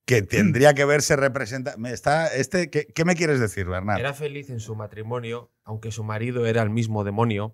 que 0.08 0.22
tendría 0.24 0.74
que 0.74 0.86
verse 0.86 1.16
representada... 1.18 1.76
me 1.78 1.92
Está, 1.92 2.28
este, 2.34 2.70
¿qué, 2.72 2.88
qué 2.88 3.04
me 3.06 3.16
quieres 3.16 3.40
decir, 3.42 3.66
Bernard? 3.68 4.00
Era 4.00 4.14
feliz 4.14 4.50
en 4.50 4.60
su 4.62 4.74
matrimonio, 4.74 5.52
aunque 5.66 5.92
su 5.92 6.04
marido 6.04 6.46
era 6.48 6.62
el 6.64 6.70
mismo 6.70 7.04
demonio. 7.04 7.54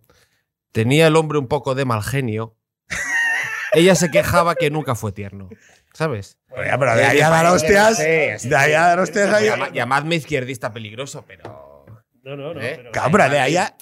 tenía 0.71 1.07
el 1.07 1.15
hombre 1.15 1.39
un 1.39 1.47
poco 1.47 1.73
de 1.75 1.83
mal 1.83 2.03
genio, 2.03 2.55
ella 3.73 3.95
se 3.95 4.11
quejaba 4.11 4.55
que 4.55 4.69
nunca 4.69 4.95
fue 4.95 5.11
tierno. 5.11 5.49
¿Sabes? 5.93 6.37
Pero 6.55 6.95
de 6.95 7.05
ahí 7.05 7.21
a 7.21 7.29
dar 7.29 7.45
hostias. 7.47 7.97
De 7.99 8.55
ahí 8.55 8.73
a 8.73 8.81
dar 8.81 8.99
hostias 8.99 9.33
ahí. 9.33 9.45
Llama- 9.47 9.71
llamadme 9.71 10.15
izquierdista 10.15 10.71
peligroso, 10.71 11.23
pero. 11.27 11.85
No, 12.23 12.35
no, 12.35 12.53
no. 12.53 12.61
¿Eh? 12.61 12.89
pero- 13.11 13.29
de 13.29 13.39
ahí 13.39 13.57
a. 13.57 13.75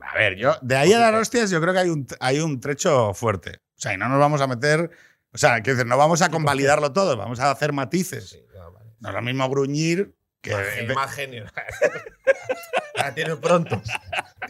A 0.00 0.14
ver, 0.16 0.36
yo. 0.36 0.54
De 0.62 0.76
ahí 0.76 0.92
a 0.92 0.98
dar 0.98 1.14
hostias, 1.14 1.50
yo 1.50 1.60
creo 1.60 1.72
que 1.74 1.80
hay 1.80 1.88
un, 1.90 2.06
hay 2.20 2.40
un 2.40 2.60
trecho 2.60 3.12
fuerte. 3.14 3.60
O 3.76 3.80
sea, 3.80 3.92
y 3.94 3.96
no 3.98 4.08
nos 4.08 4.18
vamos 4.18 4.40
a 4.40 4.46
meter. 4.46 4.90
O 5.32 5.38
sea, 5.38 5.60
quiero 5.60 5.76
decir, 5.76 5.88
no 5.88 5.96
vamos 5.98 6.22
a 6.22 6.30
convalidarlo 6.30 6.92
todo, 6.92 7.16
vamos 7.16 7.38
a 7.40 7.50
hacer 7.50 7.72
matices. 7.72 8.30
Sí, 8.30 8.38
no, 8.54 8.72
vale. 8.72 8.90
No 9.00 9.08
es 9.10 9.14
lo 9.14 9.22
mismo 9.22 9.48
gruñir 9.48 10.14
que. 10.40 10.52
Más 10.52 10.66
genio, 10.68 10.94
más 10.94 11.14
genio. 11.14 11.44
La 12.94 13.14
tiene 13.14 13.36
pronto. 13.36 13.80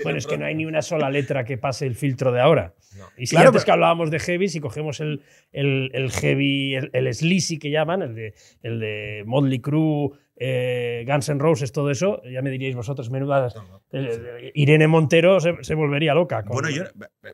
Bueno, 0.03 0.19
es 0.19 0.27
que 0.27 0.39
no 0.39 0.47
hay 0.47 0.55
ni 0.55 0.65
una 0.65 0.81
sola 0.81 1.11
letra 1.11 1.45
que 1.45 1.59
pase 1.59 1.87
el 1.87 1.95
filtro 1.95 2.33
de 2.33 2.41
ahora. 2.41 2.75
No. 2.97 3.07
Y 3.19 3.27
si 3.27 3.35
Claro, 3.35 3.49
antes 3.49 3.63
pero- 3.63 3.67
que 3.67 3.73
hablábamos 3.73 4.11
de 4.11 4.19
heavy, 4.21 4.49
si 4.49 4.59
cogemos 4.61 5.01
el, 5.01 5.23
el, 5.53 5.91
el 5.93 6.11
heavy, 6.11 6.75
el, 6.77 6.91
el 6.95 7.15
sleazy 7.15 7.59
que 7.59 7.71
llaman, 7.71 8.01
el 8.01 8.15
de, 8.15 8.35
el 8.63 8.81
de 8.81 9.23
Motley 9.27 9.61
Crue, 9.61 10.13
eh, 10.41 11.05
Guns 11.07 11.29
N' 11.29 11.41
Roses, 11.41 11.73
todo 11.73 11.91
eso, 11.91 12.23
ya 12.25 12.43
me 12.43 12.51
diríais 12.51 12.77
vosotros. 12.77 13.11
No, 13.11 13.19
no. 13.27 13.83
eh, 13.93 14.53
Irene 14.55 14.87
Montero 14.87 15.41
se, 15.41 15.57
se 15.63 15.75
volvería 15.75 16.15
loca. 16.15 16.43
con- 16.45 16.53
Bueno, 16.55 16.71
yo, 16.71 16.85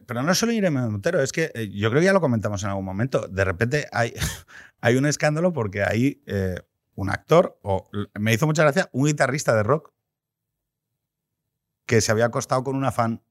pero 0.07 0.23
no 0.23 0.35
solo 0.35 0.53
Irene 0.53 0.81
Montero, 0.81 1.21
es 1.21 1.33
que 1.33 1.51
eh, 1.55 1.69
yo 1.71 1.91
creo 1.91 2.01
que 2.01 2.07
ya 2.07 2.13
lo 2.13 2.21
comentamos 2.21 2.63
en 2.65 2.71
algún 2.71 2.85
momento. 2.85 3.29
De 3.29 3.45
repente 3.45 3.87
hay, 3.93 4.13
hay 4.81 4.97
un 4.97 5.07
escándalo 5.07 5.53
porque 5.53 5.83
hay 5.83 6.23
eh, 6.27 6.57
un 6.95 7.11
actor, 7.11 7.59
o 7.63 7.89
me 8.19 8.33
hizo 8.33 8.47
mucha 8.47 8.63
gracia, 8.63 8.89
un 8.93 9.07
guitarrista 9.07 9.55
de 9.55 9.63
rock 9.65 9.93
que 11.87 12.01
se 12.01 12.13
había 12.13 12.27
acostado 12.27 12.65
con 12.65 12.77
una 12.77 12.93
fan. 12.93 13.23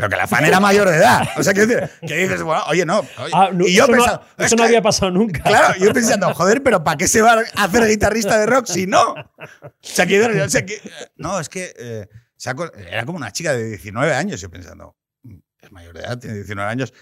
Pero 0.00 0.08
que 0.08 0.16
la 0.16 0.26
fan 0.26 0.44
era 0.46 0.60
mayor 0.60 0.88
de 0.88 0.96
edad. 0.96 1.28
O 1.36 1.42
sea, 1.42 1.52
que, 1.52 1.66
que 2.06 2.16
dices, 2.16 2.42
bueno, 2.42 2.62
oye, 2.68 2.86
no. 2.86 3.00
oye. 3.00 3.30
Ah, 3.34 3.50
no, 3.52 3.66
y 3.66 3.74
yo 3.74 3.82
eso, 3.84 3.92
no- 3.92 3.98
pensando, 3.98 4.22
eso 4.38 4.44
es 4.46 4.52
no 4.52 4.56
que- 4.56 4.62
había 4.64 4.80
pasado 4.82 5.10
nunca. 5.12 5.42
Claro, 5.42 5.74
yo 5.78 5.92
pensando, 5.92 6.32
joder, 6.32 6.62
pero 6.62 6.82
¿para 6.82 6.96
qué 6.96 7.06
se 7.06 7.20
va 7.20 7.34
a 7.54 7.64
hacer 7.64 7.86
guitarrista 7.86 8.38
de 8.38 8.46
rock 8.46 8.64
si 8.66 8.86
no? 8.86 9.12
O 9.12 9.16
sea, 9.82 10.06
que, 10.06 10.20
o 10.22 10.48
sea, 10.48 10.64
que- 10.64 10.80
no, 11.16 11.38
es 11.38 11.50
que 11.50 11.74
eh, 11.78 12.08
era 12.90 13.04
como 13.04 13.18
una 13.18 13.30
chica 13.30 13.52
de 13.52 13.64
19 13.68 14.14
años, 14.14 14.40
yo 14.40 14.50
pensando, 14.50 14.96
"Mm, 15.22 15.36
es 15.60 15.72
mayor 15.72 15.92
de 15.94 16.00
edad, 16.00 16.18
tiene 16.18 16.36
19 16.36 16.70
años. 16.70 16.94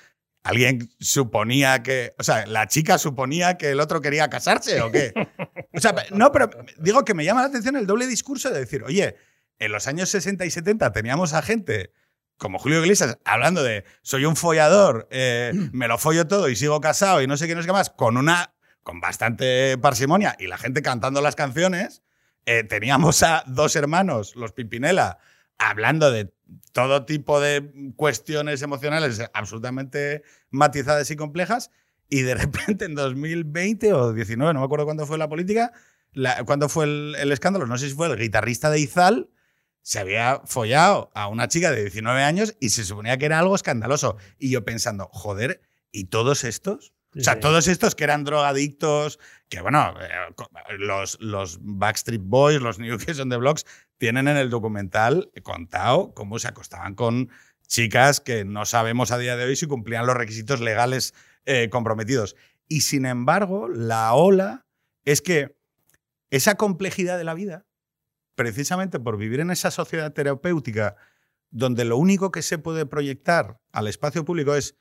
Alguien 0.43 0.91
suponía 0.99 1.83
que, 1.83 2.15
o 2.19 2.25
sea, 2.25 2.47
la 2.47 2.67
chica 2.67 2.99
suponía 2.99 3.57
que 3.59 3.71
el 3.71 3.81
otro 3.81 4.01
quería 4.01 4.29
casarse 4.29 4.81
o 4.81 4.91
qué. 4.91 5.13
O 5.75 5.81
sea, 5.81 5.95
no, 6.11 6.33
pero 6.33 6.51
digo 6.79 7.05
que 7.05 7.15
me 7.15 7.25
llama 7.25 7.43
la 7.43 7.47
atención 7.49 7.77
el 7.77 7.87
doble 7.87 8.07
discurso 8.09 8.51
de 8.51 8.59
decir, 8.61 8.83
oye, 8.83 9.15
en 9.61 9.73
los 9.73 9.87
años 9.87 10.09
60 10.09 10.45
y 10.47 10.51
70 10.51 10.93
teníamos 10.93 11.35
a 11.35 11.43
gente 11.43 11.93
como 12.39 12.59
Julio 12.59 12.81
Iglesias 12.81 13.19
hablando 13.25 13.63
de 13.63 13.85
soy 14.03 14.25
un 14.25 14.37
follador, 14.37 15.07
eh, 15.11 15.53
me 15.73 15.89
lo 15.89 15.99
follo 15.99 16.27
todo 16.27 16.49
y 16.49 16.57
sigo 16.57 16.81
casado 16.81 17.21
y 17.21 17.27
no 17.27 17.37
sé 17.37 17.47
qué, 17.47 17.55
no 17.55 17.61
sé 17.63 17.67
qué 17.67 17.73
más, 17.73 17.91
con 17.91 18.17
una 18.17 18.55
con 18.83 19.01
bastante 19.01 19.77
parsimonia 19.79 20.35
y 20.39 20.47
la 20.47 20.57
gente 20.57 20.81
cantando 20.81 21.21
las 21.21 21.37
canciones. 21.37 22.03
Eh, 22.47 22.65
teníamos 22.65 23.23
a 23.23 23.45
dos 23.47 23.77
hermanos, 23.77 24.35
los 24.35 24.53
Pimpinela, 24.53 25.19
hablando 25.59 26.11
de 26.11 26.33
todo 26.73 27.05
tipo 27.05 27.41
de 27.41 27.93
cuestiones 27.97 28.63
emocionales 28.63 29.21
absolutamente 29.35 30.23
matizadas 30.51 31.11
y 31.11 31.17
complejas. 31.17 31.71
Y 32.09 32.23
de 32.23 32.35
repente 32.37 32.87
en 32.87 32.95
2020 32.95 33.93
o 33.93 34.15
19, 34.15 34.55
no 34.55 34.61
me 34.61 34.65
acuerdo 34.65 34.87
cuándo 34.87 35.05
fue 35.07 35.19
la 35.19 35.29
política, 35.29 35.73
la- 36.13 36.43
cuándo 36.45 36.71
fue 36.71 36.85
el, 36.87 37.17
el 37.19 37.33
escándalo, 37.33 37.67
no 37.67 37.77
sé 37.77 37.89
si 37.91 37.95
fue 37.95 38.07
el 38.07 38.17
guitarrista 38.19 38.71
de 38.71 38.81
Izal, 38.81 39.29
se 39.89 39.99
había 39.99 40.43
follado 40.45 41.11
a 41.15 41.29
una 41.29 41.49
chica 41.49 41.71
de 41.71 41.81
19 41.81 42.23
años 42.23 42.55
y 42.61 42.69
se 42.69 42.85
suponía 42.85 43.17
que 43.17 43.25
era 43.25 43.39
algo 43.39 43.55
escandaloso. 43.55 44.19
Y 44.39 44.51
yo 44.51 44.63
pensando, 44.63 45.09
joder, 45.15 45.63
¿y 45.91 46.09
todos 46.09 46.45
estos? 46.45 46.93
Sí, 47.15 47.21
o 47.21 47.25
sea, 47.25 47.35
sí. 47.37 47.41
todos 47.41 47.69
estos 47.69 47.95
que 47.95 48.05
eran 48.05 48.23
drogadictos, 48.23 49.19
que 49.49 49.63
bueno, 49.63 49.95
eh, 49.99 50.35
los, 50.77 51.19
los 51.23 51.57
Backstreet 51.63 52.21
Boys, 52.23 52.61
los 52.61 52.79
New 52.79 52.99
Kids 52.99 53.19
on 53.19 53.31
the 53.31 53.39
Blocks, 53.39 53.65
tienen 53.97 54.29
en 54.29 54.37
el 54.37 54.51
documental 54.51 55.31
contado 55.43 56.13
cómo 56.13 56.39
se 56.39 56.49
acostaban 56.49 56.95
con 56.95 57.31
chicas 57.67 58.21
que 58.21 58.45
no 58.45 58.67
sabemos 58.67 59.11
a 59.11 59.17
día 59.17 59.39
de 59.39 59.45
hoy 59.45 59.57
si 59.57 59.67
cumplían 59.67 60.07
los 60.07 60.19
requisitos 60.19 60.61
legales 60.61 61.15
eh, 61.47 61.71
comprometidos. 61.71 62.37
Y 62.69 62.83
sin 62.83 63.07
embargo, 63.07 63.69
la 63.69 64.13
ola 64.13 64.67
es 65.07 65.23
que 65.23 65.57
esa 66.29 66.57
complejidad 66.57 67.17
de 67.17 67.25
la 67.25 67.33
vida, 67.33 67.65
precisamente 68.39 69.01
por 69.01 69.19
vivir 69.19 69.41
en 69.41 69.51
esa 69.51 69.73
sociedad 69.73 70.13
terapéutica 70.13 70.95
donde 71.51 71.85
lo 71.85 71.97
único 71.97 72.31
que 72.31 72.43
se 72.43 72.57
puede 72.57 72.87
proyectar 72.87 73.61
al 73.73 73.89
espacio 73.89 74.25
público 74.25 74.55
es 74.55 74.79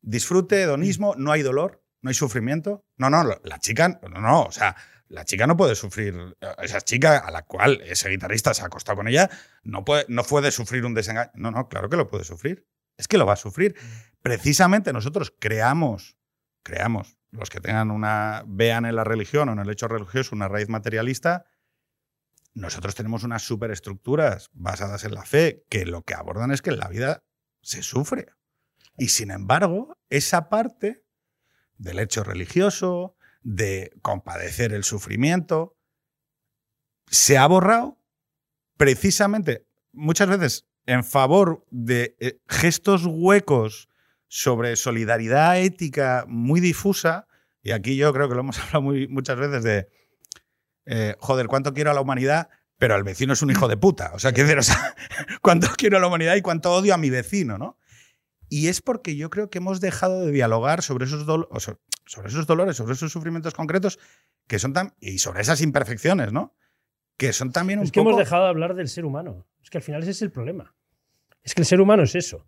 disfrute, 0.00 0.60
hedonismo, 0.60 1.14
no 1.16 1.30
hay 1.30 1.42
dolor, 1.42 1.84
no 2.02 2.08
hay 2.08 2.14
sufrimiento. 2.14 2.84
No, 2.96 3.08
no, 3.08 3.22
la 3.22 3.58
chica, 3.60 4.00
no, 4.10 4.20
no, 4.20 4.42
o 4.42 4.50
sea, 4.50 4.74
la 5.06 5.24
chica 5.24 5.46
no 5.46 5.56
puede 5.56 5.76
sufrir, 5.76 6.36
esa 6.60 6.80
chica 6.80 7.18
a 7.18 7.30
la 7.30 7.42
cual 7.42 7.80
ese 7.82 8.08
guitarrista 8.08 8.52
se 8.54 8.62
ha 8.62 8.66
acostado 8.66 8.96
con 8.96 9.06
ella, 9.06 9.30
no 9.62 9.84
puede, 9.84 10.04
no 10.08 10.24
puede 10.24 10.50
sufrir 10.50 10.84
un 10.84 10.94
desengaño. 10.94 11.30
No, 11.34 11.52
no, 11.52 11.68
claro 11.68 11.88
que 11.88 11.96
lo 11.96 12.08
puede 12.08 12.24
sufrir. 12.24 12.66
Es 12.98 13.06
que 13.06 13.18
lo 13.18 13.26
va 13.26 13.34
a 13.34 13.36
sufrir. 13.36 13.76
Precisamente 14.20 14.92
nosotros 14.92 15.32
creamos, 15.38 16.16
creamos, 16.64 17.18
los 17.30 17.50
que 17.50 17.60
tengan 17.60 17.92
una, 17.92 18.42
vean 18.48 18.84
en 18.84 18.96
la 18.96 19.04
religión 19.04 19.48
o 19.48 19.52
en 19.52 19.60
el 19.60 19.70
hecho 19.70 19.86
religioso 19.86 20.34
una 20.34 20.48
raíz 20.48 20.68
materialista, 20.68 21.44
nosotros 22.56 22.94
tenemos 22.94 23.22
unas 23.22 23.42
superestructuras 23.42 24.48
basadas 24.54 25.04
en 25.04 25.12
la 25.14 25.24
fe 25.24 25.64
que 25.68 25.84
lo 25.84 26.02
que 26.02 26.14
abordan 26.14 26.50
es 26.52 26.62
que 26.62 26.70
en 26.70 26.78
la 26.78 26.88
vida 26.88 27.22
se 27.60 27.82
sufre. 27.82 28.26
Y 28.96 29.08
sin 29.08 29.30
embargo, 29.30 29.98
esa 30.08 30.48
parte 30.48 31.04
del 31.76 31.98
hecho 31.98 32.24
religioso, 32.24 33.14
de 33.42 33.92
compadecer 34.00 34.72
el 34.72 34.84
sufrimiento, 34.84 35.76
se 37.08 37.36
ha 37.36 37.46
borrado 37.46 38.00
precisamente 38.78 39.66
muchas 39.92 40.28
veces 40.28 40.66
en 40.86 41.04
favor 41.04 41.64
de 41.70 42.16
eh, 42.20 42.40
gestos 42.48 43.04
huecos 43.06 43.88
sobre 44.28 44.76
solidaridad 44.76 45.60
ética 45.60 46.24
muy 46.26 46.60
difusa. 46.60 47.28
Y 47.62 47.72
aquí 47.72 47.96
yo 47.96 48.12
creo 48.14 48.28
que 48.28 48.34
lo 48.34 48.40
hemos 48.40 48.58
hablado 48.60 48.80
muy- 48.82 49.08
muchas 49.08 49.36
veces 49.38 49.62
de, 49.62 49.88
eh, 50.86 51.14
joder, 51.18 51.46
cuánto 51.48 51.74
quiero 51.74 51.90
a 51.90 51.94
la 51.94 52.00
humanidad, 52.00 52.48
pero 52.78 52.94
el 52.96 53.02
vecino 53.04 53.32
es 53.32 53.42
un 53.42 53.50
hijo 53.50 53.68
de 53.68 53.76
puta. 53.76 54.12
O 54.14 54.18
sea, 54.18 54.32
quiero 54.32 54.48
decir, 54.48 54.58
o 54.58 54.62
sea, 54.62 54.94
cuánto 55.42 55.68
quiero 55.76 55.96
a 55.96 56.00
la 56.00 56.06
humanidad 56.08 56.34
y 56.36 56.42
cuánto 56.42 56.72
odio 56.72 56.94
a 56.94 56.98
mi 56.98 57.10
vecino, 57.10 57.58
¿no? 57.58 57.78
Y 58.48 58.68
es 58.68 58.80
porque 58.80 59.16
yo 59.16 59.28
creo 59.28 59.50
que 59.50 59.58
hemos 59.58 59.80
dejado 59.80 60.24
de 60.24 60.30
dialogar 60.32 60.82
sobre 60.82 61.06
esos, 61.06 61.26
dol- 61.26 61.48
o 61.50 61.58
so- 61.58 61.80
sobre 62.04 62.28
esos 62.28 62.46
dolores, 62.46 62.76
sobre 62.76 62.92
esos 62.94 63.10
sufrimientos 63.10 63.54
concretos 63.54 63.98
que 64.46 64.60
son 64.60 64.72
tan. 64.72 64.94
y 65.00 65.18
sobre 65.18 65.40
esas 65.42 65.60
imperfecciones, 65.62 66.32
¿no? 66.32 66.54
Que 67.16 67.32
son 67.32 67.50
también 67.50 67.80
un 67.80 67.86
Es 67.86 67.90
que 67.90 67.98
poco. 68.00 68.10
hemos 68.10 68.18
dejado 68.20 68.44
de 68.44 68.50
hablar 68.50 68.74
del 68.76 68.88
ser 68.88 69.04
humano. 69.04 69.46
Es 69.64 69.70
que 69.70 69.78
al 69.78 69.82
final 69.82 70.02
ese 70.02 70.12
es 70.12 70.22
el 70.22 70.30
problema. 70.30 70.76
Es 71.42 71.54
que 71.54 71.62
el 71.62 71.66
ser 71.66 71.80
humano 71.80 72.04
es 72.04 72.14
eso. 72.14 72.46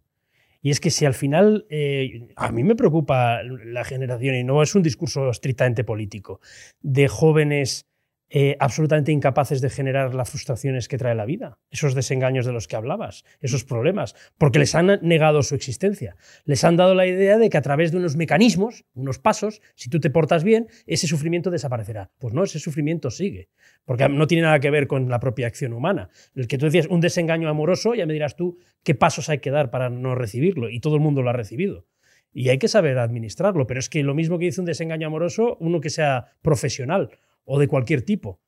Y 0.61 0.71
es 0.71 0.79
que 0.79 0.91
si 0.91 1.05
al 1.07 1.15
final, 1.15 1.67
eh, 1.71 2.29
a 2.37 2.53
mí 2.53 2.63
me 2.63 2.77
preocupa 2.77 3.43
la 3.43 3.83
generación, 3.85 4.35
y 4.37 4.45
no 4.45 4.63
es 4.63 4.75
un 4.77 4.83
discurso 4.83 5.31
estrictamente 5.31 5.83
político, 5.85 6.41
de 6.81 7.09
jóvenes 7.09 7.88
eh, 8.31 8.57
absolutamente 8.61 9.11
incapaces 9.11 9.63
de 9.63 9.71
generar 9.71 10.15
las 10.15 10.29
frustraciones 10.29 10.87
que 10.87 10.99
trae 10.99 11.15
la 11.15 11.25
vida, 11.25 11.59
esos 11.71 11.95
desengaños 11.95 12.45
de 12.45 12.53
los 12.53 12.69
que 12.69 12.77
hablabas, 12.77 13.25
esos 13.41 13.65
problemas, 13.65 14.15
porque 14.37 14.59
les 14.59 14.75
han 14.75 14.99
negado 15.01 15.43
su 15.43 15.55
existencia. 15.55 16.17
Les 16.45 16.63
han 16.63 16.77
dado 16.77 16.95
la 16.95 17.07
idea 17.07 17.39
de 17.39 17.49
que 17.49 17.57
a 17.57 17.63
través 17.63 17.91
de 17.91 17.97
unos 17.97 18.17
mecanismos, 18.17 18.85
unos 18.93 19.19
pasos, 19.19 19.63
si 19.77 19.89
tú 19.89 19.99
te 19.99 20.11
portas 20.11 20.45
bien, 20.45 20.69
ese 20.87 21.07
sufrimiento 21.07 21.51
desaparecerá. 21.51 22.11
Pues 22.19 22.35
no, 22.35 22.45
ese 22.45 22.59
sufrimiento 22.59 23.11
sigue, 23.11 23.49
porque 23.87 24.09
no 24.11 24.27
tiene 24.27 24.43
nada 24.43 24.61
que 24.61 24.71
ver 24.71 24.87
con 24.87 25.09
la 25.09 25.21
propia 25.21 25.47
acción 25.47 25.73
humana. 25.73 26.11
El 26.35 26.49
que 26.49 26.59
tú 26.59 26.67
decías 26.67 26.87
un 26.89 27.01
desengaño 27.01 27.49
amoroso, 27.49 27.95
ya 27.95 28.05
me 28.05 28.13
dirás 28.13 28.37
tú 28.37 28.59
qué 28.83 28.95
pasos 28.95 29.31
hay 29.31 29.39
que 29.39 29.51
dar 29.51 29.71
para 29.71 29.89
no 29.89 30.15
recibirlo, 30.15 30.69
y 30.69 30.81
todo 30.81 30.97
el 30.97 31.01
mundo 31.01 31.23
lo 31.23 31.31
ha 31.31 31.35
recibido. 31.35 31.87
Y 32.31 32.51
hay 32.51 32.59
que 32.59 32.69
saber 32.69 32.99
administrarlo, 32.99 33.67
pero 33.67 33.81
es 33.81 33.89
que 33.89 34.03
lo 34.03 34.15
mismo 34.15 34.39
que 34.39 34.45
dice 34.45 34.61
un 34.61 34.67
desengaño 34.67 35.07
amoroso, 35.07 35.57
uno 35.61 35.81
que 35.81 35.89
sea 35.89 36.37
profesional 36.43 37.19
o 37.49 37.59
de 37.59 37.67
cualquier 37.69 38.03
tipo. 38.03 38.41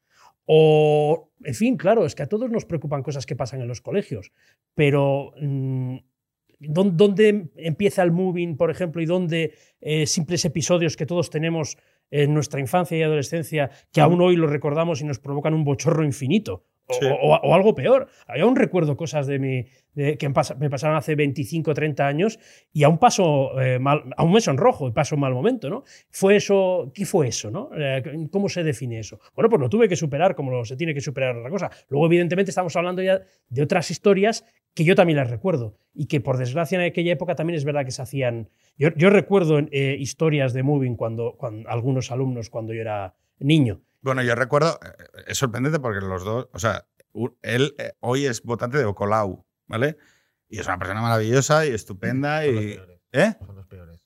O, 0.44 1.30
en 1.44 1.54
fin, 1.54 1.76
claro, 1.76 2.04
es 2.04 2.14
que 2.14 2.22
a 2.24 2.28
todos 2.28 2.50
nos 2.50 2.64
preocupan 2.64 3.02
cosas 3.02 3.24
que 3.24 3.36
pasan 3.36 3.60
en 3.62 3.68
los 3.68 3.80
colegios, 3.80 4.32
pero 4.74 5.32
mm, 5.40 5.96
¿dó- 6.60 6.90
¿dónde 6.92 7.50
empieza 7.56 8.02
el 8.02 8.10
moving, 8.12 8.56
por 8.56 8.70
ejemplo, 8.70 9.00
y 9.00 9.06
dónde 9.06 9.54
eh, 9.80 10.06
simples 10.06 10.44
episodios 10.44 10.96
que 10.96 11.06
todos 11.06 11.30
tenemos 11.30 11.76
en 12.10 12.34
nuestra 12.34 12.60
infancia 12.60 12.98
y 12.98 13.02
adolescencia, 13.02 13.70
que 13.92 14.00
aún 14.00 14.20
hoy 14.20 14.36
los 14.36 14.50
recordamos 14.50 15.00
y 15.00 15.04
nos 15.04 15.18
provocan 15.20 15.54
un 15.54 15.64
bochorno 15.64 16.04
infinito? 16.04 16.64
O, 16.90 16.94
Sí. 16.94 17.06
o- 17.06 17.34
o 17.42 17.54
algo 17.54 17.74
peor. 17.74 18.08
Yo 18.36 18.44
aún 18.44 18.56
recuerdo 18.56 18.96
cosas 18.96 19.26
de 19.26 19.38
mi, 19.38 19.64
de- 19.94 20.16
que 20.18 20.28
me 20.28 20.34
pas- 20.34 20.56
me 20.56 20.68
pasaron 20.70 20.96
hace 20.96 21.14
25, 21.14 21.72
30 21.74 22.06
años 22.06 22.38
y 22.72 22.82
aún 22.84 22.98
paso 22.98 23.60
eh, 23.60 23.78
mal, 23.78 24.04
aún 24.16 24.32
me 24.32 24.40
sonrojo 24.40 24.88
y 24.88 24.92
paso 24.92 25.14
un 25.14 25.20
mal 25.22 25.32
momento, 25.34 25.68
¿no? 25.70 25.84
Fue 26.10 26.36
eso, 26.36 26.90
¿qué 26.94 27.04
fue 27.06 27.28
eso, 27.28 27.50
no? 27.50 27.70
Eh, 27.76 28.02
¿Cómo 28.30 28.48
se 28.48 28.62
define 28.62 28.98
eso? 29.00 29.18
Bueno, 29.34 29.48
pues 29.48 29.60
lo 29.60 29.68
tuve 29.68 29.88
que 29.88 29.96
superar 29.96 30.34
como 30.34 30.64
se 30.64 30.76
tiene 30.76 30.94
que 30.94 31.00
superar 31.00 31.36
otra 31.36 31.50
cosa. 31.50 31.70
Luego, 31.88 32.06
evidentemente, 32.06 32.50
estamos 32.50 32.74
hablando 32.76 33.02
ya 33.02 33.20
de 33.48 33.62
otras 33.62 33.90
historias 33.90 34.44
que 34.74 34.84
yo 34.84 34.94
también 34.94 35.16
las 35.16 35.28
recuerdo 35.30 35.76
y 35.92 36.06
que 36.06 36.20
por 36.20 36.38
desgracia 36.38 36.76
en 36.78 36.84
aquella 36.84 37.12
época 37.12 37.34
también 37.34 37.56
es 37.56 37.64
verdad 37.64 37.84
que 37.84 37.90
se 37.90 38.02
hacían. 38.02 38.48
Yo, 38.78 38.90
yo 38.96 39.10
recuerdo 39.10 39.58
eh, 39.58 39.96
historias 39.98 40.52
de 40.52 40.62
Moving 40.62 40.94
cuando, 40.96 41.34
cuando 41.36 41.68
algunos 41.68 42.12
alumnos 42.12 42.50
cuando 42.50 42.72
yo 42.72 42.80
era 42.80 43.14
niño. 43.40 43.80
Bueno, 44.02 44.22
yo 44.22 44.34
recuerdo, 44.34 44.78
eh, 44.84 45.22
es 45.28 45.38
sorprendente 45.38 45.78
porque 45.80 46.00
los 46.00 46.24
dos, 46.24 46.48
o 46.52 46.58
sea, 46.58 46.86
él 47.42 47.74
eh, 47.78 47.92
hoy 48.00 48.26
es 48.26 48.42
votante 48.42 48.78
de 48.78 48.84
Ocolau, 48.84 49.44
¿vale? 49.66 49.96
Y 50.48 50.58
es 50.58 50.66
una 50.66 50.78
persona 50.78 51.00
maravillosa 51.02 51.66
y 51.66 51.70
estupenda 51.70 52.42
Son 52.44 52.54
los 52.54 52.64
y... 52.64 52.74
peores. 52.74 53.00
¿Eh? 53.12 53.34
Son 53.44 53.56
los 53.56 53.66
peores. 53.66 54.00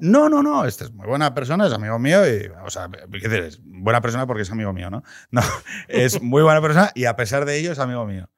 No, 0.00 0.28
no, 0.28 0.42
no, 0.44 0.64
este 0.64 0.84
es 0.84 0.92
muy 0.92 1.06
buena 1.08 1.34
persona, 1.34 1.66
es 1.66 1.72
amigo 1.72 1.98
mío 1.98 2.20
y, 2.24 2.46
o 2.64 2.70
sea, 2.70 2.88
¿qué 2.88 3.28
decir? 3.28 3.42
Es 3.44 3.60
buena 3.64 4.00
persona 4.00 4.26
porque 4.28 4.42
es 4.42 4.50
amigo 4.52 4.72
mío, 4.72 4.90
¿no? 4.90 5.02
No, 5.32 5.42
es 5.88 6.22
muy 6.22 6.42
buena 6.42 6.62
persona 6.62 6.90
y 6.94 7.04
a 7.06 7.16
pesar 7.16 7.44
de 7.44 7.58
ello 7.58 7.72
es 7.72 7.78
amigo 7.80 8.06
mío. 8.06 8.30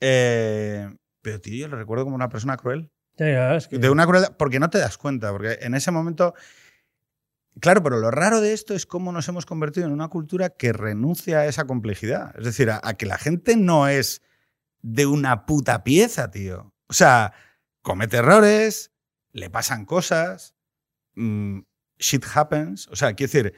Eh, 0.00 0.94
pero, 1.22 1.40
tío, 1.40 1.56
yo 1.56 1.68
lo 1.68 1.76
recuerdo 1.78 2.04
como 2.04 2.16
una 2.16 2.28
persona 2.28 2.56
cruel. 2.56 2.90
Ya, 3.16 3.26
ya, 3.30 3.56
es 3.56 3.66
que- 3.66 3.78
De 3.78 3.88
una 3.88 4.06
crueldad, 4.06 4.36
porque 4.36 4.60
no 4.60 4.68
te 4.68 4.78
das 4.78 4.98
cuenta, 4.98 5.32
porque 5.32 5.58
en 5.62 5.74
ese 5.74 5.90
momento. 5.90 6.34
Claro, 7.60 7.82
pero 7.82 7.98
lo 7.98 8.10
raro 8.10 8.40
de 8.40 8.52
esto 8.52 8.74
es 8.74 8.84
cómo 8.84 9.12
nos 9.12 9.28
hemos 9.28 9.46
convertido 9.46 9.86
en 9.86 9.92
una 9.92 10.08
cultura 10.08 10.50
que 10.50 10.72
renuncia 10.72 11.38
a 11.38 11.46
esa 11.46 11.66
complejidad. 11.66 12.34
Es 12.38 12.44
decir, 12.44 12.70
a, 12.70 12.80
que 12.94 13.06
la 13.06 13.16
gente 13.16 13.56
no 13.56 13.88
es 13.88 14.22
de 14.82 15.06
una 15.06 15.46
puta 15.46 15.82
pieza, 15.82 16.30
tío. 16.30 16.74
O 16.88 16.92
sea, 16.92 17.32
comete 17.80 18.18
errores, 18.18 18.92
le 19.32 19.48
pasan 19.48 19.86
cosas, 19.86 20.54
mm, 21.14 21.60
shit 21.98 22.24
happens. 22.34 22.88
O 22.88 22.96
sea, 22.96 23.14
quiero 23.14 23.32
decir, 23.32 23.54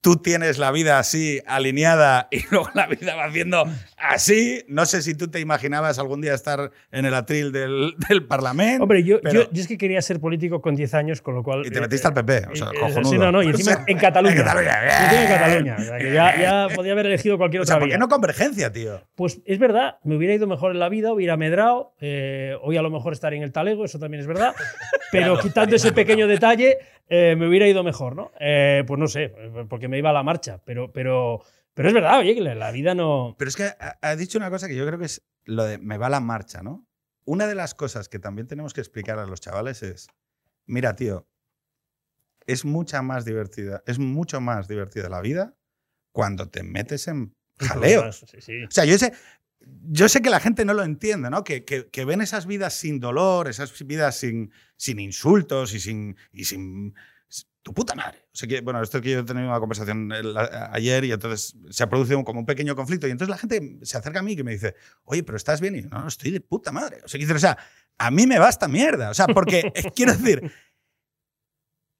tú 0.00 0.16
tienes 0.16 0.58
la 0.58 0.70
vida 0.70 0.98
así 0.98 1.40
alineada 1.46 2.28
y 2.30 2.40
luego 2.50 2.68
la 2.74 2.86
vida 2.86 3.14
va 3.14 3.24
haciendo 3.24 3.64
así. 3.96 4.62
No 4.68 4.84
sé 4.84 5.00
si 5.00 5.14
tú 5.14 5.28
te 5.28 5.40
imaginabas 5.40 5.98
algún 5.98 6.20
día 6.20 6.34
estar 6.34 6.70
en 6.92 7.06
el 7.06 7.14
atril 7.14 7.52
del, 7.52 7.94
del 8.08 8.26
Parlamento. 8.26 8.82
Hombre, 8.82 9.02
yo, 9.02 9.20
pero- 9.22 9.44
yo, 9.44 9.50
yo 9.50 9.62
es 9.62 9.66
que 9.68 9.78
quería 9.78 10.02
ser 10.02 10.20
político 10.20 10.60
con 10.60 10.74
10 10.74 10.92
años, 10.94 11.22
con 11.22 11.34
lo 11.34 11.42
cual. 11.42 11.64
Y 11.66 11.70
te 11.70 11.78
eh, 11.78 11.80
metiste 11.80 12.06
al 12.06 12.12
PP, 12.14 12.48
o 12.52 12.56
sea, 12.56 12.66
eh, 12.68 12.80
cojonudo. 12.80 13.10
Sí, 13.12 13.16
no, 13.18 13.32
no, 13.32 13.42
y 13.42 13.46
encima 13.46 13.72
O 13.72 13.74
sea, 13.76 13.84
en 13.86 13.98
Cataluña. 13.98 14.34
en 14.36 14.42
Cataluña, 14.44 14.82
encima 14.82 15.04
en 15.04 15.10
bien. 15.10 15.38
Cataluña. 15.38 15.76
o 15.78 15.82
sea, 15.84 15.98
que 15.98 16.12
ya, 16.12 16.40
ya 16.68 16.68
podía 16.76 16.92
haber 16.92 17.06
elegido 17.06 17.38
cualquier 17.38 17.60
O 17.60 17.62
otra 17.62 17.74
sea, 17.74 17.78
¿por 17.80 17.88
vía. 17.88 17.94
qué 17.96 18.00
no 18.00 18.08
convergencia, 18.08 18.70
tío? 18.72 19.00
Pues 19.14 19.40
es 19.46 19.58
verdad, 19.58 19.96
me 20.04 20.16
hubiera 20.16 20.34
ido 20.34 20.46
mejor 20.46 20.72
en 20.72 20.80
la 20.80 20.90
vida, 20.90 21.12
hubiera 21.14 21.36
medrado. 21.38 21.94
eh, 22.00 22.54
hoy 22.62 22.76
a 22.76 22.82
lo 22.82 22.90
mejor 22.90 23.14
estaría 23.14 23.38
en 23.38 23.42
el 23.44 23.52
talego, 23.52 23.84
eso 23.86 23.98
también 23.98 24.20
es 24.20 24.26
verdad. 24.26 24.54
Pero 25.12 25.38
quitando 25.38 25.76
ese 25.76 25.92
pequeño 25.92 26.26
detalle, 26.26 26.76
eh, 27.08 27.36
me 27.36 27.48
hubiera 27.48 27.68
ido 27.68 27.84
mejor, 27.84 28.16
¿no? 28.16 28.32
Eh, 28.40 28.84
pues 28.86 28.98
no 28.98 29.08
sé, 29.08 29.34
porque 29.68 29.88
me 29.88 29.98
iba 29.98 30.10
a 30.10 30.14
la 30.14 30.22
marcha. 30.22 30.62
Pero, 30.64 30.92
pero, 30.92 31.42
pero 31.74 31.88
es 31.88 31.94
verdad, 31.94 32.18
oye, 32.18 32.34
que 32.34 32.40
la 32.40 32.70
vida 32.70 32.94
no. 32.94 33.34
Pero 33.38 33.48
es 33.48 33.56
que 33.56 33.64
ha, 33.64 33.98
ha 34.00 34.16
dicho 34.16 34.38
una 34.38 34.50
cosa 34.50 34.68
que 34.68 34.76
yo 34.76 34.86
creo 34.86 34.98
que 34.98 35.06
es 35.06 35.22
lo 35.44 35.64
de 35.64 35.78
me 35.78 35.98
va 35.98 36.08
la 36.08 36.20
marcha, 36.20 36.62
¿no? 36.62 36.86
Una 37.26 37.46
de 37.46 37.54
las 37.54 37.74
cosas 37.74 38.08
que 38.08 38.18
también 38.18 38.46
tenemos 38.46 38.74
que 38.74 38.80
explicar 38.80 39.18
a 39.18 39.26
los 39.26 39.40
chavales 39.40 39.82
es, 39.82 40.08
mira, 40.66 40.94
tío, 40.94 41.26
es 42.46 42.64
mucha 42.64 43.02
más 43.02 43.24
divertida, 43.24 43.82
es 43.86 43.98
mucho 43.98 44.40
más 44.40 44.68
divertida 44.68 45.08
la 45.08 45.20
vida 45.20 45.56
cuando 46.12 46.48
te 46.48 46.62
metes 46.62 47.08
en 47.08 47.34
jaleos. 47.58 48.24
Sí, 48.28 48.40
sí. 48.40 48.64
O 48.64 48.70
sea, 48.70 48.84
yo 48.84 48.98
sé, 48.98 49.12
yo 49.90 50.08
sé 50.08 50.22
que 50.22 50.30
la 50.30 50.40
gente 50.40 50.64
no 50.64 50.74
lo 50.74 50.82
entiende, 50.82 51.30
¿no? 51.30 51.44
Que, 51.44 51.64
que- 51.64 51.88
que 51.88 52.04
ven 52.04 52.20
esas 52.20 52.46
vidas 52.46 52.74
sin 52.74 53.00
dolor, 53.00 53.48
esas 53.48 53.72
vidas 53.86 54.16
sin, 54.18 54.50
sin 54.76 54.98
insultos 55.00 55.74
y 55.74 55.80
sin, 55.80 56.16
y 56.32 56.44
sin 56.44 56.94
tu 57.62 57.72
puta 57.72 57.94
madre. 57.94 58.26
O 58.32 58.36
sea, 58.36 58.46
que, 58.48 58.60
bueno, 58.60 58.82
esto 58.82 58.98
es 58.98 59.02
que 59.02 59.10
yo 59.12 59.20
he 59.20 59.24
tenido 59.24 59.48
una 59.48 59.58
conversación 59.60 60.12
el- 60.12 60.36
a- 60.36 60.70
ayer 60.72 61.04
y 61.04 61.12
entonces 61.12 61.56
se 61.70 61.82
ha 61.82 61.88
producido 61.88 62.22
como 62.24 62.40
un 62.40 62.46
pequeño 62.46 62.76
conflicto 62.76 63.06
y 63.06 63.10
entonces 63.10 63.30
la 63.30 63.38
gente 63.38 63.78
se 63.82 63.96
acerca 63.96 64.20
a 64.20 64.22
mí 64.22 64.32
y 64.32 64.42
me 64.42 64.52
dice, 64.52 64.74
oye, 65.04 65.22
pero 65.22 65.36
¿estás 65.36 65.60
bien? 65.60 65.76
Y 65.76 65.82
yo, 65.82 65.88
no, 65.88 66.00
no, 66.00 66.08
estoy 66.08 66.30
de 66.30 66.40
puta 66.40 66.72
madre. 66.72 67.00
O 67.04 67.08
sea, 67.08 67.18
que 67.18 67.32
o 67.32 67.38
sea, 67.38 67.56
a 67.98 68.10
mí 68.10 68.26
me 68.26 68.38
basta 68.38 68.68
mierda. 68.68 69.10
O 69.10 69.14
sea, 69.14 69.26
porque, 69.28 69.72
quiero 69.96 70.12
decir, 70.14 70.52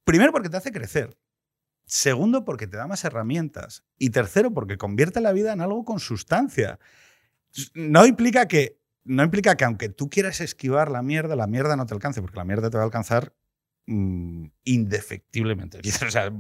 primero 0.05 0.33
porque 0.33 0.49
te 0.49 0.57
hace 0.57 0.73
crecer. 0.73 1.17
Segundo, 1.87 2.45
porque 2.45 2.67
te 2.67 2.77
da 2.79 2.87
más 2.87 3.05
herramientas. 3.05 3.85
Y 3.99 4.11
tercero, 4.11 4.53
porque 4.53 4.79
convierte 4.79 5.21
la 5.21 5.33
vida 5.33 5.53
en 5.53 5.61
algo 5.61 5.85
con 5.85 6.01
sustancia. 6.01 6.79
No 7.75 8.07
implica 8.07 8.47
que, 8.49 8.81
no 9.05 9.23
implica 9.23 9.57
que 9.57 9.65
aunque 9.65 9.89
tú 9.89 10.09
quieras 10.11 10.41
esquivar 10.41 10.91
la 10.91 11.03
mierda, 11.03 11.37
la 11.37 11.47
mierda 11.47 11.77
no 11.77 11.87
te 11.87 11.95
alcance, 11.95 12.21
porque 12.21 12.37
la 12.37 12.45
mierda 12.45 12.71
te 12.71 12.77
va 12.77 12.83
a 12.83 12.87
alcanzar 12.87 13.35
mm, 13.87 14.47
indefectiblemente. 14.65 15.81
O 16.07 16.11
sea, 16.11 16.33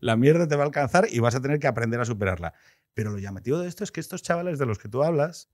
la 0.00 0.16
mierda 0.16 0.48
te 0.48 0.56
va 0.56 0.62
a 0.62 0.66
alcanzar 0.66 1.06
y 1.10 1.18
vas 1.20 1.34
a 1.34 1.40
tener 1.40 1.58
que 1.58 1.66
aprender 1.66 2.00
a 2.00 2.04
superarla. 2.04 2.54
Pero 2.94 3.10
lo 3.10 3.18
llamativo 3.18 3.58
de 3.58 3.68
esto 3.68 3.84
es 3.84 3.92
que 3.92 4.00
estos 4.00 4.22
chavales 4.22 4.58
de 4.58 4.66
los 4.66 4.78
que 4.78 4.88
tú 4.88 5.02
hablas, 5.02 5.48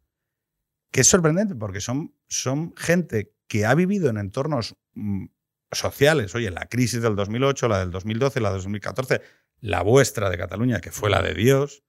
que 0.90 1.03
es 1.03 1.09
sorprendente 1.09 1.55
porque 1.55 1.81
son, 1.81 2.14
son 2.29 2.75
gente 2.77 3.35
que 3.49 3.66
ha 3.66 3.75
vivido 3.75 4.09
en 4.09 4.16
entornos 4.16 4.77
mm, 4.95 5.27
sociales, 5.71 6.35
oye, 6.35 6.51
la 6.51 6.66
crisis 6.66 7.03
del 7.03 7.16
2008, 7.16 7.69
la 7.69 7.81
del 7.81 7.90
2012, 7.90 8.40
la 8.40 8.51
del 8.51 8.59
2014, 8.59 9.21
la 9.61 9.83
vuestra 9.83 10.31
de 10.31 10.38
Cataluña, 10.38 10.81
que 10.81 10.90
fue 10.90 11.11
la 11.11 11.23
de 11.23 11.35
Dios. 11.35 11.85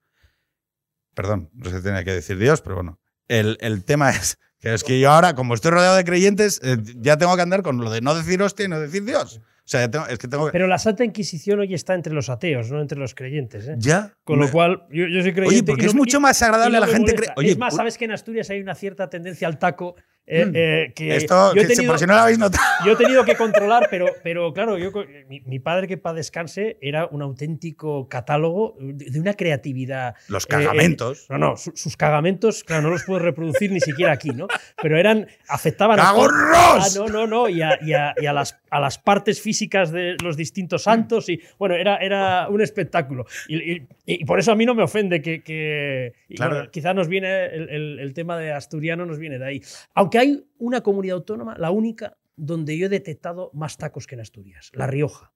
Perdón, 1.13 1.49
no 1.53 1.69
si 1.69 1.81
tenía 1.81 2.03
que 2.03 2.13
decir 2.13 2.37
Dios, 2.37 2.61
pero 2.61 2.75
bueno. 2.75 2.99
El, 3.27 3.57
el 3.61 3.83
tema 3.83 4.09
es 4.11 4.37
que 4.59 4.73
es 4.73 4.83
que 4.83 4.99
yo 4.99 5.11
ahora, 5.11 5.33
como 5.35 5.53
estoy 5.53 5.71
rodeado 5.71 5.95
de 5.95 6.03
creyentes, 6.03 6.59
eh, 6.63 6.77
ya 6.97 7.17
tengo 7.17 7.35
que 7.35 7.41
andar 7.41 7.61
con 7.61 7.77
lo 7.77 7.89
de 7.91 8.01
no 8.01 8.15
decir 8.15 8.41
hostia 8.41 8.65
y 8.65 8.69
no 8.69 8.79
decir 8.79 9.03
Dios. 9.05 9.39
O 9.39 9.69
sea, 9.69 9.91
tengo- 9.91 10.07
es 10.07 10.17
que 10.17 10.27
tengo 10.29 10.45
que... 10.45 10.51
Pero 10.53 10.65
la 10.67 10.77
Santa 10.79 11.03
Inquisición 11.03 11.59
hoy 11.59 11.73
está 11.73 11.93
entre 11.93 12.13
los 12.13 12.29
ateos, 12.29 12.71
no 12.71 12.81
entre 12.81 12.97
los 12.97 13.13
creyentes. 13.13 13.67
¿eh? 13.67 13.75
ya. 13.77 14.13
Con 14.23 14.39
lo 14.39 14.49
cual, 14.49 14.83
yo, 14.89 15.07
yo 15.07 15.21
soy 15.21 15.33
creyente. 15.33 15.47
Oye, 15.47 15.57
y 15.57 15.61
porque 15.61 15.83
no- 15.83 15.89
es 15.89 15.95
mucho 15.95 16.19
más 16.21 16.41
agradable 16.41 16.77
a 16.77 16.79
la 16.79 16.87
gente... 16.87 17.15
cre- 17.15 17.33
Oye, 17.35 17.51
es 17.51 17.57
más, 17.57 17.75
sabes 17.75 17.97
que 17.97 18.05
en 18.05 18.11
Asturias 18.11 18.49
hay 18.49 18.61
una 18.61 18.75
cierta 18.75 19.09
tendencia 19.09 19.47
al 19.47 19.59
taco. 19.59 19.95
Eh, 20.27 20.45
Mm. 20.45 20.51
eh, 20.55 20.91
que 20.93 21.15
esto, 21.15 21.55
yo 21.55 21.61
he 21.61 21.65
tenido- 21.65 21.91
por 21.91 21.99
si 21.99 22.05
no 22.05 22.13
lo 22.13 22.19
habéis 22.19 22.37
notado. 22.37 22.61
Yo 22.85 22.91
he 22.91 22.95
tenido 22.97 23.23
que 23.23 23.35
controlar, 23.35 23.87
pero, 23.89 24.07
pero 24.23 24.51
claro, 24.53 24.77
yo, 24.77 24.91
mi, 25.29 25.39
mi 25.41 25.59
padre, 25.59 25.87
que 25.87 25.97
para 25.97 26.15
descanse, 26.15 26.77
era 26.81 27.05
un 27.07 27.21
auténtico 27.21 28.07
catálogo 28.09 28.75
de, 28.79 29.19
una 29.19 29.33
creatividad. 29.35 30.15
Los 30.27 30.43
eh, 30.43 30.47
cagamentos. 30.49 31.25
No, 31.29 31.37
no, 31.37 31.57
su- 31.57 31.71
sus 31.75 31.95
cagamentos, 31.97 32.63
claro, 32.63 32.83
no 32.83 32.89
los 32.89 33.03
puedo 33.05 33.19
reproducir 33.19 33.71
ni 33.71 33.79
siquiera 33.79 34.11
aquí, 34.11 34.29
¿no? 34.29 34.47
Pero 34.81 34.97
eran, 34.97 35.27
afectaban 35.47 35.99
a... 35.99 36.09
Ah, 36.09 36.87
no, 36.95 37.07
no, 37.07 37.25
no, 37.25 37.49
y 37.49 37.61
a, 37.61 37.79
y 37.81 37.93
a- 37.93 38.13
y 38.17 38.25
a 38.25 38.33
las, 38.33 38.59
a 38.69 38.79
las 38.79 38.97
partes 38.97 39.41
físicas 39.41 39.91
de 39.91 40.17
los 40.21 40.35
distintos 40.35 40.83
santos, 40.83 41.29
y 41.29 41.39
bueno, 41.57 41.75
era, 41.75 41.97
era 41.97 42.49
un 42.49 42.61
espectáculo. 42.61 43.25
Y, 43.47 43.79
por 44.25 44.39
eso 44.39 44.51
a 44.51 44.55
mí 44.55 44.65
no 44.65 44.73
me 44.75 44.83
ofende 44.83 45.21
que. 45.21 45.41
que 45.41 46.13
Claro. 46.35 46.55
bueno, 46.55 46.71
quizá 46.71 46.93
nos 46.93 47.07
viene 47.07 47.45
el, 47.45 47.69
el- 47.69 47.99
el 47.99 48.13
tema 48.13 48.37
de 48.37 48.51
asturiano, 48.51 49.05
nos 49.05 49.17
viene 49.19 49.39
de 49.39 49.45
ahí. 49.45 49.61
Aunque 49.93 50.16
hay 50.17 50.47
una 50.57 50.81
comunidad 50.81 51.15
autónoma, 51.17 51.57
la 51.57 51.71
única, 51.71 52.17
donde 52.35 52.77
yo 52.77 52.85
he 52.85 52.89
detectado 52.89 53.49
más 53.53 53.77
tacos 53.77 54.07
que 54.07 54.15
en 54.15 54.21
Asturias, 54.21 54.71
La 54.73 54.87
Rioja. 54.87 55.33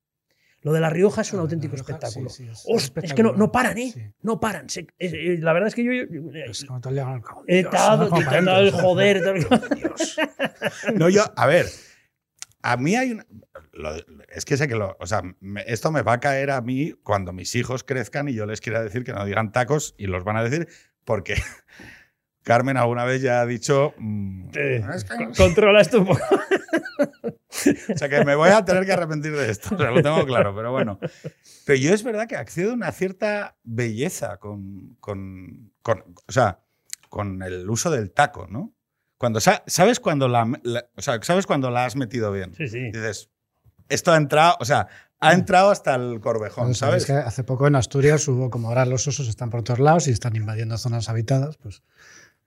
Lo 0.63 0.73
de 0.73 0.79
La 0.79 0.91
Rioja 0.91 1.21
es 1.21 1.33
un 1.33 1.39
Ah, 1.39 1.41
auténtico 1.41 1.75
Rioja, 1.75 1.93
espectáculo. 1.93 2.29
sí, 2.29 2.45
sí, 2.45 2.51
es 2.51 2.63
Host- 2.67 2.97
es 3.03 3.13
que 3.13 3.23
no, 3.23 3.31
no 3.33 3.51
paran, 3.51 3.77
¿eh? 3.79 3.91
Sí. 3.91 4.01
No 4.21 4.39
paran. 4.39 4.69
Se- 4.69 4.85
es- 4.99 5.13
eh, 5.13 5.37
la 5.39 5.53
verdad 5.53 5.69
es 5.69 5.73
que 5.75 5.83
yo. 5.83 5.91
yo- 5.91 6.03
Es 6.33 6.59
día 6.61 6.67
con 6.67 7.13
el 7.15 7.21
cago 7.23 7.43
en 7.47 7.55
He 7.55 7.59
Dios, 7.61 7.73
estado, 7.73 8.09
¿no? 8.09 8.17
He 8.17 8.67
el 8.67 8.71
joder. 8.71 9.21
Dios. 9.75 10.17
No, 10.93 11.09
yo, 11.09 11.23
a 11.35 11.47
ver, 11.47 11.65
a 12.61 12.77
mí 12.77 12.95
hay 12.95 13.11
una. 13.13 13.25
lo 13.73 13.89
es 14.29 14.45
que 14.45 14.55
sé 14.55 14.67
que 14.67 14.75
lo. 14.75 14.95
O 14.99 15.07
sea, 15.07 15.23
me- 15.39 15.63
esto 15.65 15.91
me 15.91 16.03
va 16.03 16.13
a 16.13 16.19
caer 16.19 16.51
a 16.51 16.61
mí 16.61 16.93
cuando 17.01 17.33
mis 17.33 17.55
hijos 17.55 17.83
crezcan 17.83 18.29
y 18.29 18.35
yo 18.35 18.45
les 18.45 18.61
quiera 18.61 18.83
decir 18.83 19.03
que 19.03 19.13
no 19.13 19.25
digan 19.25 19.51
tacos 19.51 19.95
y 19.97 20.05
los 20.05 20.23
van 20.23 20.37
a 20.37 20.43
decir 20.43 20.67
porque 21.05 21.37
Carmen 22.43 22.77
alguna 22.77 23.03
vez 23.05 23.21
ya 23.21 23.41
ha 23.41 23.45
dicho. 23.45 23.93
mm, 23.97 24.49
Eh, 24.55 24.83
es 24.95 25.03
que- 25.03 25.15
con- 25.15 25.33
Controla 25.33 25.81
esto 25.81 25.99
un 25.99 26.07
poco. 26.07 26.19
o 27.93 27.97
sea, 27.97 28.09
que 28.09 28.25
me 28.25 28.35
voy 28.35 28.49
a 28.49 28.63
tener 28.65 28.85
que 28.85 28.93
arrepentir 28.93 29.35
de 29.35 29.49
esto. 29.49 29.75
O 29.75 29.77
sea, 29.77 29.91
lo 29.91 30.01
tengo 30.01 30.25
claro, 30.25 30.55
pero 30.55 30.71
bueno. 30.71 30.99
Pero 31.65 31.79
yo 31.79 31.93
es 31.93 32.03
verdad 32.03 32.27
que 32.27 32.35
accedo 32.35 32.71
a 32.71 32.75
una 32.75 32.91
cierta 32.91 33.55
belleza 33.63 34.37
con. 34.37 34.95
con- 34.99 35.71
con- 35.81 36.03
o 36.27 36.31
sea, 36.31 36.59
con 37.09 37.41
el 37.43 37.69
uso 37.69 37.91
del 37.91 38.11
taco, 38.11 38.47
¿no? 38.49 38.73
Cuando, 39.17 39.39
sa- 39.39 39.63
¿Sabes 39.67 39.99
cuando 39.99 40.27
la, 40.27 40.51
la- 40.63 40.85
o 40.95 41.01
sea, 41.01 41.19
sabes 41.21 41.45
cuando 41.45 41.69
la 41.69 41.85
has 41.85 41.95
metido 41.95 42.31
bien? 42.31 42.53
Sí, 42.55 42.67
sí. 42.67 42.85
dices, 42.85 43.29
esto 43.89 44.11
ha 44.13 44.17
entrado, 44.17 44.55
o 44.59 44.65
sea, 44.65 44.87
ha 45.19 45.33
entrado 45.33 45.69
hasta 45.69 45.93
el 45.95 46.19
corvejón, 46.21 46.73
¿sabes? 46.73 47.03
sabes 47.03 47.05
que 47.05 47.13
hace 47.27 47.43
poco 47.43 47.67
en 47.67 47.75
Asturias 47.75 48.27
hubo 48.27 48.49
como 48.49 48.69
ahora 48.69 48.85
los 48.85 49.05
osos 49.07 49.27
están 49.27 49.51
por 49.51 49.61
todos 49.63 49.79
lados 49.79 50.07
y 50.07 50.11
están 50.11 50.35
invadiendo 50.35 50.75
zonas 50.79 51.09
habitadas, 51.09 51.57
pues, 51.57 51.83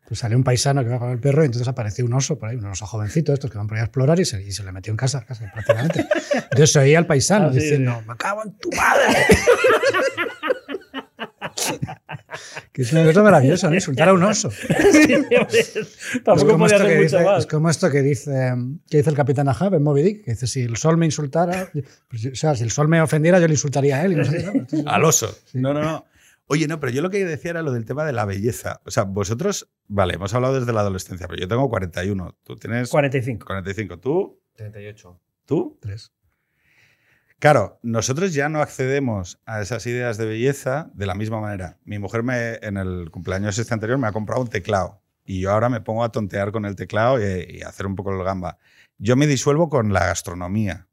pues 0.06 0.20
salió 0.20 0.36
un 0.36 0.44
paisano 0.44 0.82
que 0.84 0.90
va 0.90 0.98
con 0.98 1.10
el 1.10 1.18
perro 1.18 1.42
y 1.42 1.46
entonces 1.46 1.66
apareció 1.68 2.04
un 2.04 2.12
oso 2.14 2.38
por 2.38 2.48
ahí, 2.50 2.56
un 2.56 2.66
oso 2.66 2.86
jovencito, 2.86 3.32
estos 3.32 3.50
que 3.50 3.58
van 3.58 3.66
por 3.66 3.76
ahí 3.76 3.82
a 3.82 3.84
explorar 3.84 4.20
y 4.20 4.24
se, 4.24 4.42
y 4.42 4.52
se 4.52 4.62
le 4.62 4.72
metió 4.72 4.90
en 4.90 4.96
casa, 4.96 5.24
casi 5.26 5.44
prácticamente. 5.52 6.06
Entonces 6.34 6.72
se 6.72 6.78
oía 6.78 6.98
al 6.98 7.06
paisano 7.06 7.46
Ah, 7.48 7.50
diciendo, 7.50 8.02
me 8.06 8.16
cago 8.16 8.42
en 8.44 8.52
tu 8.58 8.70
madre. 8.72 9.04
Que 12.72 12.82
es 12.82 12.92
una 12.92 13.04
cosa 13.04 13.22
maravillosa, 13.22 13.68
¿no? 13.68 13.74
Insultar 13.76 14.08
a 14.08 14.12
un 14.14 14.22
oso. 14.22 14.50
Sí, 14.92 15.14
hombre, 15.14 15.46
Es 15.60 15.96
Tampoco 16.24 16.52
como, 16.52 16.64
podía 16.64 16.76
esto 16.76 16.84
hacer 16.84 16.86
que 16.88 17.02
mucho 17.04 17.16
dice, 17.16 17.24
más. 17.24 17.38
es 17.40 17.46
como 17.46 17.70
esto 17.70 17.90
que 17.90 18.02
dice, 18.02 18.54
que 18.90 18.96
dice 18.96 19.10
el 19.10 19.16
capitán 19.16 19.48
Ahab 19.48 19.74
en 19.74 19.82
Moby 19.82 20.02
Dick, 20.02 20.24
que 20.24 20.32
dice, 20.32 20.46
si 20.48 20.62
el 20.62 20.76
sol 20.76 20.96
me 20.96 21.06
insultara, 21.06 21.70
pues, 22.08 22.26
o 22.26 22.34
sea, 22.34 22.54
si 22.56 22.64
el 22.64 22.70
sol 22.72 22.88
me 22.88 23.00
ofendiera, 23.00 23.38
yo 23.38 23.46
le 23.46 23.54
insultaría 23.54 23.98
a 23.98 24.04
él. 24.04 24.12
Y 24.12 24.16
no 24.16 24.24
sé 24.24 24.38
qué, 24.38 24.42
¿no? 24.44 24.52
Entonces, 24.54 24.84
Al 24.86 25.04
oso. 25.04 25.38
No, 25.52 25.72
no, 25.72 25.82
no. 25.82 26.04
Oye, 26.46 26.68
no, 26.68 26.78
pero 26.78 26.92
yo 26.92 27.00
lo 27.00 27.10
que 27.10 27.24
decía 27.24 27.52
era 27.52 27.62
lo 27.62 27.72
del 27.72 27.86
tema 27.86 28.04
de 28.04 28.12
la 28.12 28.24
belleza. 28.24 28.80
O 28.84 28.90
sea, 28.90 29.04
vosotros, 29.04 29.70
vale, 29.86 30.14
hemos 30.14 30.34
hablado 30.34 30.58
desde 30.58 30.72
la 30.72 30.80
adolescencia, 30.80 31.26
pero 31.26 31.40
yo 31.40 31.48
tengo 31.48 31.68
41. 31.68 32.36
Tú 32.42 32.56
tienes 32.56 32.90
45. 32.90 33.46
45. 33.46 33.98
¿Tú? 33.98 34.40
38. 34.54 35.20
¿Tú? 35.46 35.78
tres. 35.80 36.12
Claro, 37.38 37.78
nosotros 37.82 38.32
ya 38.32 38.48
no 38.48 38.60
accedemos 38.60 39.40
a 39.44 39.60
esas 39.60 39.86
ideas 39.86 40.16
de 40.16 40.26
belleza 40.26 40.90
de 40.94 41.06
la 41.06 41.14
misma 41.14 41.40
manera. 41.40 41.78
Mi 41.84 41.98
mujer 41.98 42.22
me, 42.22 42.54
en 42.62 42.76
el 42.76 43.10
cumpleaños 43.10 43.58
este 43.58 43.74
anterior 43.74 43.98
me 43.98 44.06
ha 44.06 44.12
comprado 44.12 44.40
un 44.40 44.48
teclado 44.48 45.02
y 45.24 45.40
yo 45.40 45.50
ahora 45.50 45.68
me 45.68 45.80
pongo 45.80 46.04
a 46.04 46.12
tontear 46.12 46.52
con 46.52 46.64
el 46.64 46.76
teclado 46.76 47.18
y, 47.20 47.58
y 47.58 47.62
a 47.62 47.68
hacer 47.68 47.86
un 47.86 47.96
poco 47.96 48.12
el 48.12 48.22
gamba. 48.24 48.58
Yo 48.98 49.16
me 49.16 49.26
disuelvo 49.26 49.68
con 49.68 49.92
la 49.92 50.06
gastronomía. 50.06 50.88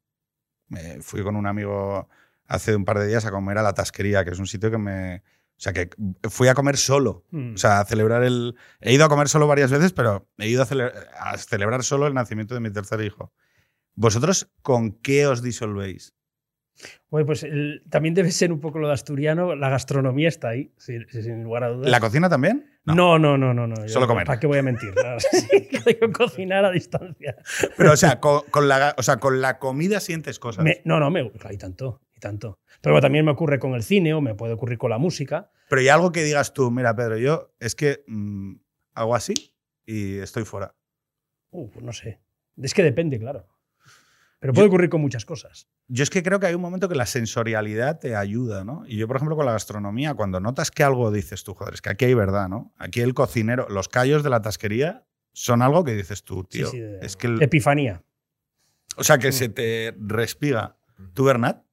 Me 0.68 1.02
fui 1.02 1.24
con 1.24 1.36
un 1.36 1.47
amigo 1.47 2.10
hace 2.47 2.76
un 2.76 2.86
par 2.86 2.99
de 2.99 3.08
días 3.08 3.26
a 3.26 3.32
comer 3.32 3.58
a 3.58 3.64
la 3.64 3.74
Tasquería, 3.74 4.26
que 4.26 4.32
es 4.32 4.39
un 4.39 4.47
sitio 4.47 4.70
que 4.70 4.78
me... 4.78 5.24
O 5.62 5.64
sea, 5.64 5.74
que 5.74 5.91
fui 6.28 6.47
a 6.47 6.55
comer 6.55 6.76
solo. 6.76 7.24
Mm. 7.30 7.53
O 7.53 7.57
sea, 7.57 7.82
a 7.82 7.86
celebrar 7.86 8.24
el... 8.24 8.55
He 8.80 8.93
ido 8.93 9.05
a 9.05 9.09
comer 9.09 9.30
solo 9.30 9.45
varias 9.45 9.70
veces, 9.70 9.93
pero 9.93 10.28
he 10.39 10.47
ido 10.47 10.64
a, 10.64 10.66
cele- 10.66 10.91
a 11.20 11.38
celebrar 11.38 11.84
solo 11.84 12.07
el 12.07 12.16
nacimiento 12.16 12.55
de 12.55 12.62
mi 12.62 12.72
tercer 12.72 12.99
hijo. 13.01 13.32
¿Vosotros 13.93 14.49
con 14.64 14.93
qué 14.93 15.28
os 15.28 15.43
disolvéis? 15.43 16.16
Oye, 17.09 17.26
pues 17.26 17.43
el- 17.43 17.84
también 17.91 18.16
debe 18.16 18.32
ser 18.32 18.51
un 18.51 18.59
poco 18.59 18.80
lo 18.80 18.88
de 18.88 18.93
asturiano. 18.95 19.55
La 19.55 19.70
gastronomía 19.70 20.30
está 20.30 20.49
ahí, 20.49 20.74
sin, 20.78 21.07
sin 21.09 21.43
lugar 21.43 21.64
a 21.66 21.70
dudas. 21.70 21.91
¿La 21.91 21.99
cocina 21.99 22.28
también? 22.28 22.66
No, 22.86 23.20
no, 23.20 23.38
no, 23.38 23.53
no. 23.53 23.68
no. 23.68 23.88
Solo 23.88 24.07
comer. 24.07 24.26
¿Para 24.26 24.39
qué 24.39 24.47
voy 24.47 24.57
a 24.57 24.64
mentir? 24.64 24.95
No, 25.03 25.20
sí, 25.20 25.97
yo 26.01 26.12
cocinar 26.12 26.66
a 26.66 26.72
distancia. 26.72 27.36
Pero, 27.78 27.91
o 27.91 27.97
sea, 27.97 28.20
con, 28.20 28.41
con 28.49 28.68
la, 28.68 28.95
o 28.97 29.03
sea, 29.03 29.18
con 29.18 29.41
la 29.41 29.59
comida 29.59 29.99
sientes 29.99 30.39
cosas. 30.39 30.64
Me- 30.64 30.82
no, 30.86 30.99
no, 30.99 31.12
me, 31.12 31.32
hay 31.43 31.57
tanto, 31.57 32.01
tanto. 32.22 32.59
Pero 32.80 32.93
bueno, 32.93 33.01
también 33.01 33.26
me 33.26 33.32
ocurre 33.32 33.59
con 33.59 33.74
el 33.74 33.84
cine 33.84 34.13
o 34.13 34.22
me 34.22 34.34
puede 34.36 34.53
ocurrir 34.53 34.78
con 34.78 34.89
la 34.91 34.97
música. 34.97 35.51
Pero 35.69 35.82
hay 35.82 35.89
algo 35.89 36.13
que 36.13 36.24
digas 36.24 36.53
tú, 36.53 36.72
mira, 36.72 36.95
Pedro, 36.95 37.17
yo 37.17 37.53
es 37.59 37.76
que 37.76 38.03
mm, 38.07 38.53
hago 38.93 39.15
así 39.15 39.53
y 39.86 40.19
estoy 40.19 40.45
fuera. 40.45 40.74
Uh, 41.49 41.69
pues 41.69 41.84
no 41.84 41.91
sé. 41.91 42.22
Es 42.61 42.74
que 42.74 42.84
depende, 42.84 43.19
claro. 43.19 43.45
Pero 44.39 44.53
puede 44.53 44.67
Yo- 44.67 44.69
ocurrir 44.69 44.89
con 44.89 45.01
muchas 45.01 45.26
cosas. 45.26 45.67
Yo 45.88 46.03
es 46.03 46.09
que 46.09 46.24
creo 46.24 46.39
que 46.39 46.47
hay 46.47 46.55
un 46.55 46.61
momento 46.61 46.88
que 46.89 46.95
la 46.95 47.05
sensorialidad 47.05 47.99
te 47.99 48.15
ayuda, 48.15 48.63
¿no? 48.63 48.84
Y 48.88 48.97
yo, 48.97 49.07
por 49.07 49.17
ejemplo, 49.17 49.36
con 49.36 49.45
la 49.45 49.51
gastronomía, 49.51 50.13
cuando 50.15 50.39
notas 50.39 50.72
que 50.72 50.84
algo 50.84 51.11
dices 51.11 51.43
tú, 51.43 51.53
joder, 51.53 51.74
es 51.76 51.82
que 51.82 51.89
aquí 51.89 52.05
hay 52.05 52.13
verdad, 52.13 52.47
¿no? 52.49 52.74
Aquí 52.78 53.01
el 53.01 53.13
cocinero, 53.13 53.67
los 53.69 53.88
callos 53.89 54.24
de 54.24 54.30
la 54.30 54.41
tasquería 54.41 55.05
son 55.34 55.61
algo 55.61 55.84
que 55.84 55.93
dices 55.93 56.24
tú, 56.24 56.41
Sí, 56.49 56.59
tío. 56.59 56.67
sí, 56.72 56.80
de- 56.80 57.05
es 57.05 57.15
que 57.17 57.28
el- 57.28 57.41
Epifanía. 57.41 58.03
o 58.97 59.03
sea, 59.03 59.17
que 59.19 59.30
Mm. 59.30 59.34
se 59.34 59.49
te 59.49 59.95
respiga. 59.99 60.78
¿Tú, 61.13 61.24
Bernat? 61.26 61.63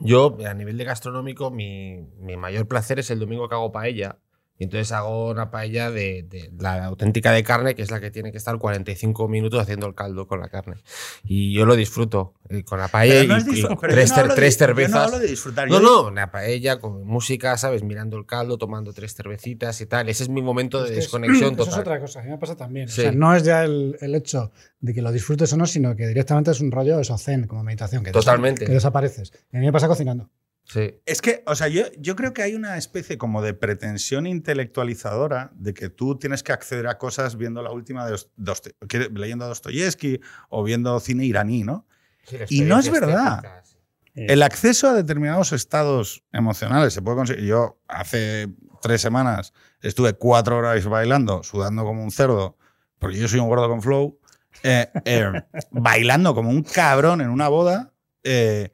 Yo, 0.00 0.36
a 0.46 0.54
nivel 0.54 0.76
de 0.76 0.84
gastronómico, 0.84 1.50
mi, 1.50 1.98
mi 2.20 2.36
mayor 2.36 2.68
placer 2.68 2.98
es 2.98 3.10
el 3.10 3.18
domingo 3.18 3.48
que 3.48 3.54
hago 3.54 3.72
paella. 3.72 4.18
Y 4.58 4.64
entonces 4.64 4.90
hago 4.92 5.30
una 5.30 5.50
paella 5.50 5.90
de, 5.90 6.22
de 6.22 6.50
la 6.58 6.84
auténtica 6.86 7.30
de 7.32 7.42
carne, 7.44 7.74
que 7.74 7.82
es 7.82 7.90
la 7.90 8.00
que 8.00 8.10
tiene 8.10 8.32
que 8.32 8.38
estar 8.38 8.56
45 8.58 9.28
minutos 9.28 9.60
haciendo 9.60 9.86
el 9.86 9.94
caldo 9.94 10.26
con 10.26 10.40
la 10.40 10.48
carne. 10.48 10.76
Y 11.24 11.52
yo 11.52 11.66
lo 11.66 11.76
disfruto 11.76 12.32
eh, 12.48 12.64
con 12.64 12.78
la 12.78 12.88
paella 12.88 13.22
no 13.24 13.36
y, 13.38 13.60
y 13.60 13.62
tres, 13.78 14.10
no 14.16 14.34
tres 14.34 14.58
yo 14.58 14.66
no 14.66 14.66
cervezas. 14.66 14.94
hablo 15.06 15.18
de 15.18 15.26
disfrutar. 15.28 15.68
No, 15.68 15.74
yo 15.74 15.80
no, 15.80 16.06
una 16.08 16.30
paella 16.30 16.78
con 16.78 17.04
música, 17.06 17.56
¿sabes? 17.58 17.82
Mirando 17.82 18.16
el 18.16 18.24
caldo, 18.24 18.56
tomando 18.56 18.92
tres 18.94 19.14
cervecitas 19.14 19.78
y 19.82 19.86
tal. 19.86 20.08
Ese 20.08 20.22
es 20.22 20.28
mi 20.30 20.40
momento 20.40 20.78
de 20.82 20.84
Es 20.84 20.90
que 20.92 20.98
es- 21.00 21.04
desconexión 21.04 21.52
Eso 21.52 21.62
es 21.62 21.68
total. 21.68 21.80
otra 21.82 22.00
cosa, 22.00 22.20
a 22.20 22.22
mí 22.22 22.30
me 22.30 22.38
pasa 22.38 22.56
también. 22.56 22.88
Sí. 22.88 23.00
O 23.00 23.04
sea, 23.04 23.12
no 23.12 23.34
es 23.34 23.42
ya 23.42 23.62
el, 23.64 23.98
el 24.00 24.14
hecho 24.14 24.52
de 24.80 24.94
que 24.94 25.02
lo 25.02 25.12
disfrutes 25.12 25.52
o 25.52 25.56
no, 25.58 25.66
sino 25.66 25.94
que 25.96 26.06
directamente 26.06 26.50
es 26.50 26.60
un 26.60 26.70
rollo 26.70 26.98
eso 26.98 27.18
zen, 27.18 27.46
como 27.46 27.62
meditación. 27.62 28.02
Que 28.02 28.10
Totalmente. 28.12 28.64
que 28.64 28.72
desapareces. 28.72 29.32
Y 29.52 29.56
a 29.58 29.60
mí 29.60 29.66
me 29.66 29.72
pasa 29.72 29.86
cocinando. 29.88 30.30
Sí. 30.68 31.00
Es 31.06 31.22
que, 31.22 31.42
o 31.46 31.54
sea, 31.54 31.68
yo, 31.68 31.84
yo 31.98 32.16
creo 32.16 32.32
que 32.32 32.42
hay 32.42 32.54
una 32.54 32.76
especie 32.76 33.16
como 33.18 33.40
de 33.40 33.54
pretensión 33.54 34.26
intelectualizadora 34.26 35.50
de 35.54 35.72
que 35.74 35.88
tú 35.90 36.18
tienes 36.18 36.42
que 36.42 36.52
acceder 36.52 36.86
a 36.88 36.98
cosas 36.98 37.36
viendo 37.36 37.62
la 37.62 37.70
última 37.70 38.04
de 38.06 38.12
Dost- 38.14 38.30
Doste- 38.36 38.74
que- 38.88 39.08
leyendo 39.14 39.44
a 39.44 39.48
Dostoyevsky 39.48 40.20
o 40.48 40.64
viendo 40.64 40.98
cine 41.00 41.24
iraní, 41.24 41.62
¿no? 41.62 41.86
Sí, 42.24 42.36
Y 42.48 42.60
no 42.62 42.78
es 42.80 42.90
verdad. 42.90 43.36
estética, 43.36 43.64
sí. 43.64 43.76
Eh, 44.16 44.26
El 44.30 44.42
acceso 44.42 44.88
a 44.88 44.94
determinados 44.94 45.52
estados 45.52 46.24
emocionales 46.32 46.92
se 46.94 47.02
puede 47.02 47.16
conseguir. 47.18 47.44
Yo 47.44 47.78
hace 47.86 48.48
tres 48.82 49.00
semanas 49.00 49.52
estuve 49.82 50.14
cuatro 50.14 50.56
horas 50.58 50.84
bailando, 50.86 51.42
sudando 51.42 51.84
como 51.84 52.02
un 52.02 52.10
cerdo, 52.10 52.56
porque 52.98 53.18
yo 53.18 53.28
soy 53.28 53.38
un 53.40 53.48
gordo 53.48 53.68
con 53.68 53.82
flow, 53.82 54.18
eh, 54.62 54.88
eh, 55.04 55.30
bailando 55.70 56.34
como 56.34 56.50
un 56.50 56.62
cabrón 56.62 57.20
en 57.20 57.28
una 57.28 57.48
boda 57.48 57.92
eh, 58.24 58.72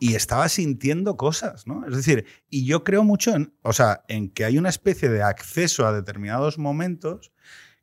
y 0.00 0.16
estaba 0.16 0.48
sintiendo 0.48 1.16
cosas, 1.16 1.68
¿no? 1.68 1.86
Es 1.86 1.94
decir, 1.96 2.26
y 2.48 2.66
yo 2.66 2.82
creo 2.84 3.04
mucho 3.04 3.36
en, 3.36 3.54
o 3.62 3.72
sea, 3.74 4.02
en 4.08 4.30
que 4.30 4.44
hay 4.46 4.58
una 4.58 4.70
especie 4.70 5.08
de 5.10 5.22
acceso 5.22 5.86
a 5.86 5.92
determinados 5.92 6.58
momentos 6.58 7.32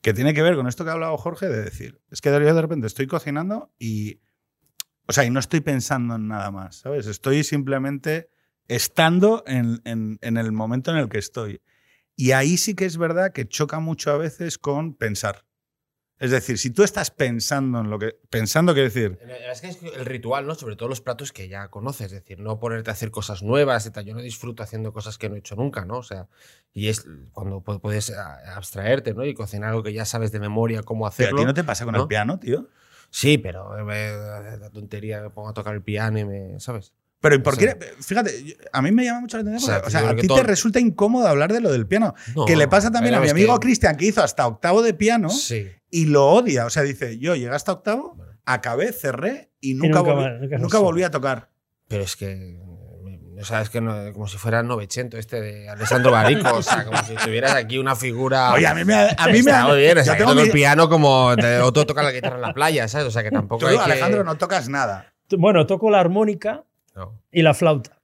que 0.02 0.14
tiene 0.14 0.34
que 0.34 0.42
ver 0.44 0.56
con 0.58 0.68
esto 0.68 0.84
que 0.84 0.90
ha 0.92 0.94
hablado 0.94 1.18
Jorge 1.18 1.48
de 1.48 1.64
decir, 1.64 2.02
es 2.12 2.22
que 2.22 2.30
yo 2.32 2.40
de 2.40 2.62
repente 2.62 2.88
estoy 2.88 3.08
cocinando 3.08 3.74
y 3.80 4.22
o 5.08 5.14
sea, 5.14 5.24
y 5.26 5.30
no 5.30 5.40
estoy 5.40 5.62
pensando 5.62 6.16
en 6.16 6.28
nada 6.28 6.52
más, 6.52 6.78
¿sabes? 6.78 7.08
Estoy 7.08 7.44
simplemente 7.44 8.30
estando 8.68 9.44
en, 9.48 9.82
en- 9.86 10.20
en 10.22 10.38
el 10.38 10.52
momento 10.52 10.92
en 10.92 10.98
el 10.98 11.10
que 11.10 11.18
estoy. 11.20 11.62
Y 12.16 12.32
ahí 12.32 12.58
sí 12.58 12.76
que 12.76 12.86
es 12.86 12.98
verdad 12.98 13.32
que 13.34 13.48
choca 13.48 13.80
mucho 13.80 14.12
a 14.12 14.18
veces 14.18 14.58
con 14.58 14.96
pensar. 14.96 15.47
Es 16.20 16.32
decir, 16.32 16.58
si 16.58 16.72
tú 16.72 16.82
estás 16.84 17.12
pensando 17.12 17.80
en 17.82 17.90
lo 17.92 18.00
que. 18.00 18.18
Pensando, 18.30 18.74
quiere 18.74 18.90
decir. 18.90 19.20
La 19.22 19.34
verdad 19.34 19.52
Es 19.52 19.62
que 19.62 19.68
es 19.68 19.78
el 19.84 20.06
ritual, 20.06 20.48
¿no? 20.48 20.56
Sobre 20.56 20.76
todo 20.76 20.90
los 20.90 21.00
platos 21.00 21.32
que 21.32 21.48
ya 21.48 21.68
conoces, 21.68 22.08
es 22.08 22.12
decir, 22.14 22.40
no 22.40 22.60
ponerte 22.60 22.90
a 22.90 22.94
hacer 22.94 23.12
cosas 23.12 23.44
nuevas 23.44 23.86
y 23.86 23.92
tal. 23.92 24.04
Yo 24.06 24.16
no 24.16 24.22
disfruto 24.22 24.64
haciendo 24.64 24.92
cosas 24.94 25.18
que 25.20 25.30
no 25.30 25.36
he 25.36 25.40
hecho 25.40 25.56
nunca, 25.56 25.86
¿no? 25.86 25.98
O 26.00 26.04
sea, 26.04 26.28
y 26.74 26.88
es 26.88 27.06
cuando 27.34 27.62
pu- 27.62 27.80
puedes 27.80 28.12
abstraerte, 28.12 29.14
¿no? 29.14 29.26
Y 29.26 29.34
cocinar 29.36 29.70
algo 29.70 29.84
que 29.84 29.94
ya 29.94 30.06
sabes 30.06 30.32
de 30.32 30.40
memoria 30.40 30.82
cómo 30.84 31.02
Pero 31.02 31.06
a 31.06 31.10
hacerlo. 31.10 31.40
ti 31.40 31.46
no 31.46 31.54
te 31.54 31.64
pasa 31.64 31.86
con 31.86 31.94
el 31.96 32.02
¿no? 32.02 32.08
piano, 32.08 32.40
tío. 32.40 32.68
Sí, 33.10 33.38
pero 33.38 33.78
eh, 33.90 34.58
la 34.60 34.70
tontería 34.70 35.22
me 35.22 35.30
pongo 35.30 35.50
a 35.50 35.54
tocar 35.54 35.74
el 35.76 35.82
piano 35.84 36.18
y 36.20 36.26
me. 36.26 36.60
¿Sabes? 36.60 36.94
Pero 37.20 37.36
¿y 37.36 37.40
por 37.40 37.58
qué? 37.58 37.76
Fíjate, 38.00 38.58
a 38.72 38.82
mí 38.82 38.92
me 38.92 39.04
llama 39.06 39.22
mucho 39.22 39.38
la 39.38 39.42
atención. 39.42 39.72
O 39.76 39.80
sea, 39.80 39.88
O 39.88 39.90
sea, 39.90 40.10
a 40.10 40.16
ti 40.16 40.22
te 40.22 40.28
todo- 40.28 40.44
resulta 40.44 40.80
incómodo 40.80 41.28
hablar 41.28 41.52
de 41.52 41.62
lo 41.62 41.72
del 41.72 41.88
piano. 41.88 42.14
No, 42.36 42.46
que 42.46 42.56
le 42.56 42.68
pasa 42.68 42.92
también 42.92 43.16
a 43.16 43.20
mi 43.22 43.30
amigo 43.30 43.58
que- 43.60 43.66
Cristian, 43.68 43.96
que 43.96 44.06
hizo 44.06 44.22
hasta 44.24 44.46
octavo 44.46 44.82
de 44.84 44.94
piano 44.94 45.30
Sí. 45.30 45.68
Y 45.90 46.06
lo 46.06 46.28
odia. 46.28 46.66
O 46.66 46.70
sea, 46.70 46.84
dice, 46.84 47.18
yo 47.20 47.36
llegué 47.36 47.50
hasta 47.56 47.72
octavo, 47.72 48.18
acabé, 48.46 48.92
cerré 48.94 49.52
y 49.60 49.74
nunca, 49.74 50.00
nunca 50.00 50.12
volví, 50.14 50.40
nunca 50.40 50.58
nunca 50.58 50.80
volví 50.80 51.04
a 51.04 51.12
tocar. 51.12 51.50
Pero 51.88 52.04
es 52.04 52.16
que. 52.16 52.58
O 53.40 53.46
sea, 53.46 53.62
es 53.62 53.70
que 53.70 53.82
no- 53.82 54.12
como 54.14 54.28
si 54.28 54.38
fuera 54.40 54.64
Novecento 54.64 55.16
este 55.16 55.40
de 55.40 55.70
Alessandro 55.70 56.10
Barico. 56.12 56.56
o 56.56 56.62
sea, 56.64 56.84
como 56.86 56.98
si 57.04 57.14
tuvieras 57.16 57.54
aquí 57.54 57.78
una 57.78 57.96
figura. 57.96 58.52
Oye, 58.54 58.66
a 58.66 58.74
mí 58.74 58.84
me, 58.84 58.96
a 58.96 59.28
mí 59.28 59.32
me 59.34 59.52
Está 59.52 59.68
muy 59.68 59.78
bien, 59.78 59.96
o 60.00 60.04
sea, 60.04 60.14
yo 60.18 60.26
que 60.26 60.26
tengo 60.32 60.42
el 60.42 60.52
piano 60.52 60.90
como 60.90 61.36
de- 61.36 61.60
otro 61.60 61.86
toca 61.86 62.02
la 62.02 62.12
guitarra 62.12 62.38
en 62.38 62.42
la 62.42 62.54
playa, 62.56 62.88
¿sabes? 62.88 63.06
O 63.08 63.12
sea, 63.12 63.22
que 63.22 63.30
tampoco 63.30 63.60
Tú, 63.60 63.68
hay 63.68 63.78
que... 63.78 63.84
Alejandro, 63.84 64.24
no 64.24 64.36
tocas 64.38 64.70
nada. 64.70 65.14
Bueno, 65.38 65.68
toco 65.68 65.92
la 65.92 66.00
armónica 66.00 66.64
No. 66.96 67.22
y 67.32 67.44
la 67.44 67.54
flauta. 67.54 67.97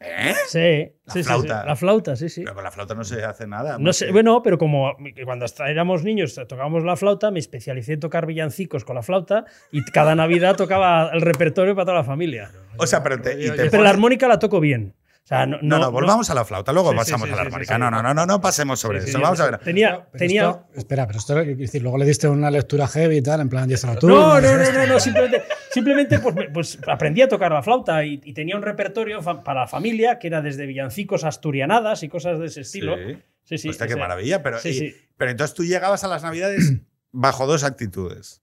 ¿Eh? 0.00 0.34
Sí, 0.48 0.92
La 1.06 1.12
sí, 1.14 1.22
flauta. 1.22 1.60
sí. 1.62 1.66
La 1.68 1.76
flauta, 1.76 2.16
sí, 2.16 2.28
sí. 2.28 2.42
Pero 2.42 2.54
con 2.54 2.64
la 2.64 2.70
flauta 2.70 2.94
no 2.94 3.04
se 3.04 3.24
hace 3.24 3.46
nada. 3.46 3.78
No 3.78 3.92
sé, 3.92 4.06
que- 4.06 4.12
bueno, 4.12 4.42
pero 4.42 4.58
como 4.58 4.96
cuando 5.24 5.46
éramos 5.66 6.02
niños 6.04 6.34
tocábamos 6.48 6.84
la 6.84 6.96
flauta, 6.96 7.30
me 7.30 7.38
especialicé 7.38 7.94
en 7.94 8.00
tocar 8.00 8.26
villancicos 8.26 8.84
con 8.84 8.96
la 8.96 9.02
flauta 9.02 9.44
y 9.72 9.82
cada 9.84 10.14
Navidad 10.14 10.56
tocaba 10.56 11.10
el 11.12 11.20
repertorio 11.22 11.74
para 11.74 11.86
toda 11.86 11.98
la 11.98 12.04
familia. 12.04 12.50
O 12.76 12.86
sea, 12.86 13.02
pero 13.02 13.20
te, 13.20 13.34
y 13.42 13.50
te 13.50 13.70
Pero 13.70 13.82
la 13.82 13.90
armónica 13.90 14.28
la 14.28 14.38
toco 14.38 14.60
bien. 14.60 14.94
Sea, 15.26 15.46
no, 15.46 15.56
No, 15.62 15.78
no, 15.78 15.90
volvamos 15.90 16.28
a 16.28 16.34
la 16.34 16.44
flauta, 16.44 16.70
luego 16.72 16.90
Sí, 16.90 16.94
sí, 16.94 16.98
pasamos 16.98 17.28
sí, 17.28 17.32
a 17.32 17.36
la 17.36 17.42
armónica. 17.42 17.74
sí, 17.74 17.76
sí. 17.76 17.80
No, 17.80 17.90
no, 17.90 18.02
no, 18.02 18.12
no, 18.12 18.26
no 18.26 18.40
pasemos 18.42 18.78
sobre 18.78 19.00
Sí, 19.00 19.04
sí, 19.06 19.10
eso. 19.10 19.18
sí. 19.18 19.22
Vamos 19.22 19.40
a 19.40 19.50
ver. 19.50 19.58
Tenía, 19.58 20.06
Pero 20.12 20.18
tenía, 20.18 20.42
esto- 20.50 20.66
espera, 20.74 21.06
pero 21.06 21.18
esto 21.18 21.34
quiero 21.34 21.56
decir, 21.56 21.80
luego 21.82 21.96
le 21.96 22.04
diste 22.04 22.28
una 22.28 22.50
lectura 22.50 22.86
heavy 22.86 23.16
y 23.16 23.22
tal, 23.22 23.40
en 23.40 23.48
plan, 23.48 23.66
díselo 23.66 23.96
tú. 23.96 24.06
No, 24.08 24.38
no, 24.38 24.56
no, 24.56 24.72
no, 24.72 24.86
no, 24.86 25.00
simplemente, 25.00 25.42
simplemente 25.70 26.18
pues, 26.18 26.34
pues 26.52 26.78
aprendí 26.86 27.22
a 27.22 27.28
tocar 27.28 27.52
la 27.52 27.62
flauta 27.62 28.04
y, 28.04 28.20
y 28.22 28.34
tenía 28.34 28.54
un 28.54 28.62
repertorio 28.62 29.22
fa- 29.22 29.42
para 29.42 29.60
la 29.62 29.66
familia 29.66 30.18
que 30.18 30.26
era 30.26 30.42
desde 30.42 30.66
villancicos 30.66 31.24
a 31.24 31.28
asturianadas 31.28 32.02
y 32.02 32.08
cosas 32.10 32.38
de 32.38 32.46
ese 32.46 32.60
estilo. 32.60 32.94
Sí. 32.96 33.16
Sí, 33.44 33.58
sí. 33.58 33.68
Hostia, 33.70 33.84
o 33.84 33.88
qué 33.88 33.94
sea, 33.94 34.02
maravilla. 34.02 34.42
Pero, 34.42 34.58
sí, 34.58 34.68
y- 34.68 34.74
sí. 34.74 34.94
pero 35.16 35.30
entonces 35.30 35.54
tú 35.54 35.64
llegabas 35.64 36.04
a 36.04 36.08
las 36.08 36.22
navidades 36.22 36.70
bajo 37.12 37.46
dos 37.46 37.64
actitudes. 37.64 38.42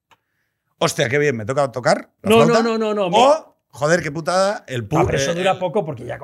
Hostia, 0.79 1.09
qué 1.09 1.19
bien, 1.19 1.37
me 1.37 1.45
toca 1.45 1.71
tocar. 1.71 2.09
La 2.23 2.29
No, 2.31 2.35
flauta, 2.45 2.63
no, 2.63 2.77
no, 2.79 2.93
no, 2.95 3.07
no. 3.09 3.15
O, 3.15 3.50
joder, 3.71 4.01
qué 4.01 4.11
putada, 4.11 4.63
el 4.67 4.83
No, 4.83 4.87
pu- 4.89 5.05
pero 5.05 5.17
eso 5.17 5.31
eh, 5.31 5.35
dura 5.35 5.57
poco 5.59 5.83
porque 5.85 6.05
ya 6.05 6.17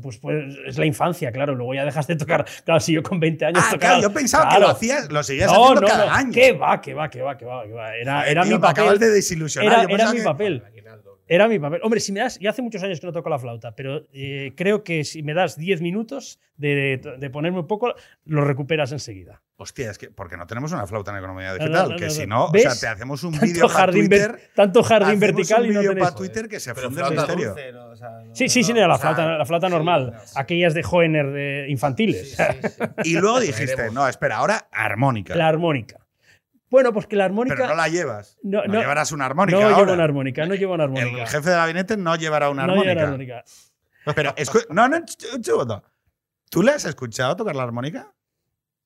pues, 0.00 0.18
pues, 0.18 0.36
es 0.66 0.78
la 0.78 0.86
infancia, 0.86 1.30
claro. 1.32 1.54
Luego 1.54 1.74
ya 1.74 1.84
dejas 1.84 2.06
de 2.06 2.16
tocar. 2.16 2.44
Claro, 2.64 2.80
si 2.80 2.92
yo 2.94 3.02
con 3.02 3.20
20 3.20 3.44
años 3.44 3.58
Ah, 3.66 3.70
tocaba. 3.72 3.94
claro, 3.94 4.02
yo 4.02 4.12
pensaba 4.14 4.48
que 4.54 4.60
lo 4.60 4.68
hacías, 4.68 5.10
lo 5.12 5.22
seguías 5.22 5.52
No, 5.52 5.62
haciendo 5.64 5.80
no, 5.82 5.86
cada 5.88 6.06
no. 6.06 6.12
año. 6.12 6.32
¿Qué 6.32 6.52
va, 6.52 6.80
qué 6.80 6.94
va, 6.94 7.10
qué 7.10 7.20
va, 7.22 7.36
qué 7.36 7.44
va? 7.44 7.64
qué 7.66 7.72
va? 7.72 7.96
Era, 7.96 8.14
Joder, 8.20 8.30
era 8.32 8.42
tío, 8.44 8.52
mi 8.52 8.58
papel. 8.58 8.82
acabas 8.84 9.00
de 9.00 9.10
desilusionar. 9.10 9.84
Era, 9.84 9.94
era 9.94 10.10
mi 10.12 10.18
que- 10.18 10.24
papel. 10.24 10.62
Era 11.26 11.48
mi 11.48 11.58
papel. 11.58 11.80
Hombre, 11.82 12.00
si 12.00 12.12
me 12.12 12.20
das. 12.20 12.38
Yo 12.38 12.50
hace 12.50 12.60
muchos 12.60 12.82
años 12.82 13.00
que 13.00 13.06
no 13.06 13.12
toco 13.12 13.30
la 13.30 13.38
flauta, 13.38 13.74
pero 13.74 14.06
eh, 14.12 14.52
creo 14.56 14.84
que 14.84 15.04
si 15.04 15.22
me 15.22 15.32
das 15.32 15.56
10 15.56 15.80
minutos 15.80 16.38
de, 16.58 17.00
de 17.18 17.30
ponerme 17.30 17.60
un 17.60 17.66
poco, 17.66 17.94
lo 18.26 18.44
recuperas 18.44 18.92
enseguida. 18.92 19.40
Hostia, 19.56 19.88
es 19.92 19.98
que 19.98 20.10
porque 20.10 20.36
no 20.36 20.48
tenemos 20.48 20.72
una 20.72 20.84
flauta 20.84 21.12
en 21.12 21.18
economía 21.18 21.48
no, 21.48 21.54
digital, 21.54 21.90
no, 21.90 21.96
que 21.96 22.06
no, 22.06 22.10
si 22.10 22.26
no. 22.26 22.44
o 22.46 22.52
sea, 22.52 22.74
te 22.74 22.88
hacemos 22.88 23.22
un 23.22 23.38
vídeo 23.38 23.68
para 23.68 23.92
Twitter. 23.92 24.50
tanto 24.54 24.82
jardín 24.82 25.20
vertical 25.20 25.62
un 25.62 25.70
y 25.70 25.74
no 25.74 25.80
tenéis. 25.80 25.98
para 26.00 26.14
Twitter 26.16 26.48
que 26.48 26.58
se 26.58 26.74
funde 26.74 26.88
el 26.88 27.06
flauta 27.06 27.14
misterio. 27.22 27.48
dulce, 27.50 27.72
¿no? 27.72 27.86
O 27.86 27.96
sea, 27.96 28.08
no- 28.24 28.34
Sí, 28.34 28.48
sí, 28.48 28.64
sí, 28.64 28.72
no- 28.72 28.80
no, 28.80 28.88
la 28.88 28.94
o 28.94 28.98
sea, 28.98 29.14
flauta, 29.14 29.38
la 29.38 29.46
flauta 29.46 29.66
sí, 29.68 29.72
normal. 29.72 30.10
no, 30.12 30.18
sí. 30.26 30.34
Aquellas 30.36 30.74
de 30.74 30.84
Hoener 30.90 31.30
de 31.30 31.66
infantiles. 31.68 32.30
Sí, 32.34 32.42
sí, 32.62 32.68
sí. 32.68 32.84
Y 33.04 33.14
luego 33.20 33.38
dijiste, 33.38 33.90
no, 33.92 34.08
espera, 34.08 34.38
ahora 34.38 34.66
armónica. 34.72 35.36
La 35.36 35.46
armónica. 35.46 36.00
Bueno, 36.68 36.92
pues 36.92 37.06
que 37.06 37.14
la 37.14 37.26
armónica. 37.26 37.54
Pero 37.54 37.68
no 37.68 37.74
la 37.76 37.86
llevas. 37.88 38.36
No, 38.42 38.62
No, 38.62 38.72
no. 38.72 38.80
llevarás 38.80 39.12
una 39.12 39.26
armónica 39.26 39.56
no 39.56 39.64
ahora. 39.66 39.78
llevo 39.78 39.92
una 39.92 40.02
armónica, 40.02 40.46
no 40.46 40.54
llevo 40.56 40.74
una 40.74 40.84
armónica. 40.84 41.22
El 41.22 41.28
jefe 41.28 41.50
de 41.50 41.54
gabinete 41.56 41.96
no 41.96 42.16
llevará 42.16 42.50
una 42.50 42.66
no 42.66 42.72
llevo 42.72 42.80
armónica. 42.90 43.02
una 43.04 43.12
armónica. 43.12 43.44
Pero, 44.16 44.34
no, 44.70 44.88
no, 44.88 44.96
un 45.36 45.44
segundo. 45.44 45.84
¿Tú 46.50 46.62
le 46.64 46.72
has 46.72 46.84
escuchado 46.84 47.36
tocar 47.36 47.54
la 47.54 47.62
armónica? 47.62 48.12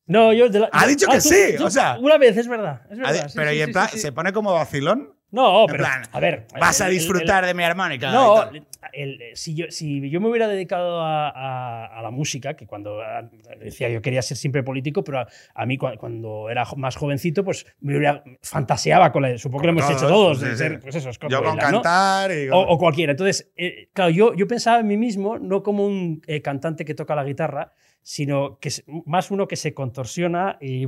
No, 0.08 0.32
yo. 0.32 0.48
de 0.48 0.60
la- 0.60 0.70
Ha 0.72 0.86
dicho 0.86 1.06
ah, 1.08 1.12
que 1.12 1.18
tú- 1.20 1.28
sí, 1.28 1.54
tú- 1.56 1.66
o 1.66 1.70
sea- 1.70 1.98
Una 2.00 2.18
vez, 2.18 2.36
es 2.36 2.48
verdad. 2.48 2.82
Es 2.90 2.98
verdad 2.98 3.12
de- 3.12 3.28
sí, 3.28 3.34
pero 3.36 3.50
sí, 3.50 3.56
y 3.56 3.60
en 3.60 3.66
sí, 3.66 3.72
plan, 3.72 3.88
sí, 3.88 3.96
sí. 3.96 4.00
¿se 4.02 4.12
pone 4.12 4.32
como 4.32 4.52
vacilón? 4.54 5.14
No, 5.30 5.60
En 5.62 5.66
pero. 5.66 5.78
plan, 5.84 6.02
a 6.10 6.20
ver. 6.20 6.46
Vas 6.58 6.80
a 6.80 6.86
el- 6.86 6.92
el- 6.94 6.98
disfrutar 6.98 7.44
de 7.44 7.52
mi 7.52 7.62
armónica. 7.62 8.10
No, 8.10 8.50
el- 8.94 9.20
si, 9.34 9.54
yo, 9.54 9.66
si 9.68 10.08
yo 10.08 10.22
me 10.22 10.28
hubiera 10.30 10.48
dedicado 10.48 11.02
a, 11.02 11.28
a- 11.28 11.98
a 11.98 12.00
la 12.02 12.10
música, 12.10 12.54
que 12.54 12.66
cuando 12.66 13.02
ah, 13.02 13.28
decía 13.60 13.90
yo 13.90 14.00
quería 14.00 14.22
ser 14.22 14.38
siempre 14.38 14.62
político, 14.62 15.04
pero 15.04 15.26
a, 15.54 15.66
mí 15.66 15.76
cua- 15.76 15.98
cuando 15.98 16.48
era 16.48 16.64
más 16.78 16.96
jovencito, 16.96 17.44
pues 17.44 17.66
me 17.80 17.98
hubiera, 17.98 18.24
fantaseaba 18.40 19.12
con 19.12 19.20
la. 19.22 19.36
Supongo 19.36 19.60
que 19.60 19.66
lo 19.66 19.72
hemos 19.74 19.84
hecho 19.90 20.06
todos, 20.08 20.10
todos, 20.12 20.40
de 20.40 20.50
sí, 20.52 20.56
ser, 20.56 20.72
sí. 20.72 20.78
pues 20.80 20.94
eso, 20.94 21.10
Yo 21.28 21.42
con 21.42 21.56
¿no? 21.56 21.60
cantar 21.60 22.30
y. 22.32 22.48
O, 22.48 22.58
o 22.60 22.78
cualquiera. 22.78 23.10
Entonces, 23.12 23.52
eh, 23.56 23.90
claro, 23.92 24.10
yo, 24.10 24.34
yo 24.34 24.48
pensaba 24.48 24.80
en 24.80 24.86
mí 24.86 24.96
mismo 24.96 25.38
no 25.38 25.62
como 25.62 25.84
un 25.86 26.22
eh, 26.26 26.40
cantante 26.40 26.86
que 26.86 26.94
toca 26.94 27.14
la 27.14 27.24
guitarra, 27.24 27.72
sino 28.10 28.58
que 28.58 28.70
es 28.70 28.84
más 29.04 29.30
uno 29.30 29.46
que 29.46 29.56
se 29.56 29.74
contorsiona 29.74 30.56
y, 30.62 30.84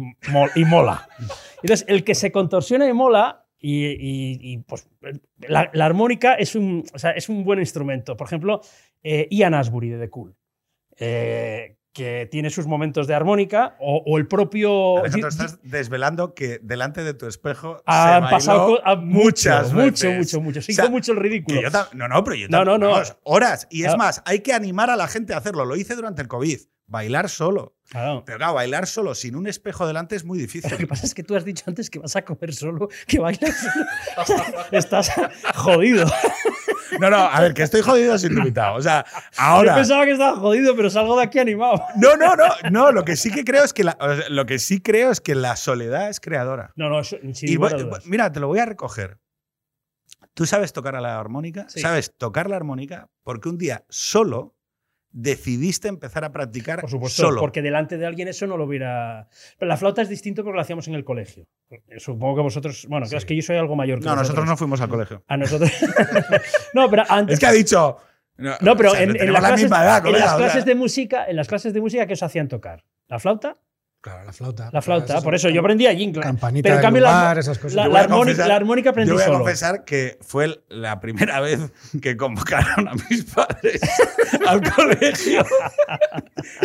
y 0.55 0.65
mola. 0.65 1.07
Entonces, 1.63 1.85
el 1.87 2.03
que 2.03 2.15
se 2.15 2.33
contorsiona 2.33 2.89
y 2.89 2.95
mola, 2.95 3.45
y, 3.59 3.89
y- 3.89 4.39
y, 4.41 4.57
pues 4.59 4.89
la, 5.47 5.69
la 5.75 5.85
armónica 5.85 6.33
es 6.37 6.55
un, 6.55 6.83
o 6.95 6.99
sea, 6.99 7.11
es 7.11 7.29
un 7.29 7.45
buen 7.45 7.59
instrumento. 7.59 8.17
Por 8.17 8.27
ejemplo, 8.27 8.63
eh, 9.03 9.29
Ian 9.31 9.53
Asbury 9.53 9.91
de 9.91 9.99
The 9.99 10.09
Cool. 10.09 10.35
eh, 10.99 11.77
que 11.93 12.27
tiene 12.31 12.49
sus 12.51 12.67
momentos 12.67 13.07
de 13.09 13.15
armónica, 13.15 13.77
o, 13.81 14.03
o 14.07 14.17
el 14.17 14.27
propio. 14.27 15.01
Alejandro, 15.01 15.29
estás 15.29 15.59
desvelando 15.63 16.35
que 16.35 16.59
delante 16.63 17.03
de 17.05 17.13
tu 17.15 17.27
espejo 17.27 17.83
Han 17.85 18.25
se 18.25 18.31
pasado 18.31 18.81
bailó 18.83 19.03
muchas 19.03 19.73
mucho, 19.75 19.83
mucho, 19.85 20.09
veces. 20.09 20.19
mucho, 20.19 20.41
mucho. 20.41 20.63
Sí, 20.63 20.73
O 20.73 20.75
sea, 20.77 20.89
mucho 20.89 21.13
el 21.13 21.19
ridículo. 21.19 21.61
Yo 21.61 21.69
no, 21.95 22.09
no, 22.09 22.25
pero 22.25 22.37
yo 22.37 22.49
No, 22.49 22.65
no, 22.65 22.91
horas. 23.25 23.67
Y 23.71 23.83
es 23.85 23.93
Ah. 23.93 23.97
más, 23.99 24.23
hay 24.25 24.39
que 24.41 24.55
animar 24.55 24.89
a 24.89 24.97
la 24.97 25.07
gente 25.09 25.35
a 25.35 25.39
hacerlo. 25.39 25.67
Lo 25.67 25.77
hice 25.77 25.95
durante 25.97 26.23
el 26.23 26.29
COVID. 26.29 26.61
Bailar 26.91 27.29
solo. 27.29 27.77
Claro. 27.89 28.25
Pero 28.27 28.39
claro, 28.39 28.55
bailar 28.55 28.87
solo 28.89 29.15
sin 29.15 29.37
un 29.37 29.47
espejo 29.47 29.87
delante 29.87 30.17
es 30.17 30.25
muy 30.25 30.39
Lo 30.39 30.47
que 30.47 30.53
difícil. 30.59 30.89
pasa 30.89 31.07
es 31.07 31.15
que 31.15 31.23
tú 31.23 31.37
has 31.37 31.45
dicho 31.45 31.63
antes 31.69 31.89
que 31.89 32.01
vas 32.01 32.17
a 32.17 32.23
comer 32.25 32.53
solo, 32.53 32.89
que 33.07 33.21
bailas 33.21 33.57
solo. 34.27 34.37
Estás 34.73 35.13
jodido. 35.55 36.07
No, 37.01 37.09
no, 37.09 37.17
a 37.19 37.41
ver, 37.41 37.55
que 37.55 37.63
estoy 37.63 37.83
jodido 37.83 38.19
sin 38.19 38.33
tu 38.35 38.39
invitado. 38.39 38.75
O 38.75 38.83
sea, 38.83 39.05
Yo 39.09 39.21
ahora. 39.39 39.77
pensaba 39.77 40.05
que 40.05 40.11
estaba 40.11 40.37
jodido, 40.37 40.75
pero 40.75 40.91
salgo 40.91 41.17
de 41.17 41.23
aquí 41.23 41.39
animado. 41.39 41.81
No, 41.97 42.17
no, 42.17 42.35
no, 42.35 42.49
no. 42.73 42.91
Lo 42.91 43.05
que 43.05 43.15
sí 43.15 43.31
que 43.31 43.45
creo 43.45 43.63
es 43.63 43.73
que 43.73 43.85
la, 43.85 43.97
lo 44.29 44.45
que 44.47 44.59
sí 44.59 44.81
creo 44.81 45.13
es 45.13 45.21
que 45.21 45.37
la 45.37 45.55
soledad 45.55 46.09
es 46.09 46.19
creadora. 46.19 46.73
No, 46.75 46.91
no, 46.91 47.05
sin 47.05 47.21
Y 47.43 47.57
voy- 47.57 47.71
mira, 48.07 48.33
te 48.33 48.41
lo 48.41 48.49
voy 48.49 48.59
a 48.59 48.67
recoger. 48.67 49.19
¿Tú 50.35 50.45
sabes 50.47 50.73
tocar 50.73 50.97
a 50.97 51.01
la 51.01 51.21
armónica? 51.21 51.67
Sí. 51.69 51.81
¿Sabes 51.81 52.13
tocar 52.19 52.51
la 52.51 52.57
armónica? 52.57 53.09
Porque 53.23 53.49
un 53.49 53.59
día 53.59 53.85
solo 53.89 54.57
decidiste 55.13 55.89
empezar 55.89 56.25
a 56.25 56.33
practicar 56.33 56.81
Por 56.81 56.91
supuesto, 56.91 57.23
solo. 57.23 57.41
porque 57.41 57.63
delante 57.63 57.99
de 57.99 58.07
alguien 58.07 58.29
eso 58.29 58.47
no 58.47 58.57
lo 58.57 58.65
hubiera. 58.65 59.29
Pero 59.59 59.69
la 59.69 59.77
flauta 59.77 60.03
es 60.03 60.09
distinto 60.09 60.45
porque 60.45 60.57
lo 60.57 60.63
hacíamos 60.63 60.87
en 60.89 60.95
el 60.95 61.05
colegio. 61.05 61.47
Supongo 61.99 62.37
que 62.37 62.43
vosotros. 62.43 62.87
Bueno, 62.89 63.07
claro, 63.07 63.19
es 63.19 63.25
que 63.25 63.37
yo 63.37 63.43
soy 63.43 63.57
algo 63.57 63.77
mayor 63.77 64.01
que 64.01 64.07
no, 64.07 64.17
nosotros 64.17 64.47
no 64.47 64.57
fuimos 64.57 64.81
al 64.81 64.89
colegio. 64.89 65.25
A 65.27 65.37
nosotros. 65.37 65.71
no, 66.75 66.89
pero 66.91 67.05
antes. 67.09 67.35
Es 67.35 67.41
que 67.41 67.47
ha 67.47 67.53
dicho. 67.53 67.97
No, 68.37 68.57
No, 68.61 68.77
pero 68.77 68.93
o 68.93 68.95
sea, 68.95 69.03
en, 69.03 69.13
las 69.13 69.27
la 69.27 69.39
clases, 69.41 69.63
misma 69.65 69.85
edad, 69.85 69.97
en 69.99 70.03
colega, 70.05 70.25
las 70.25 70.35
o 70.35 70.39
sea. 70.39 70.47
clases 70.47 70.65
de 70.65 70.75
música, 70.75 71.27
en 71.27 71.37
las 71.37 71.47
clases 71.49 71.75
de 71.75 71.81
música, 71.81 72.07
¿qué 72.07 72.15
os 72.15 72.23
hacían 72.23 72.49
tocar? 72.49 72.85
¿La 73.09 73.19
flauta? 73.19 73.59
Claro, 74.03 74.25
la 74.25 74.33
flauta. 74.33 74.71
La 74.73 74.81
flauta. 74.81 75.21
Por 75.21 75.35
eso 75.35 75.51
yo 75.51 75.61
aprendí 75.61 75.87
allí. 75.87 76.11
Campanita 76.13 76.63
Pero 76.67 76.77
en 76.77 76.83
cambio, 76.83 77.03
la- 77.03 77.11
lugar, 77.13 77.39
esas 77.39 77.59
cosas. 77.59 77.75
La, 77.75 77.87
la 77.89 78.09
confesar- 78.09 78.49
la 78.49 78.57
armónica 78.57 78.91
aprendí 78.91 79.09
Yo 79.11 79.15
voy 79.15 79.23
a 79.23 79.27
solo. 79.27 79.39
confesar 79.41 79.85
que 79.85 80.19
fue 80.23 80.65
la 80.69 81.01
primera 81.01 81.39
vez 81.43 81.61
que 82.01 82.17
convocaron 82.17 82.89
a 82.89 82.95
mis 82.95 83.25
padres 83.25 83.81
al 84.49 84.63
colegio 84.73 85.45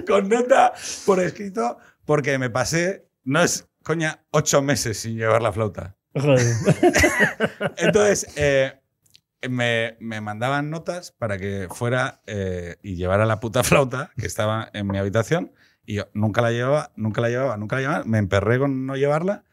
con 0.08 0.30
nota 0.30 0.74
por 1.06 1.20
escrito 1.20 1.78
porque 2.06 2.38
me 2.38 2.50
pasé, 2.50 3.08
no 3.26 3.42
es 3.42 3.68
coña, 3.84 4.24
ocho 4.32 4.62
meses 4.62 4.98
sin 5.00 5.18
llevar 5.18 5.42
la 5.42 5.52
flauta. 5.52 5.96
Joder. 6.18 6.40
Entonces, 7.78 8.28
eh, 8.38 8.74
me, 9.50 9.98
me 10.00 10.22
mandaban 10.22 10.70
notas 10.70 11.12
para 11.12 11.38
que 11.38 11.68
fuera 11.70 12.22
eh, 12.26 12.78
y 12.82 12.96
llevara 12.96 13.26
la 13.26 13.40
puta 13.40 13.64
flauta 13.64 14.12
que 14.18 14.26
estaba 14.26 14.70
en 14.74 14.88
mi 14.88 14.98
habitación 14.98 15.52
y 15.86 15.96
yo 15.96 16.10
nunca 16.14 16.42
la 16.42 16.52
llevaba, 16.52 16.92
nunca 16.96 17.22
la 17.22 17.30
llevaba, 17.30 17.58
nunca 17.58 17.76
la 17.76 17.82
llevaba. 17.82 18.04
Me 18.06 18.18
emperré 18.18 18.60
con 18.60 18.86
no 18.86 18.96
llevarla 18.96 19.44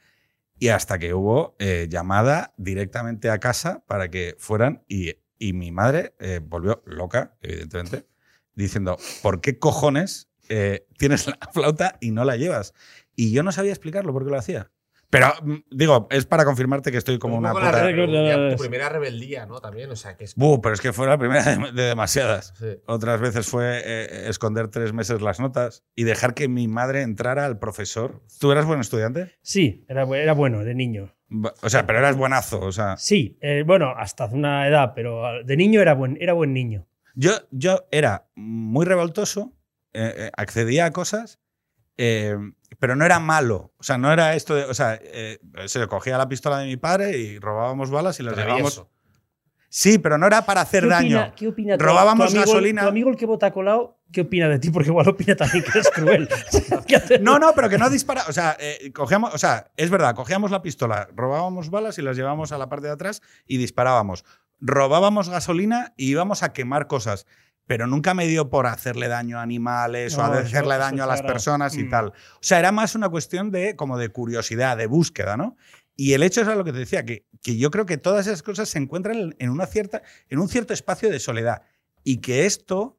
y 0.58 0.68
hasta 0.68 0.98
que 0.98 1.12
hubo 1.14 1.56
eh, 1.58 1.88
llamada 1.90 2.54
directamente 2.56 3.30
a 3.30 3.40
casa 3.40 3.84
para 3.86 4.10
que 4.10 4.36
fueran 4.38 4.84
y, 4.86 5.14
y 5.38 5.52
mi 5.52 5.72
madre 5.72 6.14
eh, 6.20 6.40
volvió 6.42 6.82
loca, 6.86 7.36
evidentemente, 7.42 8.06
diciendo, 8.54 8.96
¿por 9.22 9.40
qué 9.40 9.58
cojones 9.58 10.28
eh, 10.48 10.86
tienes 10.98 11.26
la 11.26 11.38
flauta 11.52 11.98
y 12.00 12.12
no 12.12 12.24
la 12.24 12.36
llevas? 12.36 12.74
Y 13.16 13.32
yo 13.32 13.42
no 13.42 13.50
sabía 13.50 13.72
explicarlo 13.72 14.12
por 14.12 14.24
qué 14.24 14.30
lo 14.30 14.38
hacía. 14.38 14.70
Pero, 15.12 15.26
mm, 15.42 15.56
digo, 15.70 16.06
es 16.10 16.24
para 16.24 16.46
confirmarte 16.46 16.90
que 16.90 16.96
estoy 16.96 17.18
como 17.18 17.34
Un 17.34 17.40
una 17.40 17.52
puta... 17.52 17.70
re- 17.70 17.92
rebeldía, 17.92 18.56
tu 18.56 18.62
primera 18.62 18.88
rebeldía, 18.88 19.44
¿no? 19.44 19.60
También, 19.60 19.90
o 19.90 19.96
sea, 19.96 20.16
que 20.16 20.24
es. 20.24 20.34
Buh, 20.36 20.62
pero 20.62 20.74
es 20.74 20.80
que 20.80 20.94
fue 20.94 21.06
la 21.06 21.18
primera 21.18 21.44
de, 21.44 21.72
de 21.72 21.82
demasiadas. 21.82 22.54
Sí. 22.58 22.78
Otras 22.86 23.20
veces 23.20 23.46
fue 23.46 23.82
eh, 23.84 24.28
esconder 24.30 24.68
tres 24.68 24.94
meses 24.94 25.20
las 25.20 25.38
notas 25.38 25.84
y 25.94 26.04
dejar 26.04 26.32
que 26.32 26.48
mi 26.48 26.66
madre 26.66 27.02
entrara 27.02 27.44
al 27.44 27.58
profesor. 27.58 28.22
¿Tú 28.40 28.52
eras 28.52 28.64
buen 28.64 28.80
estudiante? 28.80 29.34
Sí, 29.42 29.84
era, 29.86 30.06
bu- 30.06 30.16
era 30.16 30.32
bueno 30.32 30.64
de 30.64 30.74
niño. 30.74 31.14
O 31.62 31.68
sea, 31.68 31.86
pero 31.86 31.98
eras 31.98 32.16
buenazo. 32.16 32.60
O 32.60 32.72
sea, 32.72 32.96
Sí, 32.96 33.36
eh, 33.42 33.64
bueno, 33.66 33.92
hasta 33.94 34.24
una 34.26 34.66
edad, 34.66 34.92
pero 34.96 35.44
de 35.44 35.56
niño 35.58 35.82
era 35.82 35.92
buen, 35.92 36.16
era 36.22 36.32
buen 36.32 36.54
niño. 36.54 36.86
yo, 37.14 37.32
yo 37.50 37.84
era 37.90 38.28
muy 38.34 38.86
revoltoso, 38.86 39.52
eh, 39.92 40.30
accedía 40.36 40.86
a 40.86 40.90
cosas, 40.90 41.38
eh, 41.98 42.34
pero 42.82 42.96
no 42.96 43.04
era 43.04 43.20
malo. 43.20 43.72
O 43.78 43.84
sea, 43.84 43.96
no 43.96 44.12
era 44.12 44.34
esto 44.34 44.56
de. 44.56 44.64
O 44.64 44.74
sea, 44.74 44.98
eh, 45.00 45.38
se 45.66 45.86
cogía 45.86 46.18
la 46.18 46.28
pistola 46.28 46.58
de 46.58 46.66
mi 46.66 46.76
padre 46.76 47.16
y 47.16 47.38
robábamos 47.38 47.92
balas 47.92 48.18
y 48.18 48.24
las 48.24 48.36
llevábamos. 48.36 48.84
Sí, 49.68 49.98
pero 50.00 50.18
no 50.18 50.26
era 50.26 50.44
para 50.44 50.62
hacer 50.62 50.82
¿Qué 50.82 50.88
daño. 50.88 51.18
opina, 51.20 51.34
¿Qué 51.36 51.46
opina 51.48 51.78
tu- 51.78 51.84
Robábamos 51.84 52.32
tu 52.32 52.38
amigo, 52.38 52.52
gasolina. 52.52 52.82
Tu 52.82 52.88
amigo 52.88 53.08
el 53.10 53.16
que 53.16 53.24
vota 53.26 53.52
colado, 53.52 54.00
¿qué 54.12 54.22
opina 54.22 54.48
de 54.48 54.58
ti? 54.58 54.70
Porque 54.70 54.88
igual 54.88 55.08
opina 55.08 55.36
también 55.36 55.62
que 55.62 55.70
eres 55.70 55.90
cruel. 55.90 56.28
No, 57.20 57.38
no, 57.38 57.52
pero 57.54 57.68
que 57.68 57.78
no 57.78 57.88
dispara. 57.88 58.24
O 58.28 58.32
sea, 58.32 58.56
eh, 58.58 58.90
cogíamos, 58.92 59.32
o 59.32 59.38
sea, 59.38 59.70
es 59.76 59.88
verdad, 59.88 60.16
cogíamos 60.16 60.50
la 60.50 60.60
pistola, 60.60 61.08
robábamos 61.14 61.70
balas 61.70 61.98
y 61.98 62.02
las 62.02 62.16
llevábamos 62.16 62.50
a 62.50 62.58
la 62.58 62.68
parte 62.68 62.88
de 62.88 62.94
atrás 62.94 63.22
y 63.46 63.58
disparábamos. 63.58 64.24
Robábamos 64.58 65.28
gasolina 65.28 65.94
y 65.96 66.10
íbamos 66.10 66.42
a 66.42 66.52
quemar 66.52 66.88
cosas. 66.88 67.26
Pero 67.66 67.86
nunca 67.86 68.12
me 68.14 68.26
dio 68.26 68.50
por 68.50 68.66
hacerle 68.66 69.08
daño 69.08 69.38
a 69.38 69.42
animales 69.42 70.16
o 70.18 70.22
a 70.22 70.38
hacerle 70.38 70.76
daño 70.78 71.04
a 71.04 71.06
las 71.06 71.22
personas 71.22 71.76
y 71.76 71.84
Mm. 71.84 71.90
tal. 71.90 72.06
O 72.08 72.12
sea, 72.40 72.58
era 72.58 72.72
más 72.72 72.94
una 72.94 73.08
cuestión 73.08 73.50
de 73.50 73.76
como 73.76 73.96
de 73.98 74.08
curiosidad, 74.10 74.76
de 74.76 74.86
búsqueda, 74.86 75.36
¿no? 75.36 75.56
Y 75.94 76.14
el 76.14 76.22
hecho 76.22 76.40
es 76.40 76.46
lo 76.46 76.64
que 76.64 76.72
te 76.72 76.78
decía, 76.78 77.04
que, 77.04 77.26
que 77.42 77.56
yo 77.58 77.70
creo 77.70 77.86
que 77.86 77.98
todas 77.98 78.26
esas 78.26 78.42
cosas 78.42 78.68
se 78.68 78.78
encuentran 78.78 79.16
en- 79.16 79.36
en, 79.38 79.50
una 79.50 79.66
cierta, 79.66 80.02
en 80.28 80.38
un 80.38 80.48
cierto 80.48 80.72
espacio 80.74 81.10
de 81.10 81.20
soledad. 81.20 81.62
Y 82.02 82.18
que 82.18 82.46
esto 82.46 82.98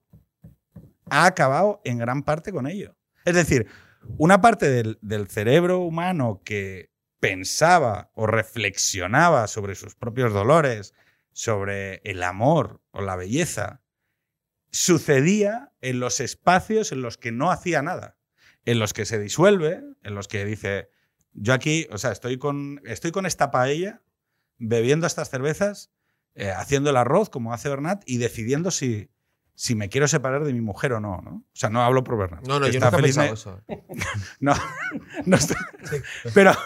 ha 1.09 1.26
acabado 1.26 1.82
en 1.84 1.97
gran 1.97 2.24
parte 2.24 2.51
con 2.53 2.68
ello. 2.68 2.95
Es 3.26 3.36
decir, 3.36 3.68
una 4.18 4.41
parte 4.41 4.70
del, 4.70 4.97
del 5.01 5.28
cerebro 5.28 5.80
humano 5.80 6.41
que 6.45 6.91
pensaba 7.20 8.11
o 8.14 8.28
reflexionaba 8.28 9.47
sobre 9.47 9.76
sus 9.76 9.95
propios 9.95 10.34
dolores, 10.34 10.93
sobre 11.32 11.95
el 12.03 12.22
amor 12.24 12.82
o 12.91 13.01
la 13.01 13.16
belleza, 13.16 13.82
sucedía 14.74 15.71
en 15.82 15.99
los 16.01 16.19
espacios 16.19 16.91
en 16.91 17.01
los 17.01 17.17
que 17.17 17.32
no 17.32 17.51
hacía 17.51 17.82
nada, 17.82 18.17
en 18.65 18.80
los 18.80 18.91
que 18.91 19.05
se 19.05 19.19
disuelve, 19.19 19.82
en 20.03 20.15
los 20.15 20.28
que 20.28 20.43
dice, 20.45 20.89
yo 21.34 21.53
aquí, 21.53 21.88
o 21.91 21.97
sea, 21.99 22.11
estoy 22.11 22.38
con, 22.38 22.82
estoy 22.86 23.11
con 23.11 23.26
esta 23.26 23.51
paella, 23.51 24.01
bebiendo 24.57 25.07
estas 25.07 25.30
cervezas, 25.30 25.91
eh, 26.36 26.49
haciendo 26.51 26.89
el 26.89 26.97
arroz 26.97 27.30
como 27.30 27.53
hace 27.53 27.69
Bernat 27.69 28.01
y 28.07 28.17
decidiendo 28.17 28.71
si, 28.71 29.11
si 29.53 29.76
me 29.76 29.89
quiero 29.89 30.07
separar 30.07 30.43
de 30.43 30.53
mi 30.53 30.61
mujer 30.61 30.93
o 30.93 30.99
no, 30.99 31.21
¿no? 31.21 31.32
O 31.36 31.43
sea, 31.55 31.69
no 31.69 31.84
hablo 31.84 32.03
por 32.03 32.17
Bernat. 32.17 32.47
No, 32.47 32.59
no, 32.59 32.67
yo 32.67 32.80
nunca 32.80 32.97
he 32.97 33.01
pensado 33.01 33.28
me- 33.28 33.34
eso. 33.34 33.61
No, 34.39 34.53
no 35.26 35.38
estoy- 35.38 35.57
pero 36.34 36.51
¿De 36.51 36.57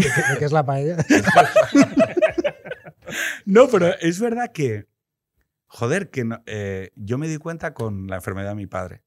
qué, 0.00 0.02
de 0.02 0.38
qué 0.38 0.44
es 0.46 0.52
la 0.52 0.64
paella? 0.64 0.96
no, 3.44 3.68
pero 3.68 3.88
es 4.00 4.20
verdad 4.20 4.52
que, 4.52 4.86
joder, 5.70 6.10
que 6.10 6.28
eh, 6.46 6.90
yo 6.96 7.16
me 7.16 7.28
di 7.28 7.38
cuenta 7.38 7.74
con 7.74 8.08
la 8.08 8.16
enfermedad 8.16 8.50
de 8.50 8.54
mi 8.56 8.66
padre. 8.66 9.04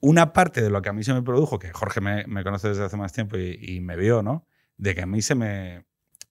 Una 0.00 0.32
parte 0.32 0.62
de 0.62 0.70
lo 0.70 0.80
que 0.80 0.88
a 0.88 0.94
mí 0.94 1.04
se 1.04 1.12
me 1.12 1.22
produjo, 1.22 1.58
que 1.58 1.70
Jorge 1.72 2.00
me, 2.00 2.26
me 2.26 2.42
conoce 2.44 2.68
desde 2.68 2.84
hace 2.84 2.96
más 2.96 3.12
tiempo 3.12 3.36
y, 3.36 3.80
me 3.80 3.96
vio, 3.96 4.22
¿no? 4.22 4.46
De 4.78 4.94
que 4.94 5.02
a 5.02 5.06
mí 5.06 5.20
se 5.20 5.34
me... 5.34 5.84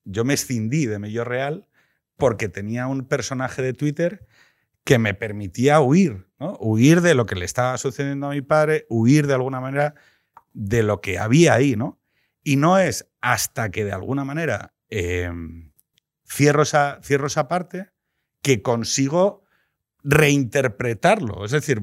Yo 0.04 0.26
me 0.26 0.34
escindí 0.34 0.88
de 0.88 0.98
mi 0.98 1.16
real 1.20 1.68
porque 2.18 2.50
tenía 2.50 2.88
un 2.88 3.06
personaje 3.06 3.62
de 3.62 3.74
Twitter 3.74 4.28
que 4.84 4.98
me 4.98 5.14
permitía 5.14 5.80
huir, 5.80 6.28
¿no? 6.40 6.58
Huir 6.60 7.02
de 7.02 7.14
lo 7.14 7.28
que 7.28 7.36
le 7.36 7.46
estaba 7.46 7.78
sucediendo 7.78 8.28
a 8.28 8.32
mi 8.32 8.42
padre, 8.42 8.88
huir 8.90 9.28
de 9.28 9.36
alguna 9.36 9.60
manera 9.60 9.94
de 10.54 10.82
lo 10.82 11.02
que 11.02 11.20
había 11.20 11.54
ahí, 11.54 11.76
¿no? 11.76 12.02
Y 12.44 12.56
no 12.56 12.80
es 12.80 13.12
hasta 13.22 13.70
que 13.70 13.86
de 13.86 13.92
alguna 13.92 14.26
manera 14.26 14.74
eh, 14.90 15.32
cierro, 16.28 16.64
esa, 16.64 17.00
cierro 17.04 17.28
esa 17.28 17.48
parte 17.48 17.95
que 18.46 18.62
consigo 18.62 19.44
reinterpretarlo, 20.04 21.46
es 21.46 21.50
decir, 21.52 21.82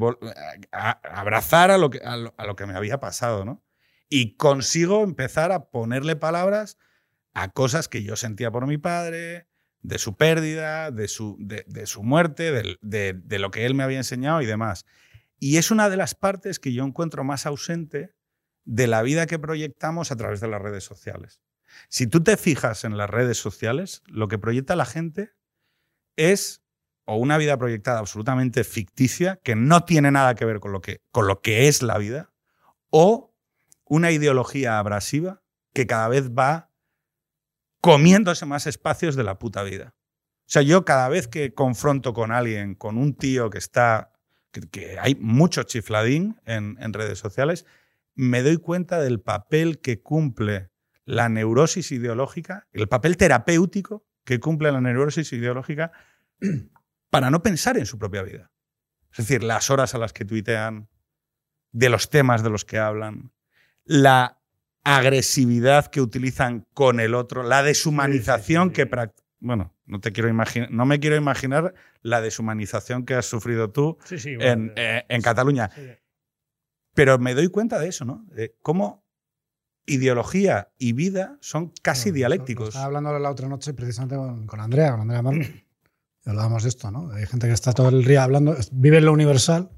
abrazar 0.71 1.73
a 1.73 1.77
lo, 1.77 1.91
que, 1.91 1.99
a, 2.05 2.17
lo, 2.17 2.55
que 2.57 2.67
me 2.67 2.75
había 2.77 3.01
pasado, 3.01 3.45
¿no? 3.45 3.65
Y 4.09 4.37
consigo 4.37 5.03
empezar 5.03 5.51
a 5.51 5.71
ponerle 5.71 6.15
palabras 6.15 6.79
a 7.35 7.49
cosas 7.49 7.89
que 7.89 8.05
yo 8.05 8.15
sentía 8.15 8.53
por 8.53 8.69
mi 8.69 8.79
padre, 8.79 9.49
de 9.81 9.99
su 9.99 10.17
pérdida, 10.17 10.93
de 10.93 11.09
su, 11.09 11.37
de, 11.41 11.65
de 11.67 11.87
su 11.87 12.05
muerte, 12.05 12.53
del- 12.53 12.79
de, 12.81 13.15
de 13.15 13.39
lo 13.41 13.51
que 13.51 13.67
él 13.67 13.75
me 13.75 13.83
había 13.83 13.99
enseñado 13.99 14.41
y 14.41 14.47
demás. 14.47 14.87
Y 15.41 15.57
es 15.57 15.73
una 15.73 15.89
de 15.91 15.97
las 15.97 16.15
partes 16.15 16.61
que 16.61 16.73
yo 16.73 16.85
encuentro 16.85 17.25
más 17.25 17.45
ausente 17.45 18.15
de 18.65 18.87
la 18.87 19.03
vida 19.03 19.27
que 19.27 19.41
proyectamos 19.41 20.13
a 20.13 20.17
través 20.17 20.41
de 20.41 20.47
las 20.47 20.63
redes 20.63 20.85
sociales. 20.85 21.41
Si 21.89 22.07
tú 22.07 22.23
te 22.23 22.37
fijas 22.37 22.85
en 22.85 22.97
las 22.97 23.11
redes 23.11 23.39
sociales, 23.39 24.05
lo 24.07 24.29
que 24.29 24.39
proyecta 24.39 24.77
la 24.77 24.85
gente 24.87 25.33
es 26.17 26.63
o 27.05 27.17
una 27.17 27.37
vida 27.37 27.57
proyectada 27.57 27.99
absolutamente 27.99 28.65
ficticia, 28.65 29.41
que 29.43 29.57
no 29.57 29.85
tiene 29.85 30.11
nada 30.11 30.35
que 30.35 30.45
ver 30.45 30.61
con 30.61 30.73
lo 30.73 30.81
que, 30.81 31.01
con 31.11 31.27
lo 31.27 31.41
que 31.41 31.69
es 31.69 31.83
la 31.83 31.99
vida, 31.99 32.33
o 32.91 33.35
una 33.85 34.11
ideología 34.11 34.79
abrasiva 34.79 35.43
que 35.73 35.87
cada 35.87 36.09
vez 36.09 36.31
va 36.31 36.71
comiéndose 37.81 38.47
más 38.47 38.67
espacios 38.67 39.17
de 39.17 39.25
la 39.25 39.39
puta 39.39 39.63
vida. 39.63 39.95
O 40.43 40.51
sea, 40.53 40.63
yo 40.63 40.85
cada 40.85 41.09
vez 41.09 41.29
que 41.29 41.55
confronto 41.55 42.13
con 42.15 42.31
alguien, 42.31 42.75
con 42.75 42.97
un 42.97 43.15
tío 43.15 43.51
que 43.51 43.59
está, 43.59 44.13
que, 44.53 44.99
hay 45.01 45.17
mucho 45.17 45.65
chifladín 45.65 46.41
en, 46.45 46.77
en 46.81 46.93
redes 46.93 47.19
sociales, 47.19 47.67
me 48.15 48.43
doy 48.43 48.59
cuenta 48.59 49.01
del 49.01 49.21
papel 49.21 49.81
que 49.81 50.01
cumple 50.01 50.71
la 51.05 51.29
neurosis 51.29 51.91
ideológica, 51.91 52.69
el 52.73 52.89
papel 52.89 53.17
terapéutico 53.17 54.05
que 54.25 54.41
cumple 54.41 54.73
la 54.73 54.81
neurosis 54.81 55.33
ideológica 55.33 55.93
para 57.11 57.31
no 57.31 57.43
pensar 57.43 57.77
en 57.77 57.87
su 57.87 57.99
propia 57.99 58.23
vida. 58.23 58.51
Es 59.11 59.19
decir, 59.19 59.43
las 59.43 59.71
horas 59.71 59.95
a 59.95 59.99
las 59.99 60.13
que 60.13 60.25
tuitean, 60.25 60.89
de 61.73 61.89
los 61.89 62.11
temas 62.11 62.43
de 62.43 62.51
los 62.51 62.65
que 62.65 62.79
hablan, 62.79 63.33
la 63.85 64.39
agresividad 64.85 65.87
que 65.87 66.01
utilizan 66.01 66.67
con 66.75 67.01
el 67.01 67.15
otro, 67.15 67.43
la 67.43 67.63
deshumanización 67.63 68.71
que 68.71 68.89
bueno, 69.41 69.75
no 69.87 70.01
te 70.01 70.13
quiero 70.13 70.33
no 70.71 70.87
me 70.87 71.01
quiero 71.01 71.17
imaginar 71.17 71.75
la 72.01 72.21
deshumanización 72.21 73.05
que 73.05 73.15
has 73.15 73.27
sufrido 73.27 73.71
tú 73.71 73.99
en, 74.11 74.39
bueno, 74.39 74.73
eh, 74.77 75.05
en 75.09 75.21
Cataluña. 75.21 75.71
Pero 76.95 77.19
me 77.19 77.35
doy 77.35 77.49
cuenta 77.49 77.79
de 77.79 77.89
eso, 77.89 78.05
¿no? 78.05 78.25
De 78.29 78.55
cómo 78.63 79.02
ideología 79.87 80.69
y 80.79 80.93
vida 80.93 81.37
son 81.41 81.73
casi 81.83 82.11
Bueno, 82.11 82.17
dialécticos. 82.17 82.69
Estaba 82.69 82.87
hablando 82.87 83.19
la 83.19 83.31
otra 83.31 83.49
noche 83.49 83.75
precisamente 83.75 84.17
con, 84.17 84.47
con 84.47 84.61
Andrea, 84.61 84.93
con 84.93 85.01
Andrea 85.01 85.23
Marmo, 85.23 85.43
y 85.43 86.29
hablábamos 86.31 86.63
de 86.63 86.69
esto, 86.69 86.91
¿no? 86.91 87.11
Hay 87.13 87.27
gente 87.27 87.47
que 87.49 87.53
está 87.53 87.73
todo 87.73 87.89
el 87.89 88.05
día 88.05 88.23
hablando, 88.23 88.57
vive 88.73 88.99
en 88.99 89.05
lo 89.07 89.13
universal, 89.13 89.71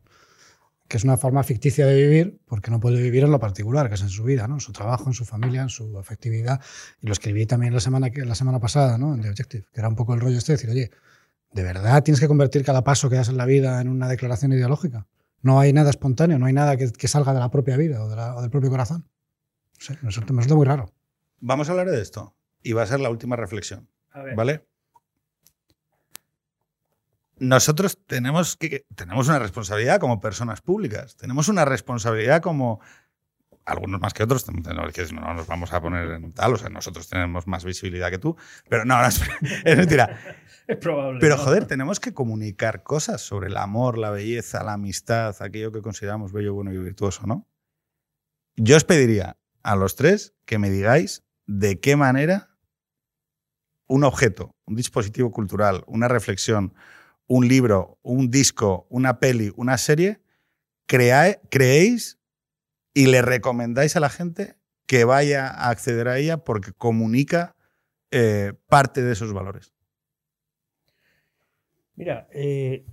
que 0.89 0.99
es 0.99 1.05
una 1.05 1.17
forma 1.17 1.43
ficticia 1.43 1.87
de 1.87 1.97
vivir, 1.97 2.39
porque 2.45 2.71
no 2.71 2.79
puede 2.79 3.01
vivir 3.01 3.25
en 3.25 3.31
lo 3.31 3.41
particular, 3.41 3.89
que 3.89 3.95
es 3.95 4.03
en 4.03 4.11
su 4.11 4.23
vida, 4.25 4.47
¿no? 4.47 4.55
En 4.57 4.61
su 4.61 4.73
trabajo, 4.73 5.05
en 5.07 5.15
su 5.15 5.25
familia, 5.25 5.63
en 5.63 5.71
su 5.71 5.99
afectividad. 5.99 6.61
Y 7.01 7.07
lo 7.07 7.13
escribí 7.15 7.47
también 7.47 7.73
la 7.73 7.81
semana, 7.81 8.09
la 8.15 8.35
semana 8.35 8.61
pasada, 8.61 8.99
¿no? 8.99 9.15
En 9.15 9.23
The 9.23 9.31
Objective, 9.31 9.65
que 9.73 9.81
era 9.81 9.89
un 9.89 9.97
poco 9.97 10.13
el 10.13 10.21
rollo 10.21 10.37
este 10.37 10.53
de 10.53 10.57
decir, 10.59 10.71
oye, 10.71 10.91
¿de 11.53 11.63
verdad 11.63 12.03
tienes 12.03 12.21
que 12.21 12.29
convertir 12.29 12.63
cada 12.65 12.85
paso 12.85 13.09
que 13.09 13.17
das 13.17 13.31
en 13.31 13.39
la 13.39 13.47
vida 13.47 13.81
en 13.81 13.89
una 13.89 14.09
declaración 14.09 14.53
ideológica? 14.53 15.07
No 15.41 15.59
hay 15.61 15.73
nada 15.73 15.89
espontáneo, 15.89 16.39
no 16.39 16.45
hay 16.47 16.53
nada 16.53 16.77
que, 16.77 16.93
que 16.93 17.09
salga 17.09 17.33
de 17.33 17.41
la 17.41 17.51
propia 17.51 17.79
vida 17.79 18.05
o, 18.05 18.09
de 18.11 18.17
la- 18.17 18.37
o 18.37 18.43
del 18.43 18.51
propio 18.51 18.69
corazón. 18.71 19.09
Sé, 19.85 19.99
me 20.01 20.09
resulta, 20.09 20.33
muy 20.33 20.65
raro. 20.65 20.91
Vamos 21.41 21.69
a 21.69 21.73
hablar 21.73 21.91
de 21.91 22.01
esto 22.01 22.35
y 22.63 22.73
va 22.73 22.85
a 22.85 22.87
ser 22.87 23.01
la 23.01 23.11
última 23.11 23.37
reflexión, 23.37 23.91
A 24.13 24.23
ver. 24.23 24.35
¿vale? 24.35 24.67
Nosotros 27.37 27.99
tenemos, 28.07 28.57
que, 28.57 28.87
tenemos 28.95 29.29
una 29.29 29.39
responsabilidad 29.39 30.01
como 30.01 30.23
personas 30.23 30.63
públicas, 30.63 31.17
tenemos 31.17 31.49
una 31.49 31.67
responsabilidad 31.67 32.41
como 32.41 32.81
algunos 33.67 34.01
más 34.01 34.15
que 34.15 34.23
otros, 34.23 34.47
no, 34.51 35.35
nos 35.35 35.47
vamos 35.47 35.75
a 35.75 35.83
poner 35.83 36.13
en 36.13 36.33
tal, 36.33 36.55
o 36.55 36.57
sea, 36.57 36.71
nosotros 36.71 37.07
tenemos 37.11 37.47
más 37.47 37.63
visibilidad 37.63 38.09
que 38.09 38.19
tú, 38.19 38.39
pero 38.71 38.87
no, 38.87 38.99
no, 38.99 39.07
es, 39.09 39.21
es 39.67 39.77
mentira. 39.77 40.19
Es 40.67 40.79
probable. 40.79 41.21
Pero 41.21 41.37
¿no? 41.37 41.43
joder, 41.43 41.67
tenemos 41.67 42.01
que 42.01 42.15
comunicar 42.15 42.83
cosas 42.83 43.21
sobre 43.21 43.49
el 43.49 43.59
amor, 43.59 43.99
la 43.99 44.09
belleza, 44.09 44.65
la 44.65 44.73
amistad, 44.73 45.37
aquello 45.41 45.71
que 45.73 45.83
consideramos 45.83 46.33
bello, 46.33 46.55
bueno 46.55 46.73
y 46.73 46.79
virtuoso, 46.79 47.27
¿no? 47.27 47.47
Yo 48.57 48.79
os 48.79 48.85
pediría 48.85 49.37
a 49.65 49.75
los 49.77 49.97
tres 49.97 50.35
que 50.45 50.59
me 50.59 50.71
digáis 50.71 51.25
de 51.47 51.81
qué 51.81 51.97
manera 51.97 52.51
un 53.87 54.05
objeto, 54.05 54.55
un 54.67 54.77
dispositivo 54.77 55.31
cultural, 55.31 55.83
una 55.87 56.09
reflexión, 56.09 56.75
un 57.27 57.49
libro, 57.49 57.99
un 58.03 58.31
disco, 58.31 58.87
una 58.91 59.19
peli, 59.19 59.53
una 59.57 59.79
serie, 59.79 60.21
creéis 60.87 62.19
y 62.93 63.07
le 63.07 63.23
recomendáis 63.23 63.97
a 63.97 64.01
la 64.01 64.11
gente 64.11 64.57
que 64.87 65.05
vaya 65.05 65.49
a 65.49 65.71
acceder 65.71 66.09
a 66.09 66.19
ella 66.19 66.45
porque 66.45 66.73
comunica 66.73 67.57
eh, 68.11 68.53
parte 68.69 69.03
de 69.03 69.13
esos 69.13 69.33
valores. 69.33 69.75
Mira, 71.97 72.29
eh, 72.33 72.85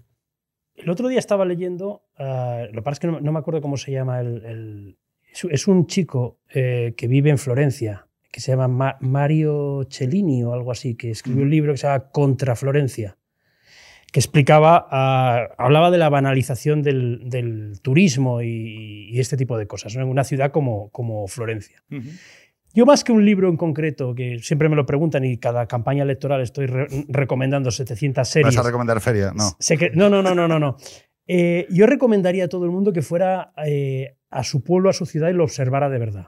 el 0.76 0.90
otro 0.90 1.08
día 1.08 1.20
estaba 1.20 1.46
leyendo, 1.46 2.04
ah, 2.18 2.66
lo 2.72 2.82
que 2.82 2.82
pasa 2.82 2.94
es 2.94 3.00
que 3.00 3.08
no, 3.08 3.32
me 3.32 3.40
acuerdo 3.40 3.62
cómo 3.62 3.78
se 3.78 3.92
llama 3.92 4.22
el- 4.22 4.98
es, 5.50 5.68
un 5.68 5.88
chico 5.88 6.40
eh, 6.54 6.94
que 6.98 7.08
vive 7.08 7.30
en 7.30 7.38
Florencia, 7.38 8.08
que 8.32 8.40
se 8.40 8.52
llama 8.52 8.68
Ma- 8.68 8.98
Mario 9.02 9.86
Cellini 9.90 10.44
o 10.44 10.54
algo 10.54 10.72
así, 10.72 10.96
que 10.96 11.12
escribió 11.12 11.44
un 11.44 11.50
libro 11.50 11.74
que 11.74 11.78
se 11.78 11.88
llama 11.88 12.10
Contra 12.12 12.56
Florencia, 12.56 13.18
que 14.12 14.20
explicaba, 14.20 14.88
ah, 14.92 15.48
hablaba 15.58 15.90
de 15.92 15.98
la 15.98 16.10
banalización 16.10 16.82
del, 16.82 17.30
del 17.30 17.80
turismo 17.82 18.42
y, 18.42 19.10
y 19.10 19.20
este 19.20 19.38
tipo 19.38 19.58
de 19.58 19.68
cosas 19.68 19.96
¿no? 19.96 20.02
en 20.04 20.10
una 20.10 20.24
ciudad 20.24 20.52
como, 20.52 20.90
como 20.90 21.28
Florencia. 21.28 21.82
Yo 22.74 22.86
más 22.86 23.04
que 23.04 23.12
un 23.12 23.26
libro 23.26 23.50
en 23.50 23.58
concreto, 23.58 24.16
que 24.16 24.40
siempre 24.40 24.70
me 24.70 24.78
lo 24.78 24.86
preguntan 24.86 25.26
y 25.26 25.38
cada 25.38 25.66
campaña 25.68 26.04
electoral 26.04 26.40
estoy 26.42 26.68
re- 26.68 26.88
recomendando 27.10 27.70
700 27.70 28.26
series. 28.28 28.56
¿Vas 28.56 28.66
a 28.66 28.68
recomendar 28.68 29.02
feria? 29.02 29.34
No, 29.36 29.50
no, 30.10 30.22
no, 30.22 30.48
no. 30.48 30.58
no. 30.60 30.78
Eh, 31.28 31.68
yo 31.70 31.86
recomendaría 31.86 32.46
a 32.46 32.50
todo 32.50 32.66
el 32.66 32.72
mundo 32.72 32.94
que 32.94 33.02
fuera 33.02 33.54
eh, 33.66 34.18
a 34.30 34.44
su 34.44 34.64
pueblo, 34.64 34.90
a 34.90 34.94
su 34.94 35.06
ciudad 35.06 35.30
y 35.30 35.34
lo 35.34 35.44
observara 35.44 35.90
de 35.90 36.00
verdad. 36.00 36.28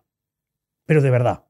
Pero 0.86 1.02
de 1.02 1.10
verdad. 1.10 1.46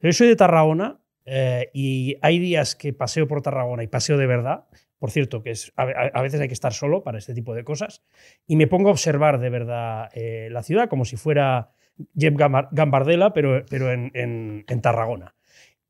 Yo 0.00 0.12
soy 0.12 0.28
de 0.28 0.36
Tarragona 0.36 1.00
eh, 1.24 1.70
y 1.72 2.16
hay 2.22 2.38
días 2.38 2.74
que 2.74 2.92
paseo 2.92 3.28
por 3.28 3.42
Tarragona 3.42 3.82
y 3.82 3.86
paseo 3.86 4.16
de 4.18 4.26
verdad. 4.26 4.64
Por 4.98 5.10
cierto, 5.10 5.42
que 5.42 5.50
es, 5.52 5.72
a, 5.76 5.82
a- 5.82 6.22
veces 6.22 6.40
hay 6.40 6.48
que 6.48 6.54
estar 6.54 6.72
solo 6.72 7.02
para 7.02 7.18
este 7.18 7.34
tipo 7.34 7.54
de 7.54 7.64
cosas. 7.64 8.02
Y 8.46 8.56
me 8.56 8.66
pongo 8.66 8.88
a 8.88 8.92
observar 8.92 9.38
de 9.40 9.48
verdad 9.50 10.10
la 10.14 10.62
ciudad 10.62 10.88
como 10.88 11.04
si 11.04 11.16
fuera 11.16 11.70
Jeff 12.16 12.34
Gambar- 12.34 12.68
Gambardella, 12.72 13.32
pero, 13.32 13.64
pero 13.68 13.92
en, 13.92 14.64
Tarragona. 14.82 15.34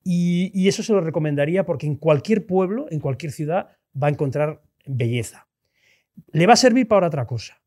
Y 0.05 0.69
eso 0.69 0.83
se 0.83 0.93
lo 0.93 1.01
recomendaría 1.01 1.65
porque 1.65 1.87
en 1.87 1.97
cualquier 1.97 2.47
pueblo, 2.47 2.87
en 2.91 3.01
cualquier 3.01 3.33
ciudad, 3.33 3.69
va 4.01 4.07
a 4.07 4.11
encontrar 4.11 4.63
belleza. 4.87 5.49
Le 6.33 6.47
va 6.47 6.53
a 6.55 6.57
servir 6.57 6.87
para 6.89 7.07
otra 7.09 7.27
cosa, 7.27 7.61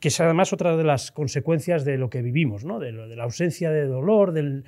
que 0.00 0.08
es 0.08 0.20
además 0.20 0.52
otra 0.52 0.76
de 0.76 0.84
las 0.84 1.10
consecuencias 1.12 1.84
de 1.84 1.98
lo 1.98 2.08
que 2.10 2.22
vivimos, 2.22 2.64
¿no? 2.64 2.78
de, 2.78 2.92
de 2.92 3.16
la 3.16 3.24
ausencia 3.24 3.70
de 3.70 3.86
dolor, 3.86 4.36
el- 4.36 4.64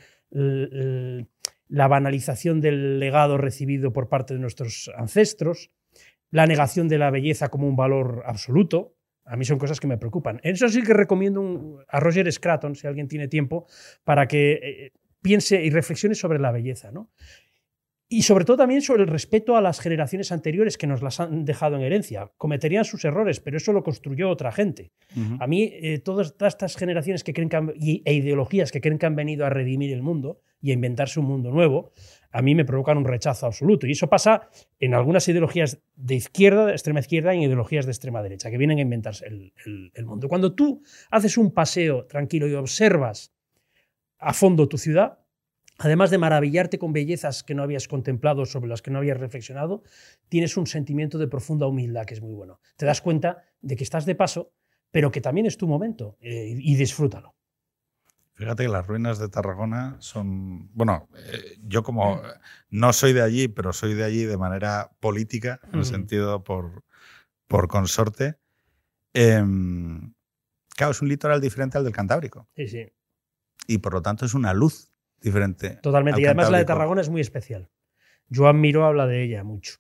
la 1.68 1.86
banalización 1.89 2.61
del 2.61 2.99
legado 2.99 3.36
recibido 3.39 3.93
por 3.93 4.09
parte 4.09 4.34
de 4.34 4.41
nuestros 4.41 4.91
ancestros, 4.97 5.70
la 6.30 6.47
negación 6.47 6.89
de 6.89 6.99
la 6.99 7.11
belleza 7.11 7.49
como 7.49 7.66
un 7.68 7.76
valor 7.76 8.22
absoluto. 8.26 8.95
A 9.24 9.36
mí 9.36 9.45
son 9.45 9.59
cosas 9.59 9.78
que 9.78 9.86
me 9.86 9.99
preocupan. 9.99 10.41
En 10.43 10.55
eso 10.55 10.68
sí 10.68 10.82
que 10.82 10.95
recomiendo 10.95 11.84
a 11.89 12.01
Roger 12.01 12.30
Scraton, 12.32 12.74
si 12.74 12.86
alguien 12.86 13.09
tiene 13.09 13.28
tiempo, 13.28 13.66
para 14.05 14.26
que 14.26 14.53
eh, 14.53 14.93
piense 15.20 15.62
y 15.62 15.68
reflexione 15.70 16.14
sobre 16.14 16.39
la 16.39 16.51
belleza. 16.53 16.91
¿no? 16.91 17.11
Y 18.11 18.22
sobre 18.22 18.46
todo 18.46 18.56
también 18.56 18.80
sobre 18.80 19.02
el 19.02 19.09
respeto 19.09 19.54
a 19.54 19.61
las 19.61 19.80
generaciones 19.80 20.32
anteriores 20.32 20.78
que 20.78 20.86
nos 20.86 21.02
las 21.02 21.20
han 21.20 21.44
dejado 21.44 21.76
en 21.76 21.82
herencia. 21.82 22.30
Cometerían 22.38 22.86
sus 22.86 23.04
errores, 23.04 23.38
pero 23.38 23.59
eso 23.59 23.74
lo 23.74 23.82
construyó 23.82 24.30
otra 24.30 24.50
gente. 24.50 24.92
A 25.40 25.46
mí, 25.46 25.64
eh, 25.74 25.98
todas 25.98 26.34
estas 26.40 26.76
generaciones 26.76 27.22
que 27.22 27.34
creen 27.34 27.50
que 27.50 27.56
han- 27.56 27.72
y- 27.76 28.00
e 28.06 28.14
ideologías 28.14 28.72
que 28.72 28.80
creen 28.80 28.98
que 28.98 29.04
han 29.04 29.14
venido 29.14 29.44
a 29.44 29.50
redimir 29.50 29.92
el 29.92 30.00
mundo 30.02 30.40
y 30.62 30.70
a 30.70 30.74
inventarse 30.74 31.20
un 31.20 31.26
mundo 31.26 31.50
nuevo, 31.50 31.92
a 32.32 32.40
mí 32.40 32.54
me 32.54 32.64
provocan 32.64 32.96
un 32.96 33.04
rechazo 33.04 33.44
absoluto. 33.44 33.86
Y 33.86 33.92
eso 33.92 34.09
pasa 34.09 34.48
en 34.80 34.94
algunas 34.94 35.28
ideologías 35.28 35.78
de 35.94 36.14
izquierda, 36.14 36.64
de 36.64 36.72
extrema 36.72 37.00
izquierda, 37.00 37.34
y 37.34 37.38
en 37.38 37.42
ideologías 37.44 37.84
de 37.84 37.92
extrema 37.92 38.22
derecha, 38.22 38.50
que 38.50 38.56
vienen 38.56 38.78
a 38.78 38.82
inventarse 38.82 39.26
el, 39.26 39.52
el- 39.66 39.92
el 39.94 40.04
mundo. 40.06 40.28
Cuando 40.28 40.54
tú 40.54 40.82
haces 41.11 41.36
un 41.36 41.52
paseo 41.52 42.06
tranquilo 42.06 42.48
y 42.48 42.54
observas 42.54 43.34
a 44.18 44.32
fondo 44.32 44.66
tu 44.66 44.78
ciudad, 44.78 45.18
además 45.78 46.10
de 46.10 46.18
maravillarte 46.18 46.78
con 46.78 46.92
bellezas 46.92 47.42
que 47.42 47.54
no 47.54 47.62
habías 47.62 47.88
contemplado, 47.88 48.44
sobre 48.44 48.68
las 48.68 48.82
que 48.82 48.90
no 48.90 48.98
habías 48.98 49.18
reflexionado, 49.18 49.82
tienes 50.28 50.56
un 50.56 50.66
sentimiento 50.66 51.18
de 51.18 51.28
profunda 51.28 51.66
humildad 51.66 52.04
que 52.04 52.14
es 52.14 52.20
muy 52.20 52.34
bueno. 52.34 52.60
Te 52.76 52.84
das 52.84 53.00
cuenta 53.00 53.44
de 53.60 53.76
que 53.76 53.84
estás 53.84 54.04
de 54.04 54.14
paso, 54.14 54.52
pero 54.90 55.10
que 55.10 55.20
también 55.20 55.46
es 55.46 55.56
tu 55.56 55.68
momento 55.68 56.16
eh, 56.20 56.54
y 56.56 56.76
disfrútalo. 56.76 57.34
Fíjate 58.34 58.64
que 58.64 58.68
las 58.68 58.86
ruinas 58.86 59.18
de 59.18 59.28
Tarragona 59.28 59.96
son. 59.98 60.72
Bueno, 60.72 61.08
eh, 61.16 61.56
yo 61.60 61.82
como 61.82 62.22
no 62.70 62.92
soy 62.92 63.12
de 63.12 63.22
allí, 63.22 63.48
pero 63.48 63.72
soy 63.72 63.94
de 63.94 64.04
allí 64.04 64.24
de 64.24 64.36
manera 64.36 64.92
política, 65.00 65.60
en 65.72 65.80
el 65.80 65.84
sentido 65.84 66.44
por, 66.44 66.84
por 67.48 67.66
consorte. 67.66 68.36
em, 69.12 70.14
claro, 70.68 70.92
es 70.92 71.02
un 71.02 71.08
litoral 71.08 71.40
diferente 71.40 71.78
al 71.78 71.84
del 71.84 71.92
Cantábrico. 71.92 72.48
Sí, 72.54 72.68
sí, 72.68 72.86
Y 73.66 73.78
por 73.78 73.92
lo 73.92 74.02
tanto 74.02 74.24
es 74.24 74.34
una 74.34 74.54
luz 74.54 74.88
diferente. 75.22 75.78
totalmente. 75.82 76.16
al 76.16 76.22
Y 76.22 76.26
además 76.26 76.50
la 76.50 76.58
de. 76.58 76.64
Tarragona 76.64 77.00
es 77.00 77.08
muy 77.10 77.20
especial. 77.20 77.68
Joan 78.32 78.60
Miró 78.60 78.84
habla 78.84 79.06
de 79.06 79.22
ella 79.22 79.44
mucho. 79.44 79.74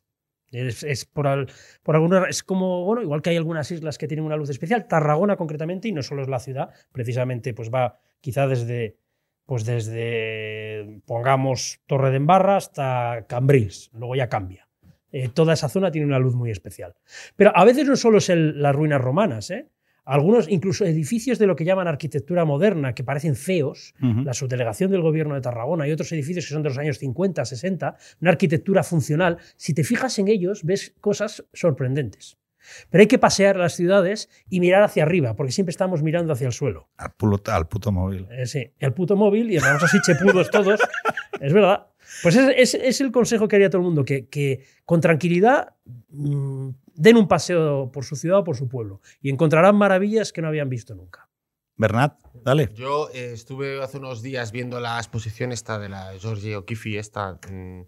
Es, 0.50 0.82
es 0.82 1.04
por, 1.04 1.26
al- 1.26 1.50
por 1.82 1.94
alguna, 1.96 2.24
es 2.28 2.42
como, 2.42 2.84
bueno, 2.86 3.02
igual 3.02 3.20
que 3.20 3.28
hay 3.30 3.36
algunas 3.36 3.70
islas 3.70 3.98
que 3.98 4.08
tienen 4.08 4.24
una 4.24 4.36
luz 4.36 4.48
especial, 4.48 4.86
Tarragona 4.88 5.36
concretamente, 5.36 5.88
y 5.88 5.92
no 5.92 6.02
solo 6.02 6.22
es 6.22 6.28
la 6.28 6.38
ciudad, 6.40 6.70
precisamente 6.90 7.52
pues 7.52 7.70
va 7.70 7.98
quizá 8.22 8.46
desde, 8.46 8.96
pues 9.44 9.66
desde, 9.66 11.00
pongamos, 11.06 11.80
Torre 11.86 12.10
de 12.10 12.16
Embarra 12.16 12.56
hasta 12.56 13.26
Cambrils, 13.28 13.90
luego 13.92 14.16
ya 14.16 14.28
cambia. 14.30 14.66
Eh, 15.12 15.28
toda 15.28 15.52
esa 15.54 15.68
zona 15.68 15.90
tiene 15.90 16.06
una 16.06 16.18
luz 16.18 16.34
muy 16.34 16.50
especial. 16.50 16.94
Pero 17.36 17.52
a 17.54 17.64
veces 17.64 17.86
no 17.86 17.96
solo 17.96 18.18
es 18.18 18.28
el- 18.30 18.60
las 18.62 18.74
ruinas 18.74 19.00
romanas, 19.00 19.50
¿eh? 19.50 19.68
Algunos, 20.10 20.48
incluso 20.48 20.86
edificios 20.86 21.38
de 21.38 21.46
lo 21.46 21.54
que 21.54 21.64
llaman 21.66 21.86
arquitectura 21.86 22.46
moderna, 22.46 22.94
que 22.94 23.04
parecen 23.04 23.36
feos, 23.36 23.94
Ujú. 24.02 24.22
la 24.22 24.32
subdelegación 24.32 24.90
del 24.90 25.02
gobierno 25.02 25.34
de 25.34 25.42
Tarragona 25.42 25.86
y 25.86 25.92
otros 25.92 26.10
edificios 26.12 26.46
que 26.46 26.54
son 26.54 26.62
de 26.62 26.70
los 26.70 26.78
años 26.78 26.98
50, 26.98 27.44
60, 27.44 27.96
una 28.22 28.30
arquitectura 28.30 28.82
funcional, 28.82 29.36
si 29.56 29.74
te 29.74 29.84
fijas 29.84 30.18
en 30.18 30.28
ellos 30.28 30.64
ves 30.64 30.94
cosas 31.00 31.44
sorprendentes. 31.52 32.38
Pero 32.90 33.00
hay 33.02 33.06
que 33.06 33.18
pasear 33.18 33.56
las 33.56 33.74
ciudades 33.74 34.28
y 34.50 34.60
mirar 34.60 34.82
hacia 34.82 35.02
arriba, 35.02 35.36
porque 35.36 35.52
siempre 35.52 35.70
estamos 35.70 36.02
mirando 36.02 36.32
hacia 36.32 36.46
el 36.46 36.52
suelo. 36.52 36.88
Al, 36.96 37.12
pulo- 37.16 37.40
al 37.52 37.68
puto 37.68 37.92
móvil. 37.92 38.26
Eh, 38.30 38.46
sí, 38.46 38.72
el 38.78 38.92
puto 38.94 39.14
móvil 39.14 39.50
y 39.50 39.58
andamos 39.58 39.82
así 39.84 39.98
chepudos 40.04 40.50
todos. 40.50 40.80
Es 41.40 41.52
verdad. 41.52 41.86
Pues 42.22 42.34
es, 42.34 42.48
es- 42.56 42.74
es 42.82 43.00
el 43.00 43.12
consejo 43.12 43.46
que 43.46 43.56
haría 43.56 43.70
todo 43.70 43.80
el 43.82 43.84
mundo, 43.86 44.04
que, 44.04 44.26
que 44.26 44.64
con 44.84 45.00
tranquilidad 45.00 45.74
mm, 46.10 46.70
den 47.00 47.16
un 47.16 47.28
paseo 47.28 47.90
por 47.92 48.04
su 48.04 48.16
ciudad 48.16 48.38
o 48.40 48.44
por 48.44 48.56
su 48.56 48.68
pueblo 48.68 49.00
y 49.22 49.30
encontrarán 49.30 49.76
maravillas 49.76 50.32
que 50.32 50.42
no 50.42 50.48
habían 50.48 50.68
visto 50.68 50.94
nunca. 50.94 51.28
Bernat, 51.76 52.18
dale. 52.44 52.70
Yo 52.74 53.08
eh, 53.10 53.30
estuve 53.32 53.80
hace 53.82 53.98
unos 53.98 54.20
días 54.20 54.50
viendo 54.50 54.80
la 54.80 54.98
exposición 54.98 55.52
esta 55.52 55.78
de 55.78 55.88
la 55.88 56.12
Georgie 56.18 56.56
O'Keeffe 56.56 56.98
esta 56.98 57.38
mm, 57.48 57.82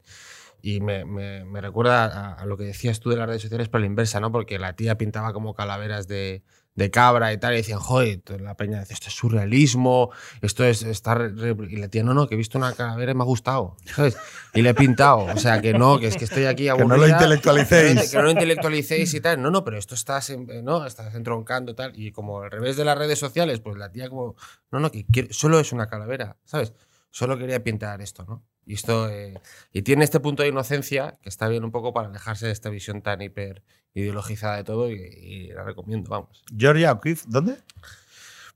y 0.63 0.81
me, 0.81 1.05
me- 1.05 1.45
me 1.45 1.61
recuerda 1.61 2.05
a, 2.05 2.35
a 2.35 2.47
lo 2.47 2.57
que 2.57 2.65
decías 2.65 3.01
tú 3.01 3.11
de 3.11 3.17
las 3.17 3.27
redes 3.27 3.43
sociales, 3.43 3.69
pero 3.69 3.79
a 3.79 3.81
la 3.81 3.87
inversa, 3.87 4.21
¿no? 4.21 4.31
Porque 4.31 4.59
la 4.61 4.77
tía 4.77 4.97
pintaba 4.97 5.33
como 5.33 5.55
calaveras 5.55 6.07
de, 6.07 6.45
de 6.75 6.91
cabra 6.91 7.33
y 7.33 7.39
tal, 7.39 7.55
y 7.55 7.59
decían, 7.59 7.79
joder, 7.79 8.23
la 8.41 8.57
peña 8.57 8.81
dice, 8.81 8.95
esto 8.95 9.09
es 9.09 9.15
surrealismo, 9.15 10.11
esto 10.41 10.65
es 10.65 10.83
estar... 10.83 11.33
Y 11.69 11.77
la 11.77 11.89
tía, 11.89 12.05
no, 12.05 12.15
no, 12.15 12.29
que 12.29 12.35
he 12.35 12.39
visto 12.39 12.59
una 12.59 12.73
calavera 12.73 13.13
y 13.13 13.15
me 13.15 13.23
ha 13.23 13.27
gustado, 13.27 13.77
¿sabes? 13.85 14.17
Y 14.55 14.63
le 14.63 14.71
he 14.71 14.75
pintado, 14.75 15.19
o 15.19 15.37
sea, 15.37 15.61
que 15.61 15.73
no, 15.75 15.99
que 15.99 16.07
es 16.07 16.17
que 16.17 16.25
estoy 16.25 16.45
aquí 16.47 16.65
Que 16.65 16.71
no 16.71 16.89
lo 16.89 16.95
aburrida, 16.95 17.17
intelectualicéis. 17.17 18.11
que 18.11 18.17
no 18.17 18.23
lo 18.25 18.31
intelectualicéis 18.31 19.15
y 19.15 19.21
tal. 19.21 19.43
No, 19.43 19.51
no, 19.51 19.65
pero 19.65 19.79
esto 19.79 19.95
estás, 19.95 20.31
eh, 20.31 20.39
¿no? 20.63 20.87
estás 20.87 21.15
entroncando 21.15 21.75
tal. 21.75 21.93
Y 21.95 22.13
como 22.13 22.41
al 22.43 22.51
revés 22.51 22.77
de 22.77 22.85
las 22.85 22.97
redes 22.97 23.19
sociales, 23.19 23.61
pues 23.61 23.77
la 23.77 23.91
tía 23.91 24.09
como, 24.09 24.37
no, 24.71 24.81
no, 24.81 24.91
que 24.91 25.29
solo 25.31 25.61
es 25.61 25.73
una 25.73 25.89
calavera, 25.89 26.37
¿sabes? 26.45 26.73
Solo 27.11 27.37
quería 27.37 27.63
pintar 27.63 28.01
esto, 28.01 28.25
¿no? 28.25 28.45
Y 28.71 28.75
esto, 28.75 29.09
eh, 29.11 29.35
y 29.73 29.83
tiene 29.83 30.05
este 30.05 30.21
punto 30.21 30.45
de 30.45 30.49
inocencia 30.51 31.19
que 31.23 31.29
está 31.29 31.49
bien 31.49 31.65
un 31.65 31.73
poco 31.73 31.93
para 31.93 32.09
alejarse 32.09 32.47
de 32.47 32.53
esta 32.53 32.69
visión 32.71 33.03
tan 33.03 33.21
hiper 33.21 33.63
ideologizada 33.95 34.57
de 34.59 34.63
todo 34.63 34.89
y, 34.91 34.95
y 34.95 35.49
la 35.49 35.65
recomiendo, 35.65 36.09
vamos. 36.11 36.45
Georgia 36.57 36.93
O'Keeffe, 36.93 37.25
¿dónde? 37.27 37.57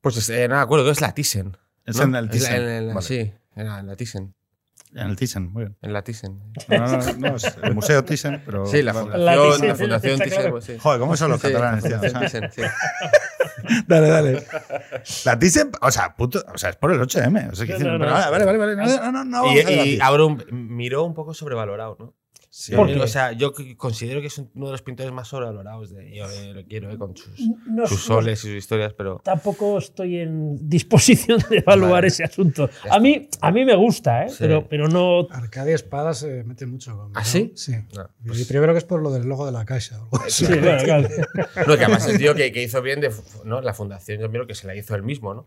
Pues 0.01 0.29
eh, 0.29 0.47
no 0.47 0.55
me 0.55 0.61
acuerdo, 0.61 0.89
es 0.93 1.01
la 1.01 1.13
Thyssen. 1.13 1.57
Es 1.85 1.97
¿no? 1.97 2.05
en 2.05 2.15
el 2.15 2.25
Es 2.27 2.31
la- 2.31 2.31
Thyssen. 2.31 2.55
en 2.63 2.69
el- 2.69 2.87
Vale. 2.95 3.03
Sí, 3.03 3.33
en 3.57 3.67
la 3.89 3.97
Thyssen. 3.97 4.35
En 4.95 5.09
el 5.11 5.17
Thyssen, 5.17 5.53
muy 5.53 5.65
bien. 5.65 5.77
En 5.83 5.93
la 5.93 6.03
Thyssen. 6.05 6.41
No, 6.69 6.79
no, 6.87 7.13
no, 7.31 7.35
es 7.37 7.57
el 7.61 7.75
Museo 7.75 8.05
Thyssen, 8.05 8.41
pero. 8.47 8.67
Sí, 8.67 8.83
la 8.83 8.95
fundación, 8.95 9.25
La 9.25 9.35
la, 9.35 9.43
Thyssen, 9.43 9.77
fundación 9.77 10.13
está 10.13 10.25
Thyssen. 10.27 10.39
claro. 10.39 10.51
pues 10.53 10.65
sí. 10.67 10.77
Joder, 10.79 11.01
¿cómo 11.01 11.17
son 11.17 11.31
los 11.33 11.41
Sí, 11.41 11.49
catalanes, 11.49 11.83
la 11.83 11.89
tío? 11.89 11.97
O 11.99 12.01
fundación 12.13 12.31
sea, 12.31 12.49
Thyssen, 12.51 12.67
sí. 12.71 12.71
Dale, 13.87 14.09
dale. 14.09 14.43
La 15.25 15.39
Thyssen, 15.39 15.73
o 15.81 15.91
sea, 15.91 16.15
puto, 16.17 16.43
o 16.53 16.59
sea, 16.59 16.71
es 16.71 16.77
por 16.77 16.93
el 16.93 17.01
8M. 17.01 17.51
O 17.53 17.55
sea, 17.55 17.67
que 17.67 17.73
No, 17.73 17.79
dicen, 17.79 17.93
no, 17.93 17.99
pero 17.99 18.11
no. 18.11 18.31
vale, 18.31 18.45
vale, 18.45 18.59
vale. 18.59 18.77
No, 18.77 19.13
no, 19.13 19.25
no, 19.25 19.53
Y, 19.53 19.59
y 19.59 20.01
ahora 20.01 20.25
un- 20.25 20.45
miró 20.51 21.05
un 21.05 21.15
poco 21.15 21.35
sobrevalorado, 21.35 21.97
¿no? 21.99 22.15
Sí. 22.57 22.71
Yo 22.71 22.79
¿Por 22.79 22.87
digo, 22.87 23.01
qué? 23.01 23.05
O 23.07 23.09
sea, 23.09 23.33
yo 23.33 23.53
considero 23.77 24.21
que 24.21 24.29
es 24.29 24.39
uno 24.39 24.67
de 24.67 24.71
los 24.73 24.81
pintores 24.83 25.13
más 25.13 25.27
sobrevalorados. 25.27 25.91
De, 25.91 26.15
yo 26.15 26.31
eh, 26.31 26.55
lo 26.55 26.65
quiero, 26.65 26.89
eh, 26.89 26.97
con 26.97 27.17
sus, 27.17 27.37
No- 27.67 27.85
sus 27.85 28.01
soles 28.05 28.39
y 28.45 28.47
sus 28.47 28.57
historias, 28.59 28.93
pero. 28.93 29.21
tampoco 29.25 29.77
estoy 29.79 30.19
en 30.21 30.69
disposición 30.69 31.41
de 31.51 31.59
evaluar 31.59 31.91
Vale. 31.95 32.07
ese 32.07 32.23
asunto. 32.23 32.71
A 32.89 33.01
mí, 33.01 33.29
a 33.41 33.51
mí 33.51 33.65
me 33.65 33.75
gusta, 33.75 34.27
¿eh? 34.27 34.29
Sí. 34.29 34.37
pero, 34.39 34.69
pero 34.69 34.87
no. 34.87 35.27
Arcadia 35.33 35.75
Espada 35.75 36.15
se 36.15 36.45
mete 36.45 36.65
mucho 36.67 36.97
con. 36.97 37.11
¿Ah, 37.17 37.25
sí? 37.25 37.53
Sí. 37.57 37.73
No, 37.93 38.09
Y 38.33 38.45
primero 38.45 38.73
que 38.73 38.79
es 38.79 38.85
por 38.85 39.03
lo 39.03 39.11
del 39.11 39.27
logo 39.27 39.47
de 39.47 39.51
la 39.53 39.65
caixa. 39.65 39.99
o 40.01 40.05
algo 40.05 40.21
así. 40.25 40.47
Sí, 40.47 40.53
bueno, 40.57 40.81
claro. 40.85 41.09
No, 41.67 41.77
que 41.77 41.85
además 41.85 42.07
el 42.09 42.19
tío 42.19 42.37
que, 42.37 42.53
que 42.53 42.63
hizo 42.63 42.81
bien 42.83 43.01
de 43.01 43.11
¿no? 43.45 43.63
la 43.63 43.75
fundación, 43.75 44.21
yo 44.21 44.29
miro 44.29 44.47
que 44.47 44.55
se 44.55 44.69
la 44.69 44.77
hizo 44.77 44.95
él 44.95 45.03
mismo, 45.03 45.35
¿no? 45.35 45.45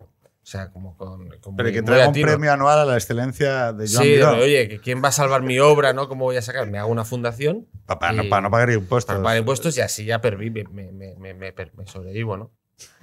O 0.48 0.50
sea, 0.50 0.70
como 0.72 0.96
con. 0.96 1.28
con 1.42 1.58
Pero 1.58 1.68
muy- 1.68 1.74
que 1.74 1.82
traiga 1.84 2.08
un 2.08 2.14
premio 2.14 2.54
anual 2.54 2.80
a 2.80 2.86
la 2.86 2.94
excelencia 2.96 3.74
de 3.74 3.86
Joan 3.86 4.04
Sí, 4.06 4.10
Miró. 4.12 4.38
oye, 4.38 4.70
que 4.70 4.80
¿quién 4.80 5.04
va 5.04 5.10
a 5.10 5.12
salvar 5.12 5.42
mi 5.44 5.60
obra, 5.60 5.92
no? 5.92 6.08
¿Cómo 6.08 6.24
voy 6.24 6.38
a 6.38 6.42
sacar? 6.42 6.66
Me 6.72 6.78
hago 6.80 6.90
una 6.90 7.04
fundación 7.04 7.68
Para, 7.86 8.14
y- 8.14 8.16
no, 8.16 8.30
para 8.30 8.42
no 8.44 8.50
pagar 8.50 8.70
impuestos. 8.72 9.14
para 9.14 9.22
pagar 9.22 9.40
impuestos 9.40 9.78
y 9.78 9.82
así 9.82 10.06
ya 10.06 10.22
pervive, 10.22 10.64
me, 10.72 10.90
me, 10.94 11.16
me, 11.18 11.34
me, 11.34 11.52
me 11.54 11.86
sobrevivo, 11.88 12.38
¿no? 12.38 12.52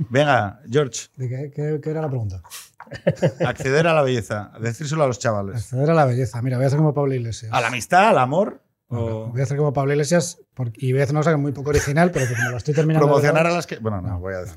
Venga, 0.09 0.59
George, 0.71 1.09
¿De 1.17 1.29
qué, 1.29 1.51
qué- 1.55 1.81
qué 1.83 1.91
era 1.91 2.01
la 2.01 2.09
pregunta? 2.09 2.41
acceder 3.47 3.87
a 3.89 3.93
la 3.93 4.01
belleza, 4.01 4.51
decírselo 4.59 5.05
a 5.05 5.07
los 5.07 5.19
chavales. 5.19 5.57
Acceder 5.57 5.91
a 5.91 5.95
la 5.95 6.07
belleza. 6.07 6.41
Mira, 6.41 6.57
voy 6.57 6.65
a 6.65 6.69
hacer 6.69 6.79
como 6.79 6.95
Pablo 6.95 7.13
Iglesias. 7.13 7.53
¿A 7.53 7.61
la 7.61 7.67
amistad, 7.67 8.09
al 8.09 8.19
amor? 8.19 8.63
O 8.89 9.29
Voy 9.31 9.41
a 9.41 9.45
hacer 9.45 9.57
como 9.57 9.73
Pablo 9.73 9.93
Iglesias 9.93 10.39
porque- 10.53 10.79
y 10.87 10.93
voy 10.93 11.01
a 11.01 11.05
hacer 11.05 11.15
una 11.15 11.21
cosa 11.25 11.37
muy 11.37 11.53
poco 11.53 11.71
original, 11.71 12.11
pero 12.11 12.27
que 12.29 12.35
como 12.35 12.51
lo 12.51 12.57
estoy 12.59 12.75
terminando. 12.75 13.07
promocionar 13.07 13.47
a 13.47 13.51
las 13.51 13.67
que. 13.67 13.79
Bueno, 13.79 14.01
no, 14.03 14.21
voy 14.21 14.35
a 14.35 14.39
decir. 14.41 14.57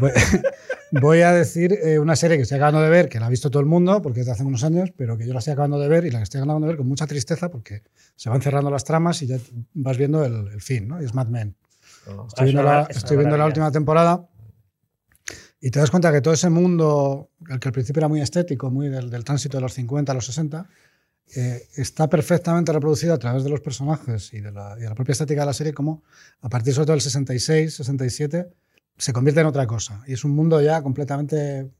Voy, 0.00 0.10
voy 1.00 1.20
a 1.22 1.32
decir 1.32 1.72
eh, 1.82 1.98
una 1.98 2.14
serie 2.14 2.36
que 2.36 2.42
estoy 2.42 2.56
acabando 2.56 2.80
de 2.82 2.90
ver, 2.90 3.08
que 3.08 3.18
la 3.18 3.26
ha 3.26 3.30
visto 3.30 3.50
todo 3.50 3.60
el 3.60 3.66
mundo, 3.66 4.02
porque 4.02 4.20
es 4.20 4.26
de 4.26 4.32
hace 4.32 4.44
unos 4.44 4.62
años, 4.64 4.92
pero 4.96 5.16
que 5.16 5.26
yo 5.26 5.32
la 5.32 5.38
estoy 5.38 5.52
acabando 5.52 5.78
de 5.80 5.88
ver 5.88 6.04
y 6.04 6.10
la 6.10 6.18
que 6.18 6.24
estoy 6.24 6.40
acabando 6.40 6.66
de 6.66 6.72
ver 6.72 6.76
con 6.78 6.86
mucha 6.88 7.06
tristeza 7.06 7.50
porque 7.50 7.82
se 8.16 8.28
van 8.30 8.42
cerrando 8.42 8.70
las 8.70 8.84
tramas 8.84 9.22
y 9.22 9.26
ya 9.26 9.38
vas 9.74 9.96
viendo 9.96 10.24
el, 10.24 10.48
el 10.48 10.60
fin, 10.60 10.86
¿no? 10.88 11.00
Y 11.00 11.04
es 11.06 11.14
Mad 11.14 11.28
Men. 11.28 11.56
¿No? 12.06 12.26
Estoy 12.28 12.42
Ah, 12.42 12.44
viendo, 12.44 12.60
es 12.60 12.66
la, 12.66 12.82
es 12.82 12.96
estoy 12.98 13.16
viendo 13.16 13.36
la 13.36 13.46
última 13.46 13.70
temporada 13.72 14.28
y 15.60 15.70
te 15.70 15.80
das 15.80 15.90
cuenta 15.90 16.12
que 16.12 16.20
todo 16.20 16.34
ese 16.34 16.50
mundo, 16.50 17.30
el 17.48 17.58
que 17.58 17.68
al 17.68 17.72
principio 17.72 18.00
era 18.00 18.08
muy 18.08 18.20
estético, 18.20 18.70
muy 18.70 18.88
del, 18.88 19.10
del 19.10 19.24
tránsito 19.24 19.56
de 19.56 19.62
los 19.62 19.72
50 19.74 20.12
a 20.12 20.14
los 20.14 20.26
60, 20.26 20.68
eh, 21.36 21.66
está 21.76 22.08
perfectamente 22.08 22.72
reproducido 22.72 23.14
a 23.14 23.18
través 23.18 23.44
de 23.44 23.50
los 23.50 23.60
personajes 23.60 24.32
y 24.32 24.40
de, 24.40 24.50
la, 24.52 24.74
y 24.78 24.82
de 24.82 24.88
la 24.88 24.94
propia 24.94 25.12
estética 25.12 25.40
de 25.42 25.46
la 25.46 25.52
serie, 25.52 25.72
como 25.74 26.02
a 26.40 26.48
partir 26.48 26.72
sobre 26.74 26.86
todo 26.86 26.94
del 26.94 27.00
66, 27.02 27.74
67, 27.74 28.48
se 28.96 29.12
convierte 29.12 29.40
en 29.40 29.46
otra 29.46 29.66
cosa. 29.66 30.02
Y 30.06 30.14
es 30.14 30.24
un 30.24 30.32
mundo 30.32 30.60
ya 30.60 30.82
completamente, 30.82 31.70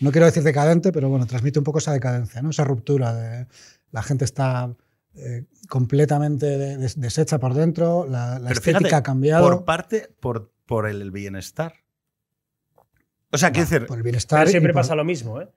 no 0.00 0.10
quiero 0.12 0.26
decir 0.26 0.42
decadente, 0.42 0.92
pero 0.92 1.08
bueno, 1.08 1.26
transmite 1.26 1.58
un 1.58 1.64
poco 1.64 1.78
esa 1.78 1.92
decadencia, 1.92 2.42
¿no? 2.42 2.50
esa 2.50 2.64
ruptura 2.64 3.14
de 3.14 3.46
la 3.90 4.02
gente 4.02 4.24
está 4.24 4.72
eh, 5.14 5.44
completamente 5.68 6.46
de- 6.58 6.76
des- 6.76 7.00
deshecha 7.00 7.38
por 7.38 7.54
dentro, 7.54 8.06
la, 8.08 8.38
la 8.38 8.50
estética 8.50 8.78
fíjate, 8.78 8.94
ha 8.94 9.02
cambiado. 9.02 9.44
Por 9.48 9.64
parte, 9.64 10.08
por, 10.20 10.52
por 10.66 10.86
el 10.86 11.10
bienestar. 11.10 11.72
O 13.30 13.36
sea, 13.38 13.50
quiero 13.52 13.68
decir, 13.68 13.86
por 13.86 13.98
el 13.98 14.02
bienestar. 14.02 14.40
Pero 14.40 14.50
siempre 14.50 14.72
por- 14.72 14.80
pasa 14.82 14.94
lo 14.94 15.04
mismo. 15.04 15.40
¿eh? 15.40 15.48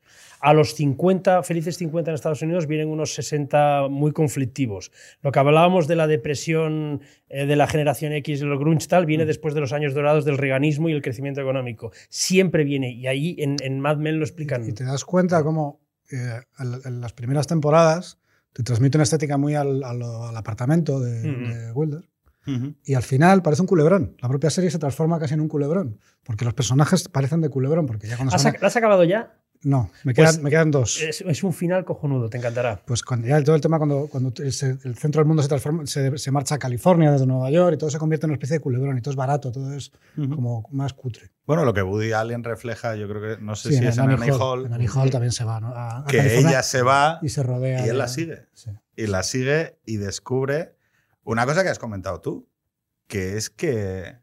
A 0.42 0.54
los 0.54 0.74
50, 0.76 1.44
felices 1.44 1.78
50 1.78 2.12
en 2.12 2.16
Estados 2.16 2.42
Unidos, 2.42 2.68
vienen 2.68 2.90
unos 2.90 3.14
60 3.14 3.88
muy 3.90 4.12
conflictivos. 4.12 4.92
Lo 5.22 5.32
que 5.32 5.40
hablábamos 5.40 5.88
de 5.88 5.96
la 5.96 6.08
depresión 6.08 7.02
eh, 7.30 7.46
de 7.46 7.56
la 7.56 7.68
generación 7.68 8.12
X, 8.14 8.42
el 8.42 8.58
grunge 8.58 8.88
tal, 8.88 9.04
Mm. 9.04 9.08
viene 9.08 9.26
después 9.26 9.54
de 9.54 9.62
los 9.62 9.72
años 9.72 9.94
dorados 9.94 10.26
del 10.26 10.38
reganismo 10.38 10.90
y 10.90 10.94
el 10.94 11.02
crecimiento 11.02 11.42
económico. 11.42 11.92
Siempre 12.10 12.64
viene. 12.64 12.92
Y 12.92 13.08
ahí 13.08 13.36
en, 13.40 13.56
en 13.62 13.80
Mad 13.80 13.98
Men 13.98 14.18
lo 14.20 14.26
explican. 14.26 14.68
Y 14.68 14.74
te 14.74 14.84
das 14.84 15.06
cuenta 15.06 15.44
cómo 15.44 15.80
eh, 16.12 16.42
en, 16.60 16.82
en 16.84 17.02
las 17.02 17.14
primeras 17.14 17.48
temporadas 17.48 18.18
te 18.52 18.64
transmite 18.64 18.98
una 18.98 19.04
estética 19.04 19.38
muy 19.38 19.56
al, 19.56 19.82
al- 19.84 20.02
al 20.04 20.36
apartamento 20.36 21.00
de, 21.00 21.22
Ujú. 21.22 21.54
de 21.54 21.72
Wilder. 21.72 22.10
Ujú. 22.48 22.74
Y 22.84 22.94
al 22.96 23.04
final 23.04 23.42
parece 23.42 23.62
un 23.62 23.68
culebrón. 23.68 24.16
La 24.22 24.28
propia 24.30 24.50
serie 24.50 24.72
se 24.72 24.80
transforma 24.80 25.20
casi 25.20 25.34
en 25.36 25.42
un 25.42 25.48
culebrón. 25.48 26.00
Porque 26.24 26.46
los 26.46 26.54
personajes 26.54 27.08
parecen 27.10 27.42
de 27.42 27.50
culebrón. 27.50 27.86
Porque 27.86 28.08
ya 28.08 28.16
cuando 28.18 28.36
¿Has, 28.36 28.42
se 28.42 28.50
ac- 28.50 28.60
¿La 28.62 28.68
has 28.68 28.76
acabado 28.76 29.04
ya? 29.04 29.36
No, 29.64 29.92
me 30.04 30.16
Pues- 30.16 30.32
quedan, 30.32 30.44
me 30.44 30.50
quedan 30.50 30.72
dos. 30.72 31.00
Es, 31.04 31.22
es 31.22 31.44
un 31.44 31.54
final 31.54 31.86
cojonudo, 31.86 32.32
te 32.32 32.38
encantará. 32.40 32.82
Pues 32.84 33.04
cuando 33.04 33.28
ya 33.28 33.44
todo 33.44 33.56
el 33.56 33.62
tema, 33.62 33.78
cuando, 33.78 34.08
cuando 34.08 34.34
se- 34.52 34.72
el 34.84 34.96
centro 34.96 35.20
del 35.20 35.28
mundo 35.28 35.44
se 35.44 35.50
transforma, 35.50 35.86
se, 35.86 36.18
se 36.18 36.32
marcha 36.32 36.56
a 36.56 36.58
California 36.58 37.12
desde 37.12 37.28
Nueva 37.28 37.52
York 37.52 37.76
y 37.76 37.78
todo 37.78 37.92
se 37.92 38.00
convierte 38.00 38.26
en 38.26 38.32
una 38.32 38.36
especie 38.38 38.56
de 38.56 38.60
culebrón 38.60 38.98
y 38.98 39.02
todo 39.02 39.12
es 39.12 39.16
barato, 39.16 39.52
todo 39.52 39.72
es 39.76 39.92
como 40.16 40.68
más 40.72 40.94
cutre. 40.94 41.30
Bueno, 41.46 41.64
lo 41.64 41.76
que 41.76 41.84
Woody 41.84 42.12
Allen 42.12 42.44
refleja, 42.44 42.96
yo 42.96 43.08
creo 43.08 43.22
que, 43.38 43.44
no 43.44 43.56
sé 43.56 43.70
Sí, 43.70 43.78
si 43.78 43.86
es 43.86 43.98
en 44.00 44.10
Annie 44.10 44.32
Hall. 44.32 44.42
Hall, 44.42 44.66
En 44.66 44.74
Annie 44.74 44.90
Hall 44.92 45.12
también 45.12 45.32
se 45.32 45.44
va, 45.44 45.60
¿no? 45.60 45.68
A- 45.76 46.00
a 46.00 46.06
que 46.06 46.18
California 46.18 46.50
ella 46.50 46.64
se 46.64 46.82
va 46.82 47.20
y 47.22 47.30
se 47.30 47.44
rodea. 47.44 47.86
y 47.86 47.90
él 47.90 48.00
la 48.00 48.08
sigue. 48.08 48.46
Sí. 48.56 48.72
y 48.96 49.06
la 49.06 49.22
sigue 49.22 49.78
y 49.86 49.98
descubre 49.98 50.74
una 51.24 51.46
cosa 51.46 51.64
que 51.64 51.70
has 51.70 51.80
comentado 51.80 52.22
tú, 52.22 52.50
que 53.08 53.38
es 53.38 53.50
que 53.50 54.18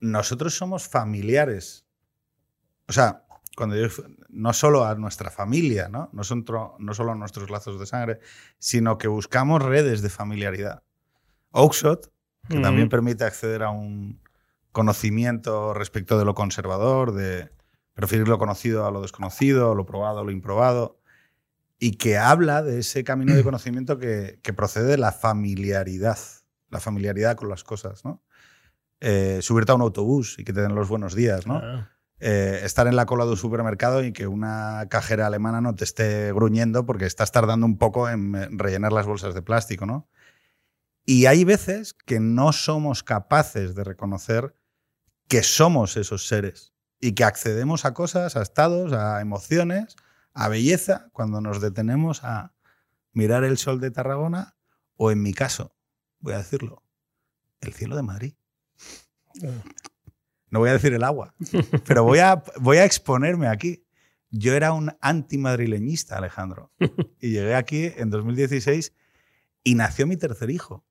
nosotros 0.00 0.54
somos 0.54 0.88
familiares. 0.88 1.86
O 2.88 2.92
sea, 2.92 3.24
cuando 3.56 3.76
yo, 3.76 3.88
no 4.28 4.52
solo 4.52 4.84
a 4.84 4.94
nuestra 4.94 5.30
familia, 5.30 5.88
¿no? 5.88 6.08
No, 6.12 6.24
son 6.24 6.44
tro- 6.44 6.76
no 6.78 6.94
solo 6.94 7.12
a 7.12 7.14
nuestros 7.14 7.50
lazos 7.50 7.78
de 7.78 7.86
sangre, 7.86 8.20
sino 8.58 8.96
que 8.98 9.08
buscamos 9.08 9.62
redes 9.62 10.02
de 10.02 10.08
familiaridad. 10.10 10.82
Oakshot, 11.52 12.12
que 12.48 12.58
Mm. 12.58 12.62
también 12.62 12.88
permite 12.88 13.24
acceder 13.24 13.62
a 13.62 13.70
un 13.70 14.20
conocimiento 14.72 15.74
respecto 15.74 16.18
de 16.18 16.24
lo 16.24 16.34
conservador, 16.34 17.12
de 17.12 17.50
preferir 17.94 18.28
lo 18.28 18.38
conocido 18.38 18.86
a 18.86 18.90
lo 18.90 19.02
desconocido, 19.02 19.74
lo 19.74 19.84
probado 19.84 20.20
a 20.20 20.24
lo 20.24 20.30
improbado, 20.30 20.99
y 21.82 21.92
que 21.92 22.18
habla 22.18 22.62
de 22.62 22.78
ese 22.78 23.02
camino 23.02 23.34
de 23.34 23.42
conocimiento 23.42 23.98
que, 23.98 24.38
que 24.42 24.52
procede 24.52 24.84
de 24.84 24.98
la 24.98 25.12
familiaridad, 25.12 26.18
la 26.68 26.78
familiaridad 26.78 27.36
con 27.36 27.48
las 27.48 27.64
cosas, 27.64 28.04
¿no? 28.04 28.22
Eh, 29.00 29.38
subirte 29.40 29.72
a 29.72 29.76
un 29.76 29.80
autobús 29.80 30.38
y 30.38 30.44
que 30.44 30.52
te 30.52 30.60
den 30.60 30.74
los 30.74 30.90
buenos 30.90 31.14
días, 31.14 31.46
¿no? 31.46 31.56
Ah. 31.56 31.88
Eh, 32.20 32.60
estar 32.64 32.86
en 32.86 32.96
la 32.96 33.06
cola 33.06 33.24
de 33.24 33.30
un 33.30 33.36
supermercado 33.38 34.04
y 34.04 34.12
que 34.12 34.26
una 34.26 34.86
cajera 34.90 35.26
alemana 35.26 35.62
no 35.62 35.74
te 35.74 35.84
esté 35.84 36.34
gruñendo 36.34 36.84
porque 36.84 37.06
estás 37.06 37.32
tardando 37.32 37.64
un 37.64 37.78
poco 37.78 38.10
en 38.10 38.34
eh, 38.34 38.48
rellenar 38.50 38.92
las 38.92 39.06
bolsas 39.06 39.34
de 39.34 39.40
plástico, 39.40 39.86
¿no? 39.86 40.06
Y 41.06 41.24
hay 41.24 41.44
veces 41.44 41.94
que 41.94 42.20
no 42.20 42.52
somos 42.52 43.02
capaces 43.02 43.74
de 43.74 43.84
reconocer 43.84 44.54
que 45.28 45.42
somos 45.42 45.96
esos 45.96 46.28
seres 46.28 46.74
y 47.00 47.12
que 47.12 47.24
accedemos 47.24 47.86
a 47.86 47.94
cosas, 47.94 48.36
a 48.36 48.42
estados, 48.42 48.92
a 48.92 49.22
emociones, 49.22 49.96
a 50.40 50.48
belleza, 50.48 51.10
cuando 51.12 51.42
nos 51.42 51.60
detenemos 51.60 52.24
a 52.24 52.54
mirar 53.12 53.44
el 53.44 53.58
sol 53.58 53.78
de 53.78 53.90
Tarragona 53.90 54.56
o, 54.96 55.10
en 55.10 55.22
mi 55.22 55.34
caso, 55.34 55.76
voy 56.18 56.32
a 56.32 56.38
decirlo, 56.38 56.82
el 57.60 57.74
cielo 57.74 57.94
de 57.94 58.02
Madrid. 58.02 58.34
No 60.48 60.60
voy 60.60 60.70
a 60.70 60.72
decir 60.72 60.94
el 60.94 61.04
agua, 61.04 61.34
pero 61.86 62.04
voy 62.04 62.20
a, 62.20 62.42
voy 62.58 62.78
a 62.78 62.86
exponerme 62.86 63.48
aquí. 63.48 63.84
Yo 64.30 64.54
era 64.54 64.72
un 64.72 64.96
antimadrileñista, 65.02 66.16
Alejandro, 66.16 66.72
y 67.20 67.32
llegué 67.32 67.54
aquí 67.54 67.92
en 67.94 68.08
2016 68.08 68.94
y 69.62 69.74
nació 69.74 70.06
mi 70.06 70.16
tercer 70.16 70.48
hijo. 70.48 70.86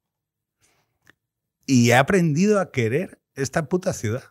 Y 1.65 1.89
he 1.89 1.95
aprendido 1.95 2.59
a 2.59 2.71
querer 2.71 3.19
esta 3.33 3.67
puta 3.67 3.93
ciudad 3.93 4.25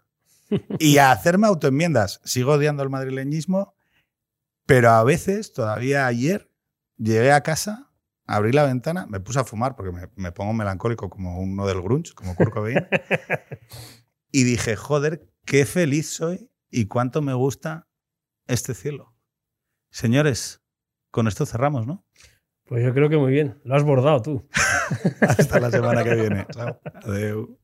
y 0.78 0.98
a 0.98 1.10
hacerme 1.10 1.48
autoenmiendas. 1.48 2.20
Sigo 2.22 2.52
odiando 2.52 2.84
el 2.84 2.88
madrileñismo, 2.88 3.74
pero 4.68 4.90
a 4.90 5.02
veces, 5.02 5.54
todavía 5.54 6.06
ayer, 6.06 6.52
llegué 6.98 7.32
a 7.32 7.42
casa, 7.42 7.90
abrí 8.26 8.52
la 8.52 8.66
ventana, 8.66 9.06
me 9.06 9.18
puse 9.18 9.40
a 9.40 9.44
fumar 9.44 9.76
porque 9.76 9.92
me, 9.92 10.10
me 10.14 10.30
pongo 10.30 10.52
melancólico 10.52 11.08
como 11.08 11.40
uno 11.40 11.66
del 11.66 11.80
grunge, 11.80 12.12
como 12.12 12.34
Kurt 12.34 12.52
Cobain, 12.52 12.86
y 14.30 14.44
dije, 14.44 14.76
joder, 14.76 15.26
qué 15.46 15.64
feliz 15.64 16.10
soy 16.10 16.50
y 16.68 16.84
cuánto 16.84 17.22
me 17.22 17.32
gusta 17.32 17.88
este 18.46 18.74
cielo. 18.74 19.16
Señores, 19.90 20.62
con 21.10 21.28
esto 21.28 21.46
cerramos, 21.46 21.86
¿no? 21.86 22.04
Pues 22.66 22.84
yo 22.84 22.92
creo 22.92 23.08
que 23.08 23.16
muy 23.16 23.32
bien. 23.32 23.58
Lo 23.64 23.74
has 23.74 23.84
bordado 23.84 24.20
tú. 24.20 24.48
Hasta 25.22 25.60
la 25.60 25.70
semana 25.70 26.04
que 26.04 26.14
viene. 26.14 26.46
Chao. 26.50 26.78
Adeu. 27.04 27.58